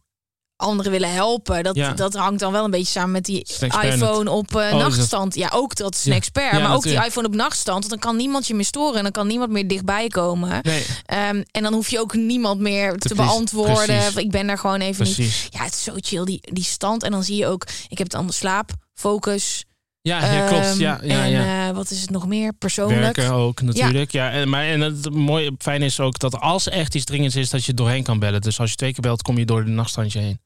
anderen 0.63 0.93
willen 0.93 1.13
helpen. 1.13 1.63
Dat, 1.63 1.75
Ja. 1.77 1.93
dat 1.93 2.15
hangt 2.15 2.41
dan 2.41 2.53
wel 2.53 2.65
een 2.65 2.71
beetje 2.71 2.93
samen 2.93 3.11
met 3.11 3.25
die 3.25 3.47
iPhone 3.83 4.31
op 4.31 4.57
eh, 4.57 4.71
dat- 4.71 4.79
nachtstand. 4.81 5.35
Ja, 5.35 5.51
ook 5.55 5.77
dat 5.77 5.95
is 5.95 6.05
een 6.05 6.13
expert. 6.13 6.53
Ja, 6.53 6.59
maar 6.59 6.75
ook 6.75 6.83
die 6.83 7.05
iPhone 7.05 7.27
op 7.27 7.35
nachtstand. 7.35 7.79
Want 7.79 7.91
dan 7.91 7.99
kan 7.99 8.17
niemand 8.17 8.47
je 8.47 8.55
meer 8.55 8.65
storen. 8.65 8.97
En 8.97 9.03
dan 9.03 9.13
kan 9.13 9.27
niemand 9.27 9.51
meer 9.51 9.69
dichtbij 9.69 10.09
komen. 10.09 10.59
Nee, 10.63 10.85
Ehm, 11.07 11.43
en 11.51 11.63
dan 11.63 11.73
hoef 11.73 11.89
je 11.91 12.01
ook 12.01 12.15
niemand 12.15 12.61
meer 12.61 12.97
te, 12.99 13.15
beantwoorden. 13.15 13.85
Precies. 13.87 14.15
Ik 14.17 14.31
ben 14.31 14.47
daar 14.47 14.59
gewoon 14.59 14.81
even 14.81 15.05
niet. 15.07 15.47
Ja, 15.51 15.65
het 15.65 15.73
is 15.73 15.83
zo 15.83 15.93
chill, 15.97 16.25
die, 16.25 16.41
die 16.53 16.65
stand. 16.65 17.03
En 17.03 17.11
dan 17.11 17.25
zie 17.25 17.37
je 17.37 17.47
ook, 17.47 17.63
ik 17.89 17.99
heb 17.99 18.07
het 18.07 18.15
aan 18.17 18.27
de 18.27 18.33
slaap, 18.33 18.71
focus. 18.95 19.65
Ja, 20.01 20.33
ja 20.35 20.47
klopt. 20.49 20.65
ehm, 20.65 20.81
Ja, 20.81 20.99
ja, 21.03 21.23
en 21.25 21.31
ja. 21.31 21.69
eh, 21.69 21.75
wat 21.75 21.91
is 21.91 22.01
het 22.01 22.11
nog 22.11 22.27
meer? 22.27 22.53
Persoonlijk. 22.53 23.17
Werken 23.17 23.35
ook 23.35 23.63
natuurlijk. 23.63 24.13
Ja. 24.13 24.31
en, 24.31 24.49
maar 24.49 24.65
en 24.65 24.81
het 24.81 25.11
mooie, 25.15 25.55
fijn 25.59 25.83
is 25.83 26.01
ook 26.01 26.19
dat 26.19 26.41
als 26.41 26.69
echt 26.69 26.95
iets 26.95 27.05
dringends 27.05 27.37
is, 27.37 27.51
dat 27.51 27.65
je 27.65 27.75
doorheen 27.75 28.03
kan 28.03 28.19
bellen. 28.19 28.41
Dus 28.41 28.61
als 28.61 28.71
je 28.71 28.77
twee 28.77 28.93
keer 28.93 29.01
belt, 29.03 29.23
kom 29.23 29.39
je 29.39 29.45
door 29.45 29.65
de 29.65 29.71
nachtstandje 29.71 30.19
heen. 30.21 30.41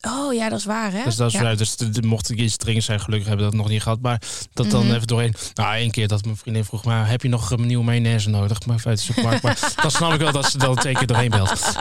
Oh 0.00 0.34
ja, 0.34 0.48
dat 0.48 0.58
is 0.58 0.64
waar, 0.64 0.92
hè? 0.92 1.04
Dus 1.04 1.16
dat 1.16 1.26
is 1.26 1.32
ja. 1.32 1.38
vrij. 1.38 1.56
Dus 1.56 1.76
mocht 2.00 2.30
ik 2.30 2.38
iets 2.38 2.56
dringends 2.56 2.86
zijn, 2.86 3.00
gelukkig 3.00 3.28
hebben 3.28 3.44
we 3.46 3.52
dat 3.52 3.60
nog 3.60 3.70
niet 3.70 3.82
gehad. 3.82 4.00
Maar 4.00 4.22
dat 4.52 4.70
dan 4.70 4.84
Mhm. 4.86 4.94
even 4.94 5.06
doorheen. 5.06 5.34
Nou, 5.54 5.74
één 5.74 5.90
keer 5.90 6.08
dat 6.08 6.24
mijn 6.24 6.36
vriendin 6.36 6.64
vroeg, 6.64 6.84
maar 6.84 7.08
heb 7.08 7.22
je 7.22 7.28
nog 7.28 7.50
een 7.50 7.66
nieuwe 7.66 7.84
mayonaise 7.84 8.28
nodig? 8.28 8.66
Maar 8.66 8.80
uit 8.84 8.96
de 8.98 9.02
supermarkt. 9.04 9.42
Maar 9.42 9.72
dan 9.82 9.90
snap 9.90 10.12
ik 10.12 10.20
wel 10.20 10.32
dat 10.32 10.50
ze 10.50 10.58
dan 10.58 10.74
twee 10.76 10.94
keer 10.94 11.06
doorheen 11.06 11.30
belt. 11.30 11.60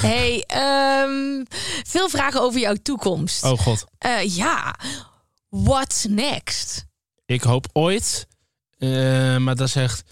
Hey, 0.00 0.44
ehm, 0.46 1.44
veel 1.86 2.08
vragen 2.08 2.40
over 2.40 2.60
jouw 2.60 2.74
toekomst. 2.82 3.44
Oh 3.44 3.58
god. 3.58 3.84
Eh, 3.98 4.36
ja, 4.36 4.74
what's 5.48 6.04
next? 6.08 6.84
Ik 7.26 7.42
hoop 7.42 7.66
ooit. 7.72 8.26
eh, 8.78 9.36
maar 9.36 9.54
dat 9.56 9.70
zegt. 9.70 10.02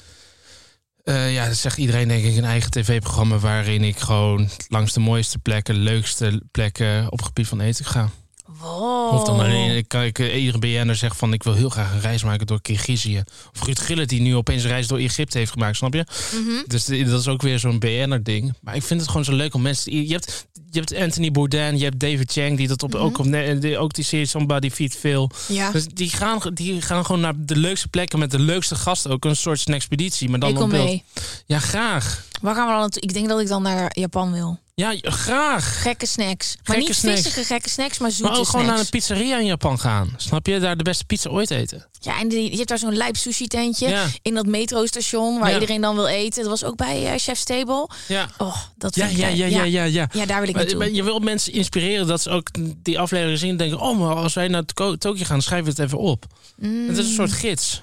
Eh, 1.05 1.35
ja, 1.35 1.47
dat 1.47 1.57
zegt 1.57 1.79
iedereen 1.79 2.09
denk 2.09 2.25
ik 2.25 2.37
een 2.37 2.45
eigen 2.45 2.71
tv-programma 2.71 3.39
waarin 3.39 3.85
ik 3.85 3.99
gewoon 3.99 4.49
langs 4.69 4.93
de 4.93 5.01
mooiste 5.01 5.39
plekken, 5.39 5.75
leukste 5.75 6.43
plekken 6.51 7.13
op 7.13 7.23
gebied 7.23 7.49
van 7.49 7.61
eten 7.61 7.85
ga. 7.85 8.11
Wow. 8.63 9.13
Of 9.15 9.25
dan 9.25 9.41
alleen, 9.41 9.87
kan 9.87 10.03
ik 10.03 10.19
eh, 10.19 10.41
iedere 10.45 10.59
BN'er 10.59 10.97
zegt 10.97 11.17
van 11.17 11.33
ik 11.33 11.43
wil 11.43 11.55
heel 11.55 11.69
graag 11.69 11.93
een 11.93 12.01
reis 12.01 12.23
maken 12.25 12.47
door 12.47 12.63
Kirgizië. 12.63 13.23
Of 13.55 13.65
Ruud 13.65 13.79
Gillet 13.79 14.09
die 14.09 14.21
nu 14.21 14.37
opeens 14.37 14.63
een 14.63 14.69
reis 14.69 14.87
door 14.87 14.99
Egypte 14.99 15.39
heeft 15.39 15.53
gemaakt, 15.53 15.77
snap 15.77 15.95
je? 15.95 16.05
Mhm. 16.33 16.63
Dus 16.67 16.85
die- 16.85 17.05
dat 17.05 17.21
is 17.21 17.29
ook 17.29 17.43
weer 17.43 17.59
zo'n 17.59 17.79
BN'er 17.79 18.23
ding. 18.23 18.55
Maar 18.61 18.77
ik 18.77 18.83
vind 18.83 19.01
het 19.01 19.09
gewoon 19.09 19.25
zo 19.25 19.33
leuk 19.33 19.55
om 19.55 19.63
mensen... 19.63 20.07
Je 20.07 20.13
hebt, 20.13 20.47
je 20.71 20.79
hebt 20.79 20.95
Anthony 20.97 21.31
Bourdain, 21.31 21.79
je 21.79 21.85
hebt 21.85 21.99
David 22.01 22.33
Chang 22.33 22.57
die 22.57 22.69
dat 22.69 22.83
op, 22.83 22.95
ook 22.95 23.19
op 23.19 23.33
die- 23.61 23.79
ook 23.79 23.93
die 23.95 24.05
serie 24.05 24.27
Somebody 24.27 24.71
Feed 24.71 24.95
Phil. 24.95 25.31
Ja, 25.49 25.71
Dus 25.71 25.87
die 25.87 26.09
gaan, 26.11 26.39
die 26.55 26.83
gaan 26.83 27.05
gewoon 27.07 27.21
naar 27.21 27.35
de 27.37 27.57
leukste 27.57 27.89
plekken 27.89 28.19
met 28.19 28.31
de 28.31 28.39
leukste 28.41 28.75
gasten. 28.75 29.11
Ook 29.11 29.25
een 29.25 29.37
soort 29.37 29.65
expeditie, 29.69 30.29
maar 30.29 30.39
dan 30.39 30.51
ik 30.51 30.61
op 30.61 30.71
beeld. 30.71 30.85
mee. 30.85 31.05
Ja, 31.47 31.59
graag. 31.59 32.25
Waar 32.43 32.55
gaan 32.55 32.67
we 32.67 32.73
dan? 32.73 32.91
Ik 32.95 33.13
denk 33.15 33.29
dat 33.29 33.41
ik 33.41 33.49
dan 33.49 33.63
naar 33.63 33.91
Japan 33.99 34.33
wil. 34.33 34.61
Ja, 34.75 34.95
graag. 35.03 35.83
Gekke 35.83 36.07
snacks. 36.07 36.57
Maar 36.57 36.77
Gekke 36.77 36.81
niet 36.91 36.99
snacks. 36.99 37.21
vissige 37.23 37.45
gekke 37.45 37.69
snacks, 37.71 37.99
maar 37.99 38.11
zoete 38.11 38.31
Maar 38.31 38.41
ook 38.41 38.47
gewoon 38.47 38.67
naar 38.67 38.79
een 38.79 38.89
pizzeria 38.89 39.39
in 39.39 39.47
Japan 39.47 39.79
gaan. 39.81 40.15
Snap 40.17 40.47
je? 40.47 40.59
Daar 40.59 40.77
de 40.77 40.83
beste 40.83 41.05
pizza 41.05 41.31
ooit 41.31 41.51
eten. 41.51 41.87
Ja, 42.01 42.19
en 42.21 42.29
die, 42.29 42.51
je 42.51 42.57
hebt 42.57 42.69
daar 42.69 42.79
zo'n 42.79 42.97
lijp 42.97 43.17
sushi 43.17 43.47
tentje 43.47 43.89
Ja. 43.89 44.07
in 44.23 44.35
dat 44.35 44.47
metrostation 44.47 45.39
waar 45.39 45.49
Ja. 45.49 45.55
iedereen 45.55 45.81
dan 45.81 45.95
wil 45.95 46.07
eten. 46.07 46.41
Dat 46.43 46.51
was 46.51 46.65
ook 46.65 46.77
bij 46.77 47.07
eh, 47.13 47.19
Chef's 47.19 47.45
Table. 47.45 47.89
Ja. 48.09 48.29
Oh, 48.39 48.57
dat 48.77 48.95
Ja, 48.95 49.07
vind 49.07 49.19
ik 49.19 49.25
ja, 49.25 49.29
leuk. 49.31 49.37
ja, 49.37 49.47
ja, 49.47 49.63
ja, 49.65 49.85
ja. 49.85 50.09
Ja, 50.13 50.27
daar 50.27 50.41
wil 50.41 50.49
ik 50.49 50.55
Maar, 50.55 50.65
naartoe. 50.65 50.95
je 50.95 51.03
wil 51.03 51.19
mensen 51.19 51.53
inspireren 51.53 52.07
dat 52.07 52.23
ze 52.23 52.31
ook 52.31 52.49
die 52.83 52.99
aflevering 52.99 53.39
zien 53.39 53.51
en 53.51 53.57
denken: 53.57 53.81
oh, 53.81 53.99
maar 53.99 54.15
als 54.17 54.35
wij 54.35 54.49
naar 54.49 54.65
To- 54.65 54.97
Tokio 54.97 55.25
gaan, 55.25 55.43
schrijven 55.43 55.75
we 55.75 55.83
het 55.83 55.89
even 55.91 55.99
op. 55.99 56.25
Het 56.87 56.99
is 56.99 57.07
een 57.07 57.13
soort 57.15 57.33
gids. 57.33 57.83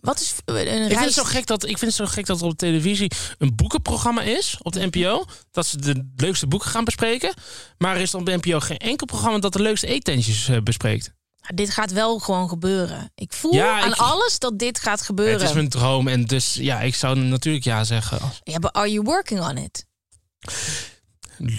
Wat 0.00 0.20
is 0.20 0.34
eh, 0.44 0.54
een 0.54 0.82
Ik 0.82 0.88
vind, 0.90 1.04
het 1.04 1.12
zo 1.12 1.24
gek 1.24 1.46
dat, 1.46 1.62
ik 1.62 1.78
vind 1.78 1.80
het 1.80 1.94
zo 1.94 2.06
gek 2.14 2.26
dat 2.26 2.40
er 2.40 2.46
op 2.46 2.56
televisie 2.56 3.10
een 3.38 3.54
boekenprogramma 3.54 4.22
is 4.22 4.56
op 4.62 4.72
de 4.72 4.86
NPO. 4.90 5.24
Dat 5.50 5.66
ze 5.66 5.78
de 5.78 6.10
leukste 6.16 6.46
boeken 6.46 6.70
gaan 6.70 6.84
bespreken. 6.84 7.34
Maar 7.78 7.94
er 7.96 8.00
is 8.02 8.10
dan 8.10 8.20
op 8.20 8.26
de 8.26 8.36
NPO 8.36 8.60
geen 8.60 8.76
enkel 8.78 9.06
programma 9.06 9.38
dat 9.38 9.52
de 9.52 9.62
leukste 9.62 9.86
eetentjes 9.86 10.48
eh, 10.48 10.60
bespreekt. 10.62 11.12
Dit 11.54 11.70
gaat 11.70 11.92
wel 11.92 12.18
gewoon 12.18 12.48
gebeuren. 12.48 13.10
Ik 13.14 13.32
voel 13.32 13.54
Ja, 13.54 13.80
aan 13.80 13.88
ik- 13.90 13.96
alles 13.96 14.38
dat 14.38 14.58
dit 14.58 14.78
gaat 14.78 15.02
gebeuren. 15.02 15.38
Het 15.40 15.48
is 15.48 15.54
mijn 15.54 15.68
droom 15.68 16.08
en 16.08 16.24
dus 16.24 16.54
ja, 16.54 16.80
ik 16.80 16.94
zou 16.94 17.18
natuurlijk 17.18 17.64
ja 17.64 17.84
zeggen. 17.84 18.18
Ja, 18.42 18.58
but 18.58 18.72
are 18.72 18.90
you 18.90 19.04
working 19.04 19.40
on 19.40 19.56
it? 19.58 19.86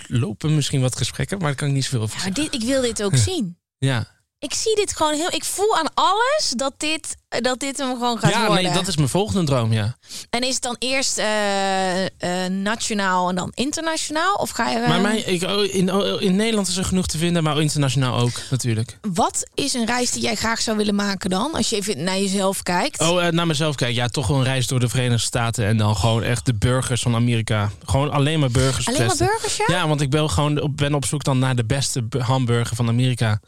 Lopen 0.08 0.56
misschien 0.56 0.82
wat 0.82 0.96
gesprekken, 0.96 1.38
maar 1.38 1.48
daar 1.48 1.56
kan 1.56 1.68
ik 1.68 1.74
niet 1.74 1.84
zoveel 1.84 2.02
over 2.02 2.26
Ja, 2.26 2.32
dit, 2.32 2.54
ik 2.54 2.62
wil 2.62 2.82
dit 2.82 3.04
ook 3.04 3.16
zien. 3.28 3.58
Ja, 3.78 4.08
Ik 4.44 4.54
zie 4.54 4.76
dit 4.76 4.96
gewoon 4.96 5.14
heel. 5.14 5.32
Ik 5.34 5.44
voel 5.44 5.76
aan 5.78 5.94
alles 5.94 6.54
dat 6.56 6.74
dit, 6.78 7.16
dat 7.30 7.60
dit 7.60 7.78
hem 7.78 7.90
gewoon 7.94 8.20
gaat 8.20 8.32
ja 8.32 8.46
worden. 8.46 8.64
nee, 8.64 8.74
dat 8.74 8.88
is 8.88 8.96
mijn 8.98 9.10
volgende 9.10 9.44
droom, 9.44 9.74
ja. 9.74 9.96
En 10.30 10.42
is 10.42 10.54
het 10.54 10.64
dan 10.64 10.76
eerst 10.80 11.18
eh, 11.18 12.06
eh, 12.06 12.52
nationaal 12.52 13.30
en 13.30 13.36
dan 13.36 13.52
internationaal? 13.54 14.34
Of 14.36 14.50
ga 14.50 14.70
je. 14.70 14.78
eh, 14.78 14.88
Maar 14.88 15.02
mij, 15.02 15.18
ik, 15.20 15.44
oh, 15.44 15.64
in, 15.74 15.94
oh, 15.94 16.22
in 16.22 16.36
Nederland 16.36 16.68
is 16.68 16.78
er 16.78 16.86
genoeg 16.86 17.06
te 17.08 17.18
vinden, 17.18 17.44
maar 17.44 17.62
internationaal 17.62 18.20
ook 18.20 18.32
natuurlijk. 18.50 18.98
Wat 19.14 19.50
is 19.54 19.74
een 19.74 19.86
reis 19.86 20.12
die 20.12 20.22
jij 20.22 20.36
graag 20.36 20.62
zou 20.62 20.78
willen 20.78 20.96
maken 20.96 21.30
dan? 21.30 21.54
Als 21.54 21.70
je 21.70 21.76
even 21.76 22.04
naar 22.04 22.18
jezelf 22.18 22.64
kijkt. 22.64 23.00
Oh, 23.02 23.26
eh, 23.26 23.32
naar 23.32 23.48
mezelf 23.48 23.76
kijken. 23.76 23.96
Ja, 23.96 24.08
toch 24.08 24.28
wel 24.28 24.38
een 24.38 24.44
reis 24.44 24.68
door 24.68 24.80
de 24.80 24.90
Verenigde 24.90 25.18
Staten 25.26 25.66
en 25.66 25.78
dan 25.78 25.96
gewoon 25.96 26.24
echt 26.24 26.46
de 26.46 26.54
burgers 26.54 27.02
van 27.02 27.16
Amerika. 27.16 27.72
Gewoon 27.86 28.12
alleen 28.12 28.40
maar 28.40 28.52
burgers 28.52 28.88
Alleen 28.88 29.06
maar 29.08 29.18
burgers, 29.18 29.58
ja? 29.58 29.66
Ja, 29.68 29.88
want 29.88 30.02
ik 30.02 30.10
ben 30.10 30.30
gewoon 30.30 30.62
op, 30.62 30.78
ben 30.78 30.94
op 30.94 31.06
zoek 31.06 31.24
dan 31.24 31.40
naar 31.40 31.56
de 31.56 31.66
beste 31.66 32.04
bu- 32.04 32.20
hamburger 32.20 32.76
van 32.76 32.88
Amerika. 32.88 33.40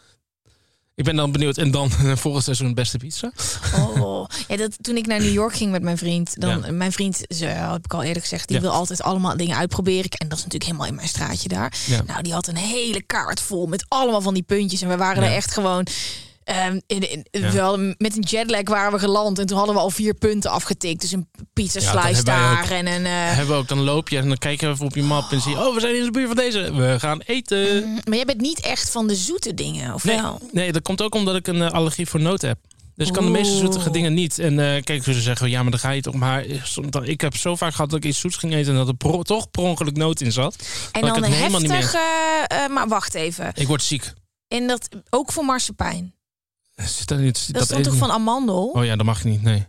Ik 0.96 1.04
ben 1.04 1.16
dan 1.16 1.32
benieuwd. 1.32 1.58
En 1.58 1.72
dan 1.72 1.92
volgend 2.24 2.44
seizoen 2.44 2.74
beste 2.74 2.98
pizza. 2.98 3.32
Oh, 3.76 4.26
ja, 4.48 4.56
dat, 4.58 4.76
toen 4.84 4.98
ik 4.98 5.08
naar 5.08 5.20
New 5.20 5.34
York 5.34 5.56
ging 5.56 5.72
met 5.72 5.82
mijn 5.82 5.98
vriend, 5.98 6.40
dan 6.42 6.62
Ja. 6.66 6.72
mijn 6.72 6.92
vriend, 6.92 7.22
ze, 7.30 7.46
heb 7.46 7.86
ik 7.86 7.94
al 7.94 8.04
eerder 8.04 8.22
gezegd, 8.22 8.48
die 8.48 8.56
Ja. 8.58 8.62
wil 8.62 8.72
altijd 8.72 9.02
allemaal 9.02 9.38
dingen 9.38 9.58
uitproberen. 9.58 10.10
En 10.10 10.28
dat 10.28 10.38
is 10.38 10.44
natuurlijk 10.44 10.64
helemaal 10.64 10.88
in 10.88 10.96
mijn 10.96 11.08
straatje 11.08 11.48
daar. 11.50 11.74
Ja. 11.86 12.02
Nou, 12.08 12.22
die 12.22 12.34
had 12.34 12.48
een 12.48 12.56
hele 12.58 13.02
kaart 13.02 13.42
vol 13.42 13.66
met 13.68 13.86
allemaal 13.88 14.22
van 14.22 14.34
die 14.34 14.44
puntjes. 14.44 14.82
En 14.82 14.88
we 14.90 14.98
waren 14.98 15.24
er 15.24 15.32
echt 15.36 15.52
gewoon. 15.52 15.88
Ehm, 16.46 16.80
in, 16.88 17.12
in, 17.12 17.26
Ja. 17.32 17.52
wel, 17.52 17.78
met 17.78 18.16
een 18.18 18.24
jetlag 18.28 18.62
waren 18.70 18.92
we 18.92 19.00
geland 19.00 19.40
en 19.40 19.46
toen 19.46 19.58
hadden 19.58 19.76
we 19.76 19.82
al 19.82 19.90
vier 19.90 20.14
punten 20.14 20.52
afgetikt. 20.52 21.02
Dus 21.02 21.12
een 21.12 21.28
pizza 21.54 21.80
slice 21.80 22.24
daar 22.24 22.64
ook. 22.64 22.70
en 22.70 22.88
een. 22.88 23.06
eh, 23.06 23.12
Hebben 23.12 23.48
we 23.48 23.62
ook, 23.62 23.68
dan 23.68 23.80
loop 23.82 24.10
je 24.10 24.18
en 24.18 24.28
dan 24.28 24.38
kijk 24.38 24.62
je 24.62 24.68
even 24.68 24.86
op 24.86 24.96
je 24.96 25.04
map 25.04 25.32
en 25.32 25.42
zie 25.42 25.52
je... 25.52 25.58
Oh, 25.68 25.74
we 25.74 25.80
zijn 25.80 25.96
in 25.96 26.04
de 26.04 26.12
buurt 26.12 26.28
van 26.28 26.36
deze. 26.36 26.74
We 26.74 26.96
gaan 27.00 27.20
eten. 27.26 27.94
maar 28.04 28.16
jij 28.16 28.26
bent 28.26 28.42
niet 28.42 28.60
echt 28.60 28.90
van 28.90 29.08
de 29.08 29.16
zoete 29.16 29.54
dingen, 29.54 29.94
of 29.94 30.04
Nee, 30.04 30.22
wel? 30.22 30.42
nee, 30.52 30.72
dat 30.72 30.82
komt 30.82 31.02
ook 31.02 31.16
omdat 31.16 31.36
ik 31.36 31.48
een 31.48 31.62
eh, 31.62 31.72
allergie 31.72 32.08
voor 32.08 32.20
noten 32.22 32.48
heb. 32.50 32.58
Dus 32.96 33.08
ik 33.08 33.14
kan 33.14 33.26
de 33.26 33.32
meeste 33.32 33.58
zoetige 33.58 33.90
dingen 33.90 34.14
niet. 34.14 34.40
En 34.40 34.60
eh, 34.76 34.84
kijk, 34.84 35.04
ze 35.04 35.22
zeggen, 35.22 35.50
ja, 35.50 35.62
maar 35.62 35.72
dan 35.72 35.80
ga 35.80 35.90
je 35.90 36.02
toch. 36.02 36.14
Maar 36.16 36.46
ik 37.04 37.22
heb 37.22 37.36
zo 37.36 37.56
vaak 37.56 37.74
gehad 37.74 37.90
dat 37.90 38.00
ik 38.00 38.06
iets 38.06 38.20
zoets 38.20 38.36
ging 38.36 38.54
eten... 38.54 38.72
en 38.72 38.78
dat 38.78 38.88
er 38.88 38.96
pro- 38.96 39.22
toch 39.22 39.52
per 39.52 39.64
ongeluk 39.64 39.96
noot 39.98 40.22
in 40.22 40.32
zat. 40.32 40.56
En 40.92 41.02
ik 41.08 41.14
dan 41.14 41.24
helemaal 41.24 41.60
niet 41.62 41.72
heftig. 41.72 41.94
eh, 42.48 42.68
maar 42.68 42.88
wacht 42.88 43.14
even. 43.14 43.52
Ik 43.54 43.68
word 43.68 43.84
ziek. 43.84 44.14
En 44.48 44.68
dat 44.68 44.88
ook 45.10 45.32
voor 45.32 45.46
marsepein. 45.46 46.14
Zit 46.76 47.08
dat, 47.08 47.20
niet, 47.20 47.54
Dat, 47.54 47.64
stond 47.66 47.84
toch 47.84 47.96
van 47.96 48.12
amandel? 48.12 48.68
Oh 48.68 48.86
ja, 48.86 48.96
dat 48.96 49.06
mag 49.06 49.18
ik 49.20 49.24
niet. 49.26 49.42
Nee. 49.44 49.66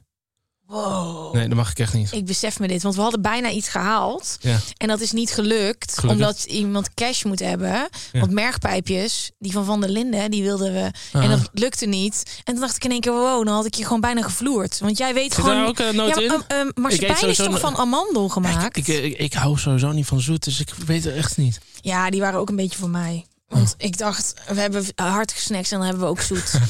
Wow. 0.66 1.34
nee, 1.34 1.48
dat 1.48 1.56
mag 1.56 1.70
ik 1.70 1.78
echt 1.78 1.94
niet. 1.94 2.12
Ik 2.12 2.24
besef 2.24 2.58
me 2.58 2.68
dit, 2.68 2.82
want 2.82 2.94
we 2.94 3.00
hadden 3.00 3.22
bijna 3.22 3.50
iets 3.50 3.68
gehaald. 3.68 4.36
Ja. 4.40 4.58
En 4.76 4.88
dat 4.88 5.00
is 5.00 5.12
niet 5.12 5.30
gelukt, 5.30 5.98
Gelukkig. 5.98 6.10
omdat 6.26 6.44
iemand 6.44 6.94
cash 6.94 7.24
moet 7.24 7.38
hebben. 7.38 7.68
Ja. 8.12 8.20
Want 8.20 8.30
mergpijpjes, 8.32 9.30
die 9.38 9.52
van 9.52 9.64
Van 9.64 9.80
der 9.80 9.90
Linden, 9.90 10.30
die 10.30 10.42
wilden 10.42 10.72
we. 10.72 10.90
En 11.12 11.28
dat 11.30 11.48
lukte 11.52 11.86
niet. 11.86 12.40
En 12.44 12.52
toen 12.52 12.60
dacht 12.62 12.76
ik 12.76 12.84
in 12.84 12.90
één 12.90 13.00
keer, 13.00 13.12
wow, 13.12 13.44
dan 13.46 13.54
had 13.54 13.66
ik 13.66 13.74
je 13.74 13.82
gewoon 13.82 14.00
bijna 14.00 14.22
gevloerd. 14.22 14.78
Want 14.78 14.98
jij 14.98 15.14
weet 15.14 15.32
Zit 15.34 15.44
gewoon... 15.44 15.56
daar 15.56 15.66
ook 15.66 15.78
een 15.78 15.96
noot 15.96 16.08
ja, 16.14 16.20
in? 16.20 16.28
maar, 16.28 16.44
eh, 16.48 16.60
eh, 16.60 16.66
marsepein 16.74 17.28
is 17.28 17.36
toch 17.36 17.46
een- 17.46 17.58
van 17.58 17.76
amandel 17.76 18.28
gemaakt? 18.28 18.76
Ik, 18.76 18.86
ik, 18.88 19.18
ik 19.18 19.32
hou 19.32 19.58
sowieso 19.58 19.92
niet 19.92 20.06
van 20.06 20.20
zoet, 20.20 20.44
dus 20.44 20.60
ik 20.60 20.74
weet 20.86 21.04
het 21.04 21.14
echt 21.14 21.36
niet. 21.36 21.60
Ja, 21.80 22.10
die 22.10 22.20
waren 22.20 22.40
ook 22.40 22.48
een 22.48 22.56
beetje 22.56 22.78
voor 22.78 22.90
mij. 22.90 23.24
Want 23.48 23.74
ik 23.78 23.98
dacht, 23.98 24.34
we 24.48 24.60
hebben 24.60 24.84
hartige 24.94 25.40
snacks 25.40 25.70
en 25.70 25.78
dan 25.78 25.86
hebben 25.86 26.04
we 26.04 26.10
ook 26.10 26.20
zoet. 26.20 26.50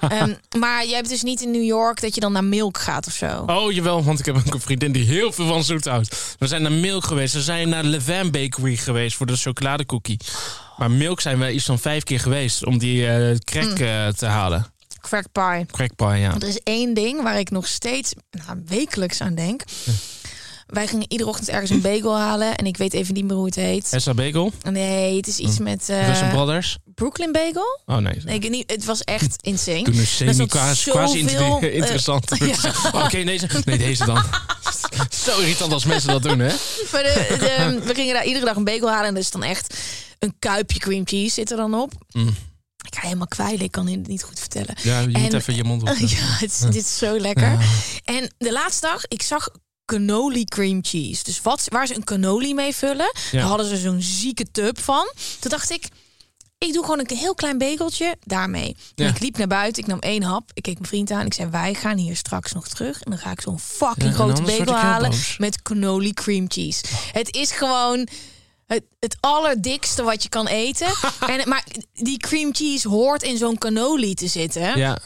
Ehm, 0.00 0.34
maar 0.58 0.86
jij 0.86 0.94
hebt 0.96 1.08
dus 1.08 1.22
niet 1.22 1.42
in 1.42 1.50
New 1.50 1.64
York 1.64 2.00
dat 2.00 2.14
je 2.14 2.20
dan 2.20 2.32
naar 2.32 2.44
Milk 2.44 2.78
gaat 2.78 3.06
of 3.06 3.12
zo. 3.12 3.42
Oh, 3.46 3.72
jawel, 3.72 4.04
want 4.04 4.18
ik 4.18 4.24
heb 4.24 4.36
ook 4.36 4.54
een 4.54 4.60
vriendin 4.60 4.92
die 4.92 5.04
heel 5.04 5.32
veel 5.32 5.46
van 5.46 5.64
zoet 5.64 5.84
houdt. 5.84 6.36
We 6.38 6.46
zijn 6.46 6.62
naar 6.62 6.72
Milk 6.72 7.04
geweest. 7.04 7.34
We 7.34 7.42
zijn 7.42 7.68
naar 7.68 7.84
Levain 7.84 8.30
Bakery 8.30 8.76
geweest 8.76 9.16
voor 9.16 9.26
de 9.26 9.36
chocoladecookie. 9.36 10.20
Maar 10.76 10.90
Milk 10.90 11.20
zijn 11.20 11.38
we 11.38 11.52
iets 11.52 11.64
van 11.64 11.78
vijf 11.78 12.02
keer 12.02 12.20
geweest 12.20 12.64
om 12.64 12.78
die 12.78 13.06
eh 13.06 13.36
crack 13.38 13.78
eh, 13.78 14.08
te 14.08 14.26
halen. 14.26 14.66
Crack 15.00 15.26
pie. 15.32 15.66
Crack 15.66 15.94
pie, 15.96 16.20
ja. 16.20 16.34
Er 16.34 16.48
is 16.48 16.60
één 16.62 16.94
ding 16.94 17.22
waar 17.22 17.38
ik 17.38 17.50
nog 17.50 17.66
steeds 17.66 18.12
nou, 18.30 18.62
wekelijks 18.66 19.20
aan 19.20 19.34
denk. 19.34 19.62
Wij 20.66 20.86
gingen 20.86 21.04
iedere 21.08 21.28
ochtend 21.28 21.48
ergens 21.48 21.70
een 21.70 21.80
bagel 21.80 22.16
halen. 22.18 22.56
En 22.56 22.66
ik 22.66 22.76
weet 22.76 22.92
even 22.92 23.14
niet 23.14 23.24
meer 23.24 23.34
hoe 23.36 23.44
het 23.46 23.54
heet. 23.54 23.88
Essa 23.92 24.14
Bagel, 24.14 24.52
Nee, 24.70 25.16
het 25.16 25.26
is 25.26 25.38
iets 25.38 25.58
met 25.58 25.88
eh, 25.88 26.30
Brothers. 26.30 26.76
Brooklyn 26.94 27.32
Bagel. 27.32 27.80
Oh 27.86 27.96
nee. 27.96 28.20
Nee, 28.24 28.34
ik 28.38 28.50
niet, 28.50 28.70
het 28.70 28.84
was 28.84 29.02
echt 29.04 29.36
insane. 29.42 29.82
Toen 29.82 29.98
een 29.98 30.06
semi 30.06 30.34
zat 30.34 30.48
quasi, 30.48 30.90
quasi 30.90 31.28
zoveel, 31.28 31.54
inter- 31.54 31.68
eh, 31.70 31.76
interessant. 31.80 32.30
ja. 32.62 32.72
Oké, 33.04 33.24
deze. 33.24 33.48
Nee, 33.64 33.78
deze 33.78 34.04
dan. 34.04 34.24
Zo 35.24 35.38
irritant 35.40 35.72
als 35.72 35.84
mensen 35.84 36.10
dat 36.10 36.22
doen, 36.22 36.38
hè? 36.38 36.54
Maar 36.92 37.02
de, 37.02 37.36
de- 37.38 37.80
we 37.84 37.94
gingen 37.94 38.14
daar 38.14 38.26
iedere 38.26 38.44
dag 38.44 38.56
een 38.56 38.64
bagel 38.64 38.90
halen. 38.90 39.06
En 39.08 39.14
er 39.14 39.20
is 39.20 39.30
dan 39.30 39.42
echt 39.42 39.76
een 40.18 40.34
kuipje 40.38 40.78
cream 40.78 41.06
cheese 41.06 41.30
zit 41.34 41.50
er 41.50 41.56
dan 41.56 41.74
op. 41.74 41.92
Mm. 42.12 42.34
Ik 42.86 42.94
ga 42.94 43.00
helemaal 43.00 43.26
kwijlen. 43.26 43.60
Ik 43.60 43.70
kan 43.72 43.86
het 43.88 44.06
niet 44.06 44.22
goed 44.22 44.38
vertellen. 44.40 44.74
Ja, 44.82 45.00
je 45.00 45.06
moet 45.18 45.32
En- 45.32 45.38
even 45.38 45.54
je 45.54 45.64
mond 45.64 45.82
op. 45.82 45.88
Ja, 45.98 46.16
het 46.18 46.58
dit 46.70 46.74
is 46.82 46.98
zo 46.98 47.18
lekker. 47.18 47.56
En 48.04 48.34
de 48.38 48.52
laatste 48.52 48.86
dag, 48.86 49.04
ik 49.08 49.22
zag 49.22 49.48
cannoli 49.86 50.44
cream 50.44 50.78
cheese. 50.84 51.24
Dus 51.24 51.40
wat, 51.42 51.64
waar 51.68 51.86
ze 51.86 51.94
een 51.96 52.04
cannoli 52.04 52.54
mee 52.54 52.74
vullen. 52.74 53.12
Ja. 53.30 53.38
Daar 53.38 53.48
hadden 53.48 53.66
ze 53.66 53.76
zo'n 53.76 54.00
zieke 54.02 54.50
tub 54.50 54.80
van. 54.80 55.12
Toen 55.40 55.50
dacht 55.50 55.70
ik, 55.70 55.88
ik 56.58 56.72
doe 56.72 56.84
gewoon 56.84 56.98
een 56.98 57.16
heel 57.16 57.34
klein 57.34 57.58
begeltje 57.58 58.16
daarmee. 58.20 58.76
En 58.94 59.06
ik 59.08 59.20
liep 59.20 59.36
naar 59.36 59.46
buiten, 59.46 59.82
ik 59.82 59.88
nam 59.88 59.98
één 59.98 60.22
hap. 60.22 60.50
Ik 60.54 60.62
keek 60.62 60.74
mijn 60.74 60.88
vriend 60.88 61.10
aan. 61.10 61.26
Ik 61.26 61.34
zei, 61.34 61.50
wij 61.50 61.74
gaan 61.74 61.96
hier 61.96 62.16
straks 62.16 62.52
nog 62.52 62.68
terug. 62.68 63.02
En 63.02 63.10
dan 63.10 63.20
ga 63.20 63.30
ik 63.30 63.40
zo'n 63.40 63.58
fucking 63.58 64.08
Ja, 64.08 64.14
grote 64.14 64.42
bagel 64.42 64.74
halen 64.74 65.12
met 65.38 65.62
cannoli 65.62 66.12
cream 66.12 66.44
cheese. 66.48 66.84
Het 67.12 67.34
is 67.34 67.50
gewoon... 67.50 68.08
Het, 68.66 68.82
het 69.00 69.16
allerdikste 69.20 70.02
wat 70.02 70.22
je 70.22 70.28
kan 70.28 70.46
eten. 70.46 70.86
en, 71.28 71.48
maar 71.48 71.64
die 71.92 72.16
cream 72.16 72.54
cheese 72.54 72.88
hoort 72.88 73.22
in 73.22 73.36
zo'n 73.36 73.58
cannoli 73.58 74.14
te 74.14 74.26
zitten 74.26 74.78
Ja. 74.78 74.98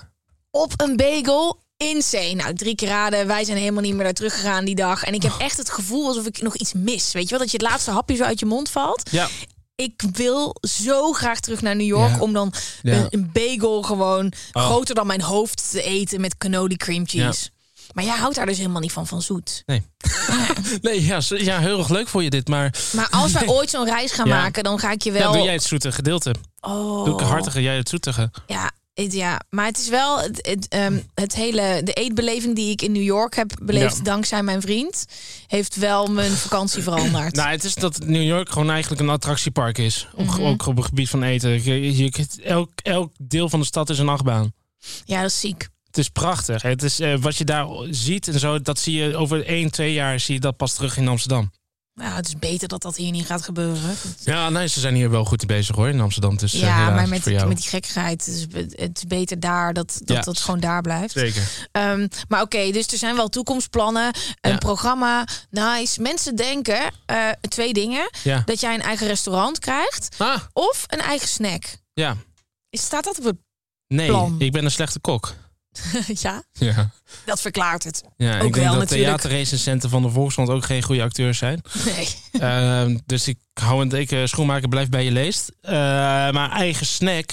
op 0.50 0.72
een 0.76 0.96
bagel. 0.96 1.59
Insane. 1.88 2.34
Nou, 2.34 2.54
drie 2.54 2.74
keer 2.74 2.88
raden. 2.88 3.26
Wij 3.26 3.44
zijn 3.44 3.58
helemaal 3.58 3.82
niet 3.82 3.94
meer 3.94 4.04
daar 4.04 4.12
teruggegaan 4.12 4.64
die 4.64 4.74
dag. 4.74 5.02
En 5.02 5.14
ik 5.14 5.22
heb 5.22 5.34
echt 5.38 5.56
het 5.56 5.70
gevoel 5.70 6.06
alsof 6.06 6.26
ik 6.26 6.42
nog 6.42 6.56
iets 6.56 6.72
mis. 6.72 7.12
Weet 7.12 7.22
je 7.22 7.30
wel? 7.30 7.38
Dat 7.38 7.50
je 7.50 7.56
het 7.56 7.66
laatste 7.70 7.90
hapje 7.90 8.16
zo 8.16 8.22
uit 8.24 8.40
je 8.40 8.46
mond 8.46 8.70
valt. 8.70 9.10
Ja. 9.10 9.28
Ik 9.74 10.02
wil 10.12 10.56
zo 10.60 11.12
graag 11.12 11.40
terug 11.40 11.62
naar 11.62 11.76
New 11.76 11.86
York. 11.86 12.10
Ja. 12.10 12.18
Om 12.20 12.32
dan 12.32 12.52
Ja. 12.82 13.06
een, 13.10 13.30
bagel 13.32 13.82
gewoon 13.82 14.32
Oh. 14.52 14.64
groter 14.64 14.94
dan 14.94 15.06
mijn 15.06 15.22
hoofd 15.22 15.70
te 15.70 15.82
eten 15.82 16.20
met 16.20 16.38
cannoli 16.38 16.76
cream 16.76 17.06
cheese. 17.08 17.50
Maar 17.92 18.04
jij 18.04 18.16
houdt 18.16 18.34
daar 18.36 18.46
dus 18.46 18.56
helemaal 18.58 18.80
niet 18.80 18.92
van, 18.92 19.06
van 19.06 19.22
zoet. 19.22 19.62
Nee. 19.66 19.82
nee, 20.80 21.04
ja, 21.06 21.20
ja, 21.28 21.58
heel 21.58 21.78
erg 21.78 21.88
leuk 21.88 22.08
voor 22.08 22.22
je 22.22 22.30
dit, 22.30 22.48
maar... 22.48 22.74
Maar 22.92 23.08
als 23.10 23.32
wij 23.32 23.46
ooit 23.56 23.70
zo'n 23.70 23.84
reis 23.84 24.12
gaan 24.12 24.26
Ja. 24.28 24.40
maken, 24.40 24.64
dan 24.64 24.78
ga 24.78 24.90
ik 24.90 25.02
je 25.02 25.12
Ja, 25.12 25.18
wel... 25.18 25.32
doe 25.32 25.42
jij 25.42 25.52
het 25.52 25.62
zoete 25.62 25.92
gedeelte. 25.92 26.34
oh. 26.60 27.04
Doe 27.04 27.14
ik 27.14 27.20
het 27.20 27.28
hartige, 27.28 27.62
jij 27.62 27.76
het 27.76 27.88
zoetige. 27.88 28.30
Ja, 28.46 28.70
ja, 29.08 29.40
maar 29.50 29.66
het 29.66 29.78
is 29.78 29.88
wel 29.88 30.20
het, 30.20 30.46
het, 30.46 30.68
ehm, 30.68 31.00
het 31.14 31.34
hele 31.34 31.80
de 31.84 31.92
eetbeleving 31.92 32.54
die 32.56 32.70
ik 32.70 32.82
in 32.82 32.92
New 32.92 33.02
York 33.02 33.34
heb 33.36 33.52
beleefd 33.62 33.96
Ja. 33.96 34.02
dankzij 34.02 34.42
mijn 34.42 34.60
vriend, 34.60 35.04
heeft 35.46 35.76
wel 35.76 36.06
mijn 36.06 36.32
vakantie 36.32 36.82
veranderd. 36.82 37.34
Nou, 37.34 37.50
het 37.50 37.64
is 37.64 37.74
dat 37.74 37.98
New 38.06 38.22
York 38.22 38.48
gewoon 38.50 38.70
eigenlijk 38.70 39.00
een 39.00 39.08
attractiepark 39.08 39.78
is. 39.78 40.08
Ook- 40.16 40.26
Mhm. 40.26 40.42
Ook 40.42 40.66
op 40.66 40.76
het 40.76 40.84
gebied 40.86 41.08
van 41.10 41.22
eten. 41.22 41.50
Je, 41.64 41.96
je- 41.96 42.26
elk, 42.44 42.70
elk 42.82 43.12
deel 43.18 43.48
van 43.48 43.60
de 43.60 43.66
stad 43.66 43.90
is 43.90 43.98
een 43.98 44.08
achtbaan. 44.08 44.52
ja, 45.04 45.20
dat 45.22 45.30
is 45.30 45.40
ziek. 45.40 45.68
Het 45.86 45.98
is 45.98 46.08
prachtig. 46.08 46.62
Het 46.62 46.82
is, 46.82 47.00
eh, 47.00 47.14
wat 47.18 47.36
je 47.36 47.44
daar 47.44 47.66
ziet 47.90 48.28
en 48.28 48.38
zo, 48.38 48.60
dat 48.60 48.78
zie 48.78 48.94
je 48.96 49.16
over 49.16 49.42
1, 49.50 49.70
2 49.70 49.92
jaar 49.92 50.20
zie 50.20 50.34
je 50.34 50.40
dat 50.40 50.56
pas 50.56 50.74
terug 50.74 50.96
in 50.96 51.08
Amsterdam. 51.08 51.50
Nou, 52.00 52.12
het 52.12 52.26
is 52.26 52.38
beter 52.38 52.68
dat 52.68 52.82
dat 52.82 52.96
hier 52.96 53.10
niet 53.10 53.26
gaat 53.26 53.42
gebeuren. 53.42 53.96
Ja, 54.24 54.48
nee, 54.50 54.66
ze 54.68 54.80
zijn 54.80 54.94
hier 54.94 55.10
wel 55.10 55.24
goed 55.24 55.46
bezig 55.46 55.76
hoor 55.76 55.88
in 55.88 56.00
Amsterdam. 56.00 56.36
Dus, 56.36 56.52
ja, 56.52 56.90
maar 56.90 57.08
met, 57.08 57.24
jou. 57.24 57.48
met 57.48 57.56
die 57.56 57.68
gekkigheid, 57.68 58.24
het 58.26 58.34
is, 58.34 58.46
be- 58.46 58.68
het 58.74 58.96
is 58.96 59.04
beter 59.06 59.40
daar 59.40 59.72
dat 59.72 60.00
dat, 60.04 60.16
Ja. 60.16 60.22
dat 60.22 60.38
gewoon 60.38 60.60
daar 60.60 60.80
blijft. 60.82 61.12
Zeker. 61.12 61.68
Ehm, 61.72 62.06
maar 62.28 62.42
oké, 62.42 62.70
dus 62.70 62.86
er 62.86 62.98
zijn 62.98 63.16
wel 63.16 63.28
toekomstplannen, 63.28 64.14
een 64.40 64.50
Ja. 64.50 64.56
programma, 64.58 65.26
nice. 65.50 66.00
Mensen 66.02 66.36
denken 66.36 66.80
eh, 67.06 67.28
twee 67.48 67.72
dingen: 67.72 68.10
Ja. 68.22 68.42
dat 68.44 68.60
jij 68.60 68.74
een 68.74 68.82
eigen 68.82 69.06
restaurant 69.06 69.58
krijgt 69.58 70.08
Ah, 70.18 70.40
of 70.52 70.84
een 70.86 71.00
eigen 71.00 71.28
snack. 71.28 71.62
ja. 71.92 72.16
Staat 72.70 73.04
dat 73.04 73.18
op 73.18 73.24
het? 73.24 73.36
Nee, 73.86 74.06
Plan. 74.08 74.34
ik 74.38 74.52
ben 74.52 74.64
een 74.64 74.70
slechte 74.70 75.00
kok. 75.00 75.34
ja, 76.24 76.42
Ja. 76.52 76.90
dat 77.24 77.40
verklaart 77.40 77.84
het. 77.84 78.02
Ja, 78.16 78.38
Ook 78.40 78.46
ik 78.46 78.52
denk 78.54 78.66
wel, 78.68 78.78
dat 78.78 78.88
theaterrecensenten 78.88 79.90
van 79.90 80.02
de 80.02 80.08
Volkskrant 80.10 80.48
ook 80.48 80.64
geen 80.64 80.82
goede 80.82 81.02
acteurs 81.02 81.38
zijn. 81.38 81.62
Nee. 81.84 82.08
Ehm, 82.50 82.98
dus 83.06 83.28
ik 83.28 83.38
hou 83.60 83.82
een 83.82 83.88
dikke 83.88 84.26
schoenmaker, 84.26 84.68
blijf 84.68 84.88
bij 84.88 85.04
je 85.04 85.10
leest. 85.10 85.52
Eh, 85.60 85.72
maar 86.30 86.50
eigen 86.50 86.86
snack. 86.86 87.30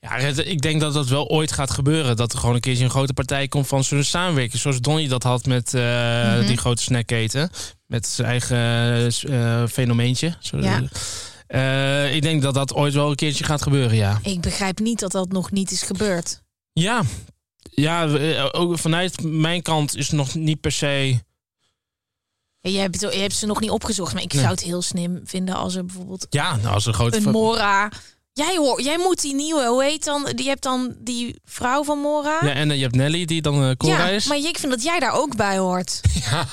Ja, 0.00 0.16
ik 0.16 0.60
denk 0.62 0.80
dat 0.80 0.92
dat 0.94 1.08
wel 1.08 1.28
ooit 1.28 1.52
gaat 1.52 1.70
gebeuren. 1.70 2.16
Dat 2.16 2.32
er 2.32 2.38
gewoon 2.38 2.54
een 2.54 2.60
keertje 2.60 2.84
een 2.84 2.90
grote 2.90 3.12
partij 3.12 3.48
komt 3.48 3.66
van 3.66 3.84
zo'n 3.84 4.02
samenwerking. 4.02 4.60
Zoals 4.60 4.80
Donnie 4.80 5.08
dat 5.08 5.22
had 5.22 5.46
met 5.46 5.74
eh, 5.74 5.82
Mhm. 5.82 6.46
die 6.46 6.56
grote 6.56 6.82
snackketen. 6.82 7.50
Met 7.86 8.06
zijn 8.06 8.28
eigen 8.28 8.56
eh, 9.30 9.66
fenomeentje. 9.68 10.34
Zo, 10.40 10.58
Ja. 10.58 10.82
Eh, 11.46 12.14
ik 12.14 12.22
denk 12.22 12.42
dat 12.42 12.54
dat 12.54 12.74
ooit 12.74 12.94
wel 12.94 13.10
een 13.10 13.16
keertje 13.16 13.44
gaat 13.44 13.62
gebeuren, 13.62 13.96
ja. 13.96 14.18
Ik 14.22 14.40
begrijp 14.40 14.78
niet 14.78 15.00
dat 15.00 15.12
dat 15.12 15.32
nog 15.32 15.50
niet 15.50 15.70
is 15.70 15.82
gebeurd. 15.82 16.42
Ja, 16.72 17.02
ja 17.82 18.08
eh, 18.08 18.48
ook 18.52 18.78
vanuit 18.78 19.22
mijn 19.22 19.62
kant 19.62 19.96
is 19.96 20.06
het 20.06 20.16
nog 20.16 20.34
niet 20.34 20.60
per 20.60 20.72
se... 20.72 21.20
Je 22.60 22.78
hebt, 22.78 23.00
je 23.00 23.06
hebt 23.08 23.34
ze 23.34 23.46
nog 23.46 23.60
niet 23.60 23.70
opgezocht, 23.70 24.12
maar 24.14 24.22
ik 24.22 24.32
Nee. 24.32 24.42
zou 24.42 24.54
het 24.54 24.62
heel 24.64 24.82
slim 24.82 25.20
vinden 25.24 25.54
als 25.54 25.74
er 25.74 25.84
bijvoorbeeld 25.84 26.26
Ja, 26.30 26.56
nou, 26.56 26.74
als 26.74 26.86
een 26.86 26.94
grote... 26.94 27.16
een 27.16 27.30
Mora. 27.30 27.90
Jij 28.36 28.56
hoor, 28.56 28.82
jij 28.82 28.98
moet 28.98 29.20
die 29.22 29.34
nieuwe, 29.34 29.66
hoe 29.66 29.84
heet 29.84 30.04
dan? 30.04 30.32
Die 30.34 30.48
hebt 30.48 30.62
dan 30.62 30.94
die 30.98 31.40
vrouw 31.44 31.84
van 31.84 31.98
Mora. 31.98 32.38
Ja, 32.42 32.52
en 32.52 32.70
eh, 32.70 32.76
je 32.76 32.82
hebt 32.82 32.94
Nelly 32.94 33.24
die 33.24 33.42
dan 33.42 33.76
Cora 33.76 33.96
Ja, 33.96 34.08
is. 34.08 34.26
maar 34.26 34.36
ik 34.36 34.58
vind 34.58 34.72
dat 34.72 34.82
jij 34.82 34.98
daar 34.98 35.12
ook 35.12 35.36
bij 35.36 35.58
hoort. 35.58 36.00
Ja, 36.30 36.48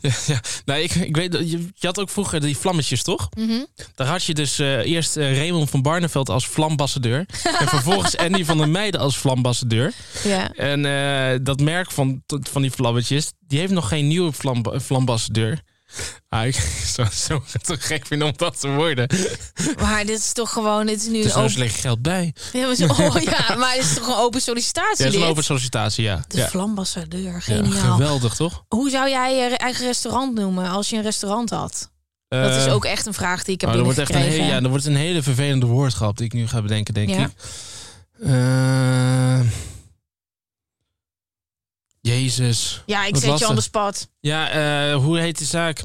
ja, 0.00 0.10
ja. 0.26 0.40
Nou, 0.64 0.80
ik, 0.80 0.94
ik 0.94 1.16
weet, 1.16 1.32
dat- 1.32 1.50
je, 1.50 1.58
je 1.74 1.86
had 1.86 1.98
ook 2.00 2.10
vroeger 2.10 2.40
die 2.40 2.56
vlammetjes, 2.56 3.02
toch? 3.02 3.28
Mhm. 3.38 3.64
Daar 3.94 4.06
had 4.06 4.24
je 4.24 4.34
dus 4.34 4.58
eh, 4.58 4.78
eerst 4.78 5.16
eh, 5.16 5.36
Raymond 5.36 5.70
van 5.70 5.82
Barneveld 5.82 6.28
als 6.28 6.46
flambassadeur. 6.46 7.26
en 7.58 7.68
vervolgens 7.68 8.16
Andy 8.26 8.44
van 8.44 8.58
der 8.58 8.68
Meijden 8.68 9.00
als 9.00 9.16
flambassadeur. 9.16 9.92
Ja. 10.24 10.52
En 10.54 10.82
dat 11.44 11.60
merk 11.60 11.90
van, 11.90 12.22
van 12.50 12.62
die 12.62 12.70
vlammetjes, 12.70 13.32
die 13.46 13.58
heeft 13.58 13.72
nog 13.72 13.88
geen 13.88 14.06
nieuwe 14.08 14.32
flam, 14.32 14.80
flambassadeur. 14.80 15.60
Ah, 16.28 16.46
ik 16.46 16.54
zou 16.84 17.06
het 17.10 17.16
zo 17.16 17.42
te 17.62 17.76
gek 17.80 18.06
vinden 18.06 18.28
om 18.28 18.34
dat 18.36 18.60
te 18.60 18.68
worden. 18.68 19.08
Maar 19.80 20.06
dit 20.06 20.18
is 20.18 20.32
toch 20.32 20.52
gewoon, 20.52 20.86
dit 20.86 21.00
is 21.00 21.06
nu 21.08 21.22
Dus 21.22 21.34
een 21.34 21.38
er 21.40 21.44
open... 21.46 21.58
ligt 21.58 21.80
geld 21.80 22.02
bij. 22.02 22.34
Ja, 22.52 22.66
maar, 22.66 22.74
zo- 22.74 22.86
oh, 23.04 23.20
ja, 23.22 23.54
maar 23.56 23.74
dit 23.74 23.82
is 23.84 23.94
toch 23.94 24.06
een 24.08 24.14
open 24.14 24.40
sollicitatie? 24.40 25.04
Ja, 25.04 25.04
dat 25.04 25.14
is 25.14 25.20
een 25.20 25.28
open 25.28 25.44
sollicitatie, 25.44 26.04
ja. 26.04 26.24
De 26.28 26.36
ja. 26.36 26.48
flambassadeur, 26.48 27.22
Ja, 27.32 27.40
geniaal. 27.40 27.92
geweldig, 27.92 28.34
toch? 28.34 28.64
Hoe 28.68 28.90
zou 28.90 29.08
jij 29.08 29.34
je 29.36 29.56
eigen 29.56 29.86
restaurant 29.86 30.34
noemen 30.34 30.68
als 30.70 30.90
je 30.90 30.96
een 30.96 31.02
restaurant 31.02 31.50
had? 31.50 31.90
Dat 32.28 32.54
is 32.56 32.66
Eh, 32.66 32.74
ook 32.74 32.84
echt 32.84 33.06
een 33.06 33.14
vraag 33.14 33.44
die 33.44 33.54
ik 33.54 33.60
heb 33.60 33.74
oh, 33.74 33.80
wordt 33.82 33.98
echt 33.98 34.14
een, 34.14 34.20
hele, 34.20 34.44
ja, 34.44 34.60
dat 34.60 34.70
wordt 34.70 34.84
een 34.84 34.96
hele 34.96 35.22
vervelende 35.22 35.66
woordgrap 35.66 36.16
die 36.16 36.26
ik 36.26 36.32
nu 36.32 36.48
ga 36.48 36.62
bedenken, 36.62 36.94
denk 36.94 37.08
Ja. 37.08 37.18
ik. 37.24 37.30
Eh, 38.22 39.40
Jezus. 42.10 42.82
Ja, 42.86 43.04
ik 43.04 43.16
zet 43.16 43.38
je 43.38 43.48
on 43.48 43.54
the 43.54 43.60
spot. 43.60 44.08
Ja, 44.20 44.50
eh, 44.50 44.96
hoe 44.96 45.18
heet 45.18 45.38
de 45.38 45.44
zaak? 45.44 45.82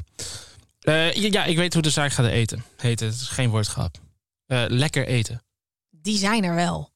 Eh, 0.80 1.12
ja, 1.12 1.44
ik 1.44 1.56
weet 1.56 1.72
hoe 1.72 1.82
de 1.82 1.90
zaak 1.90 2.12
gaat 2.12 2.26
eten. 2.26 2.64
Heet 2.76 3.00
het. 3.00 3.12
Het 3.12 3.20
is 3.20 3.28
geen 3.28 3.50
woordgrap. 3.50 3.98
Eh, 4.46 4.64
lekker 4.68 5.06
eten. 5.06 5.42
Die 5.90 6.18
zijn 6.18 6.44
er 6.44 6.54
wel. 6.54 6.90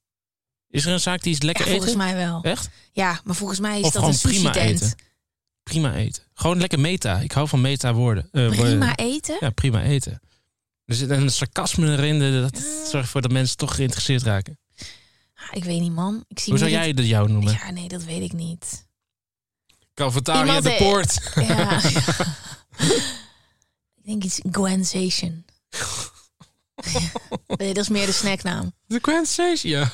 Is 0.68 0.86
er 0.86 0.92
een 0.92 1.00
zaak 1.00 1.22
die 1.22 1.32
is 1.32 1.38
Ja, 1.38 1.46
lekker 1.46 1.64
volgens 1.64 1.86
eten? 1.86 1.98
mij 1.98 2.14
wel. 2.16 2.42
Echt? 2.42 2.68
Ja, 2.92 3.20
maar 3.24 3.34
volgens 3.34 3.60
mij 3.60 3.78
is 3.78 3.84
Of 3.84 3.92
dat 3.92 4.02
een 4.02 4.18
prima 4.30 4.54
eten. 4.54 4.94
Prima 5.62 5.94
eten. 5.94 6.22
Gewoon 6.34 6.58
lekker 6.60 6.80
meta. 6.80 7.18
Ik 7.20 7.32
hou 7.32 7.48
van 7.48 7.60
meta 7.60 7.92
woorden. 7.94 8.28
Woorden. 8.32 8.56
Prima 8.56 8.96
eten? 8.96 9.36
Ja, 9.40 9.50
prima 9.50 9.82
eten. 9.82 10.20
Er 10.84 10.94
zit 10.94 11.10
een 11.10 11.30
sarcasme 11.30 11.90
erin. 11.92 12.18
Dat 12.42 12.58
zorgt 12.58 12.92
ervoor 12.92 13.20
dat 13.22 13.30
mensen 13.32 13.56
toch 13.56 13.74
geïnteresseerd 13.74 14.22
raken. 14.22 14.58
Ah, 15.34 15.56
Ik 15.56 15.64
weet 15.64 15.80
niet, 15.80 15.92
man. 15.92 16.24
Ik 16.28 16.38
zie 16.38 16.50
Hoe 16.50 16.58
zou 16.58 16.70
jij 16.70 16.92
dat 16.92 17.06
jou 17.06 17.28
noemen? 17.28 17.52
Ja, 17.52 17.70
nee, 17.70 17.88
dat 17.88 18.04
weet 18.04 18.22
ik 18.22 18.32
niet. 18.32 18.88
Iemand, 20.00 20.62
de 20.62 20.70
eh, 20.70 20.78
Poort. 20.78 21.20
Ja. 21.34 21.80
ik 23.96 24.04
denk 24.04 24.24
iets 24.24 24.40
Gwensation. 24.50 25.44
nee, 27.56 27.74
dat 27.74 27.82
is 27.82 27.88
meer 27.88 28.06
de 28.06 28.12
snacknaam. 28.12 28.72
De 28.86 28.98
Grand 29.02 29.28
Station. 29.28 29.72
Ja, 29.72 29.90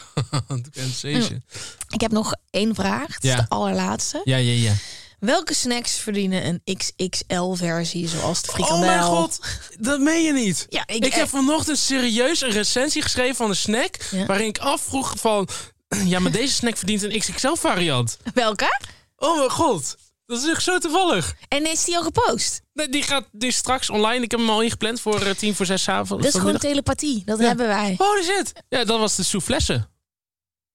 de 0.49 0.91
Station. 0.93 1.45
Ik 1.89 2.01
heb 2.01 2.11
nog 2.13 2.35
één 2.51 2.75
vraag. 2.75 3.15
Het 3.15 3.25
is 3.25 3.31
Ja. 3.31 3.37
de 3.37 3.49
allerlaatste. 3.49 4.21
Ja, 4.25 4.37
ja, 4.37 4.53
ja. 4.53 4.75
Welke 5.19 5.55
snacks 5.55 5.93
verdienen 5.99 6.47
een 6.47 6.77
XXL-versie 6.77 8.09
zoals 8.09 8.43
de 8.43 8.49
Oh 8.49 8.55
frikandel? 8.55 8.87
mijn 8.87 9.03
god, 9.03 9.39
dat 9.79 10.01
meen 10.01 10.23
je 10.23 10.33
niet. 10.33 10.67
Ja, 10.69 10.83
ik, 10.87 11.05
Ik 11.05 11.15
heb 11.15 11.29
vanochtend 11.29 11.79
serieus 11.79 12.41
een 12.43 12.51
recensie 12.51 13.03
geschreven 13.03 13.37
van 13.37 13.51
een 13.51 13.57
snack... 13.57 13.97
Waarin 14.27 14.47
ik 14.47 14.59
afvroeg 14.59 15.15
van... 15.19 15.49
Ja, 16.05 16.19
maar 16.19 16.31
deze 16.33 16.55
snack 16.55 16.77
verdient 16.77 17.03
een 17.03 17.19
XXL-variant. 17.19 18.17
Welke? 18.35 18.81
Oh 19.17 19.37
mijn 19.39 19.51
god, 19.51 19.97
dat 20.27 20.43
is 20.43 20.49
echt 20.49 20.63
zo 20.63 20.79
toevallig. 20.79 21.35
En 21.49 21.71
is 21.71 21.85
die 21.85 21.97
al 21.97 22.03
gepost? 22.03 22.61
Nee, 22.73 22.89
die 22.89 23.03
gaat 23.03 23.25
die 23.33 23.49
is 23.49 23.57
straks 23.57 23.91
online. 23.91 24.25
Ik 24.25 24.31
heb 24.31 24.41
hem 24.41 24.51
al 24.51 24.63
ingepland 24.63 25.01
voor 25.01 25.21
eh, 25.23 25.31
tien 25.35 25.55
voor 25.55 25.67
zes 25.67 25.89
avond. 25.89 26.23
Dat 26.23 26.35
is 26.35 26.41
gewoon 26.41 26.59
telepathie. 26.59 27.23
Dat 27.25 27.39
Ja. 27.39 27.45
hebben 27.47 27.67
wij. 27.67 27.95
Holy 27.99 28.23
shit. 28.23 28.53
Ja, 28.69 28.85
dat 28.85 28.99
was 28.99 29.17
de 29.17 29.23
soufflesse. 29.23 29.89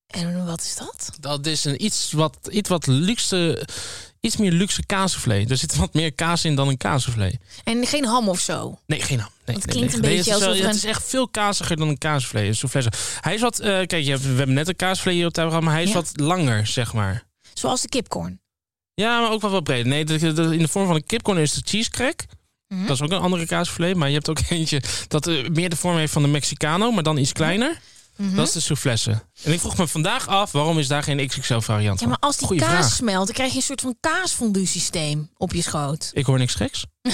En 0.08 0.46
wat 0.46 0.62
is 0.62 0.76
dat? 0.76 1.10
Dat 1.20 1.46
is 1.46 1.66
een 1.66 1.86
iets 1.86 2.12
wat, 2.12 2.38
iets 2.52 2.70
wat 2.70 2.88
luxe... 2.88 3.68
Iets 4.20 4.38
meer 4.38 4.52
luxe 4.52 4.86
kaassoufflé. 4.86 5.46
Er 5.50 5.58
zit 5.58 5.76
wat 5.76 5.94
meer 5.94 6.14
kaas 6.14 6.46
in 6.46 6.56
dan 6.56 6.68
een 6.68 6.78
kaassoufflé. 6.78 7.32
En 7.64 7.86
geen 7.88 8.06
ham 8.06 8.30
of 8.30 8.40
zo. 8.40 8.80
Nee, 8.86 9.02
geen 9.02 9.20
ham. 9.20 9.30
Nee, 9.46 9.56
Het 9.56 9.66
nee, 9.66 9.76
klinkt 9.76 9.94
nee. 9.94 10.04
een 10.04 10.16
beetje 10.18 10.32
het 10.32 10.42
is 10.42 10.48
alsof 10.48 10.66
Het 10.66 10.76
is 10.76 10.84
echt 10.84 11.04
veel 11.04 11.28
kaziger 11.28 11.78
dan 11.78 11.88
een 11.88 11.98
kaassoufflé. 11.98 12.42
Een 12.48 12.56
soufflé. 12.56 12.84
Hij 13.22 13.34
is 13.34 13.42
wat... 13.42 13.60
eh, 13.60 13.68
kijk, 13.68 14.06
we 14.06 14.12
hebben 14.28 14.54
net 14.54 14.68
een 14.68 14.76
kaassoufflé 14.76 15.12
hier 15.12 15.26
op 15.26 15.34
tafel 15.34 15.50
gehad, 15.50 15.64
maar 15.66 15.74
hij 15.74 15.84
is 15.84 15.90
Ja. 15.90 15.96
wat 15.96 16.12
langer, 16.14 16.68
zeg 16.68 16.94
maar. 16.94 17.24
Zoals 17.62 17.82
de 17.82 17.88
kipcorn. 17.90 18.42
Ja, 18.94 19.20
maar 19.22 19.32
ook 19.32 19.42
wel 19.42 19.52
wat 19.52 19.64
breder. 19.64 19.88
Nee, 19.88 20.04
in 20.04 20.60
de 20.60 20.68
vorm 20.68 20.86
van 20.88 20.96
een 20.96 21.06
kipcorn 21.06 21.38
is 21.38 21.54
de 21.54 21.62
cheese 21.66 21.90
crack. 21.90 22.24
Mhm. 22.68 22.86
Dat 22.86 22.96
is 22.96 23.02
ook 23.02 23.12
een 23.12 23.20
andere 23.20 23.46
kaassoufflé. 23.46 23.94
Maar 23.96 24.08
je 24.08 24.14
hebt 24.14 24.30
ook 24.30 24.40
eentje 24.50 24.82
dat 25.08 25.28
eh, 25.28 25.48
meer 25.50 25.70
de 25.70 25.76
vorm 25.76 25.98
heeft 25.98 26.14
van 26.14 26.22
de 26.22 26.28
Mexicano, 26.28 26.92
maar 26.92 27.04
dan 27.04 27.18
iets 27.18 27.32
kleiner. 27.32 27.80
Mhm. 28.16 28.36
Dat 28.36 28.48
is 28.48 28.54
de 28.54 28.60
soufflesse. 28.60 29.12
En 29.44 29.54
ik 29.54 29.60
vroeg 29.60 29.78
me 29.78 29.88
vandaag 29.88 30.28
af, 30.28 30.52
waarom 30.52 30.80
is 30.80 30.88
daar 30.88 31.04
geen 31.04 31.28
XXL 31.28 31.60
variant 31.60 32.00
Ja, 32.00 32.08
maar 32.08 32.18
als 32.20 32.38
die 32.38 32.48
Goeie 32.48 32.62
kaas 32.62 32.72
vraag. 32.74 32.92
smelt, 32.92 33.26
dan 33.26 33.36
krijg 33.36 33.50
je 33.52 33.56
een 33.58 33.62
soort 33.64 33.82
van 33.82 33.96
kaasfondue 34.00 34.66
systeem 34.66 35.30
op 35.38 35.54
je 35.54 35.62
schoot. 35.62 36.10
Ik 36.14 36.26
hoor 36.26 36.38
niks 36.38 36.56
geks. 36.56 36.86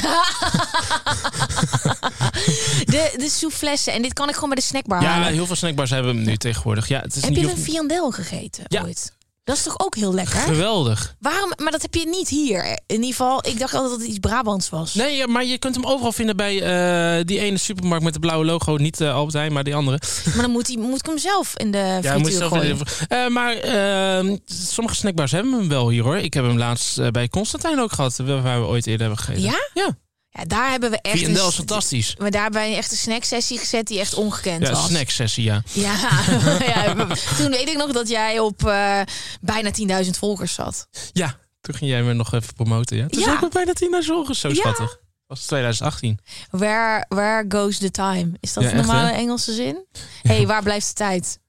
De, 2.86 3.14
de. 3.18 3.91
En 3.91 4.02
dit 4.02 4.14
kan 4.14 4.28
ik 4.28 4.34
gewoon 4.34 4.50
bij 4.50 4.58
de 4.58 4.64
snackbar 4.66 5.02
Ja, 5.02 5.08
halen. 5.08 5.34
heel 5.34 5.45
veel 5.45 5.56
snackbars 5.56 5.89
hebben 5.89 6.16
hem 6.16 6.26
nu 6.26 6.38
tegenwoordig. 6.38 6.88
Ja, 6.88 7.00
het 7.02 7.16
is 7.16 7.22
Heb 7.22 7.32
niet 7.32 7.39
je 7.39 7.50
een 7.52 7.58
viandel 7.58 8.12
gegeten 8.12 8.64
Ja. 8.68 8.82
ooit? 8.84 9.16
Dat 9.48 9.58
is 9.58 9.64
toch 9.64 9.80
ook 9.80 9.95
heel 9.95 10.14
lekker? 10.14 10.39
geweldig. 10.39 11.16
Waarom? 11.20 11.54
Maar 11.58 11.72
dat 11.72 11.82
heb 11.82 11.93
je 11.93 12.08
niet 12.08 12.30
hier. 12.30 12.64
In 12.66 12.95
ieder 12.95 13.10
geval, 13.10 13.48
ik 13.48 13.60
dacht 13.60 13.74
altijd 13.74 13.91
dat 13.91 14.00
het 14.00 14.10
iets 14.10 14.20
Brabants 14.20 14.70
was. 14.70 14.93
Nee, 14.93 15.16
ja, 15.16 15.28
maar 15.28 15.45
je 15.45 15.58
kunt 15.58 15.76
hem 15.76 15.86
overal 15.86 16.12
vinden 16.12 16.36
bij 16.36 16.62
eh, 16.62 17.26
die 17.26 17.39
ene 17.39 17.58
supermarkt 17.58 18.04
met 18.04 18.14
de 18.14 18.20
blauwe 18.20 18.45
logo. 18.45 18.76
Niet 18.76 19.02
eh 19.02 19.14
Albert 19.14 19.34
Heijn, 19.34 19.54
maar 19.54 19.64
die 19.64 19.76
andere. 19.76 20.00
Maar 20.34 20.41
dan 20.41 20.52
moet, 20.52 20.68
hij, 20.68 20.78
moet 20.78 21.00
ik 21.00 21.06
hem 21.06 21.18
zelf 21.18 21.58
in 21.58 21.72
de 21.72 22.00
Ja, 22.02 22.18
moet 22.18 22.32
je 22.32 22.38
zelf 22.38 22.52
gooien. 22.52 22.78
Eh, 23.08 23.28
maar 23.28 23.54
eh, 23.54 24.36
sommige 24.45 24.95
snackbars 24.95 25.32
hebben 25.32 25.54
hem 25.54 25.70
wel 25.70 25.89
hier 25.89 26.04
hoor. 26.04 26.18
Ik 26.18 26.34
heb 26.34 26.45
hem 26.45 26.58
laatst 26.58 27.12
bij 27.12 27.30
Constantijn 27.30 27.80
ook 27.80 27.91
gehad, 27.91 28.16
waar 28.18 28.62
we 28.62 28.68
ooit 28.68 28.88
eerder 28.88 29.08
hebben 29.08 29.26
gegeten. 29.26 29.43
Ja? 29.43 29.70
Ja, 29.74 29.98
Ja, 30.38 30.44
daar 30.46 30.70
hebben 30.70 30.90
we 30.92 31.02
echt... 31.02 31.24
Een- 31.24 31.32
is 31.36 31.56
fantastisch. 31.56 32.16
Maar 32.18 32.32
daar 32.32 32.42
hebben 32.42 32.62
wij 32.62 32.76
echt 32.76 32.92
een 32.92 32.98
snacksessie 32.98 33.58
gezet 33.58 33.88
die 33.88 34.00
echt 34.00 34.14
ongekend 34.14 34.62
Ja, 34.68 34.72
was. 34.72 34.86
snacksessie, 34.88 35.44
ja. 35.44 35.64
Ja, 35.74 35.96
ja, 36.76 36.94
toen 37.38 37.50
weet 37.52 37.70
ik 37.70 37.78
nog 37.78 37.92
dat 37.92 38.10
jij 38.10 38.40
op 38.40 38.66
eh, 38.68 39.02
bijna 39.42 39.72
10.000 40.04 40.10
volgers 40.10 40.54
zat. 40.54 40.88
Ja, 41.14 41.38
toen 41.62 41.76
ging 41.76 41.92
jij 41.92 42.04
me 42.04 42.14
nog 42.14 42.34
even 42.34 42.54
promoten, 42.54 42.98
ja. 42.98 43.08
Toen 43.08 43.20
Ja. 43.22 43.40
nog 43.42 43.50
bijna 43.52 43.74
10 43.74 43.90
naar 43.92 44.04
zorgen, 44.04 44.36
zo 44.36 44.54
schattig. 44.54 44.90
Dat 45.28 45.38
was 45.38 45.46
2018. 45.46 46.20
Where, 46.50 47.06
where 47.10 47.46
goes 47.50 47.78
the 47.78 47.92
time? 47.92 48.32
Is 48.40 48.54
dat 48.54 48.64
Ja, 48.64 48.70
een 48.70 48.76
normale? 48.76 49.12
Engelse 49.12 49.54
zin? 49.54 49.86
hey, 50.22 50.48
waar 50.48 50.64
blijft 50.64 50.88
de 50.88 50.94
tijd? 50.94 51.40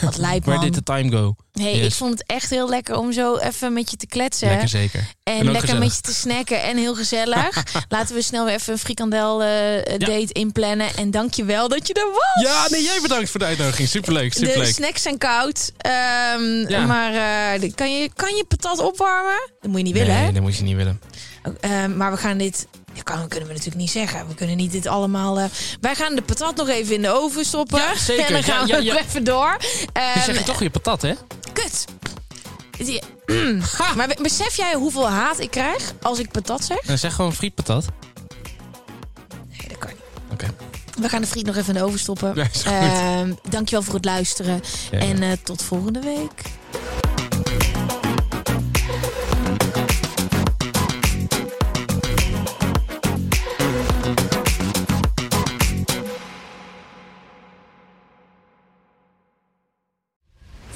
Wat 0.00 0.16
lijp, 0.16 0.44
did 0.60 0.72
the 0.72 0.82
time 0.82 1.10
go? 1.10 1.34
Hey, 1.52 1.76
Yes. 1.76 1.86
ik 1.86 1.92
vond 1.92 2.12
het 2.18 2.24
echt 2.26 2.50
heel 2.50 2.68
lekker 2.68 2.96
om 2.96 3.12
zo 3.12 3.36
even 3.36 3.72
met 3.72 3.90
je 3.90 3.96
te 3.96 4.06
kletsen. 4.06 4.48
Lekker 4.48 4.68
zeker. 4.68 5.08
En, 5.22 5.34
lekker 5.44 5.60
gezellig. 5.60 5.82
met 5.82 5.94
je 5.94 6.00
te 6.00 6.12
snacken 6.14 6.62
en 6.62 6.76
heel 6.76 6.94
gezellig. 6.94 7.62
Laten 7.88 8.14
we 8.14 8.22
snel 8.22 8.44
weer 8.44 8.54
even 8.54 8.72
een 8.72 8.78
frikandel 8.78 9.42
eh, 9.42 9.98
date 9.98 10.32
inplannen. 10.32 10.96
En 10.96 11.10
dank 11.10 11.34
je 11.34 11.44
wel 11.44 11.68
dat 11.68 11.86
je 11.86 11.94
er 11.94 12.06
was. 12.12 12.44
Ja, 12.52 12.66
nee, 12.70 12.82
jij 12.82 12.98
bedankt 13.02 13.30
voor 13.30 13.40
de 13.40 13.46
uitnodiging. 13.46 13.88
Superleuk, 13.88 14.32
De 14.32 14.46
superleuk. 14.46 14.74
snacks 14.74 15.02
zijn 15.02 15.18
koud. 15.18 15.72
Ehm, 15.76 16.68
Ja. 16.68 16.86
Maar 16.86 17.14
eh, 17.54 17.60
de- 17.60 17.74
kan, 17.74 17.98
je, 17.98 18.10
kan 18.14 18.36
je 18.36 18.44
patat 18.44 18.78
opwarmen? 18.78 19.50
Dat 19.60 19.70
moet 19.70 19.78
je 19.78 19.84
niet 19.84 19.94
willen, 19.94 20.14
nee, 20.14 20.24
hè? 20.24 20.32
dat 20.32 20.42
moet 20.42 20.56
je 20.56 20.62
niet 20.62 20.76
willen. 20.76 21.00
Ehm, 21.60 21.96
maar 21.96 22.10
we 22.10 22.16
gaan 22.16 22.38
dit... 22.38 22.66
Dat 22.94 23.02
kan, 23.02 23.28
kunnen 23.28 23.48
we 23.48 23.54
natuurlijk 23.54 23.80
niet 23.80 23.90
zeggen. 23.90 24.28
We 24.28 24.34
kunnen 24.34 24.56
niet 24.56 24.72
dit 24.72 24.86
allemaal... 24.86 25.38
eh, 25.38 25.44
wij 25.80 25.94
gaan 25.94 26.14
de 26.14 26.22
patat 26.22 26.56
nog 26.56 26.68
even 26.68 26.94
in 26.94 27.02
de 27.02 27.10
oven 27.10 27.44
stoppen. 27.44 27.78
Ja, 27.80 27.96
zeker. 28.10 28.24
En 28.26 28.32
dan 28.32 28.42
gaan 28.42 28.66
Ja, 28.66 28.76
we 28.76 28.82
ja, 28.84 28.98
even 28.98 29.24
door. 29.24 29.56
Je 29.60 29.86
Ehm, 29.92 30.24
zegt 30.24 30.44
toch 30.46 30.62
je 30.62 30.70
patat, 30.70 31.02
hè? 31.02 31.12
Kut. 31.52 31.84
Die- 32.76 33.02
maar 33.96 34.08
be- 34.08 34.18
besef 34.22 34.56
jij 34.56 34.74
hoeveel 34.74 35.08
haat 35.10 35.38
ik 35.40 35.50
krijg 35.50 35.92
als 36.02 36.18
ik 36.18 36.30
patat 36.30 36.64
zeg? 36.64 36.78
En 36.78 36.98
zeg 36.98 37.14
gewoon 37.14 37.32
frietpatat. 37.34 37.84
Nee, 39.48 39.68
dat 39.68 39.78
kan 39.78 39.90
niet. 39.90 40.32
Oké. 40.32 40.54
We 41.00 41.08
gaan 41.08 41.20
de 41.20 41.26
friet 41.26 41.46
nog 41.46 41.56
even 41.56 41.74
in 41.74 41.80
de 41.80 41.86
oven 41.86 41.98
stoppen. 41.98 42.32
Ja, 42.34 42.42
is 42.52 42.62
goed. 42.62 42.72
Ehm, 42.72 43.32
dankjewel 43.48 43.84
voor 43.84 43.94
het 43.94 44.04
luisteren. 44.04 44.60
En 44.90 45.22
eh, 45.22 45.32
tot 45.42 45.62
volgende 45.62 46.00
week. 46.00 46.42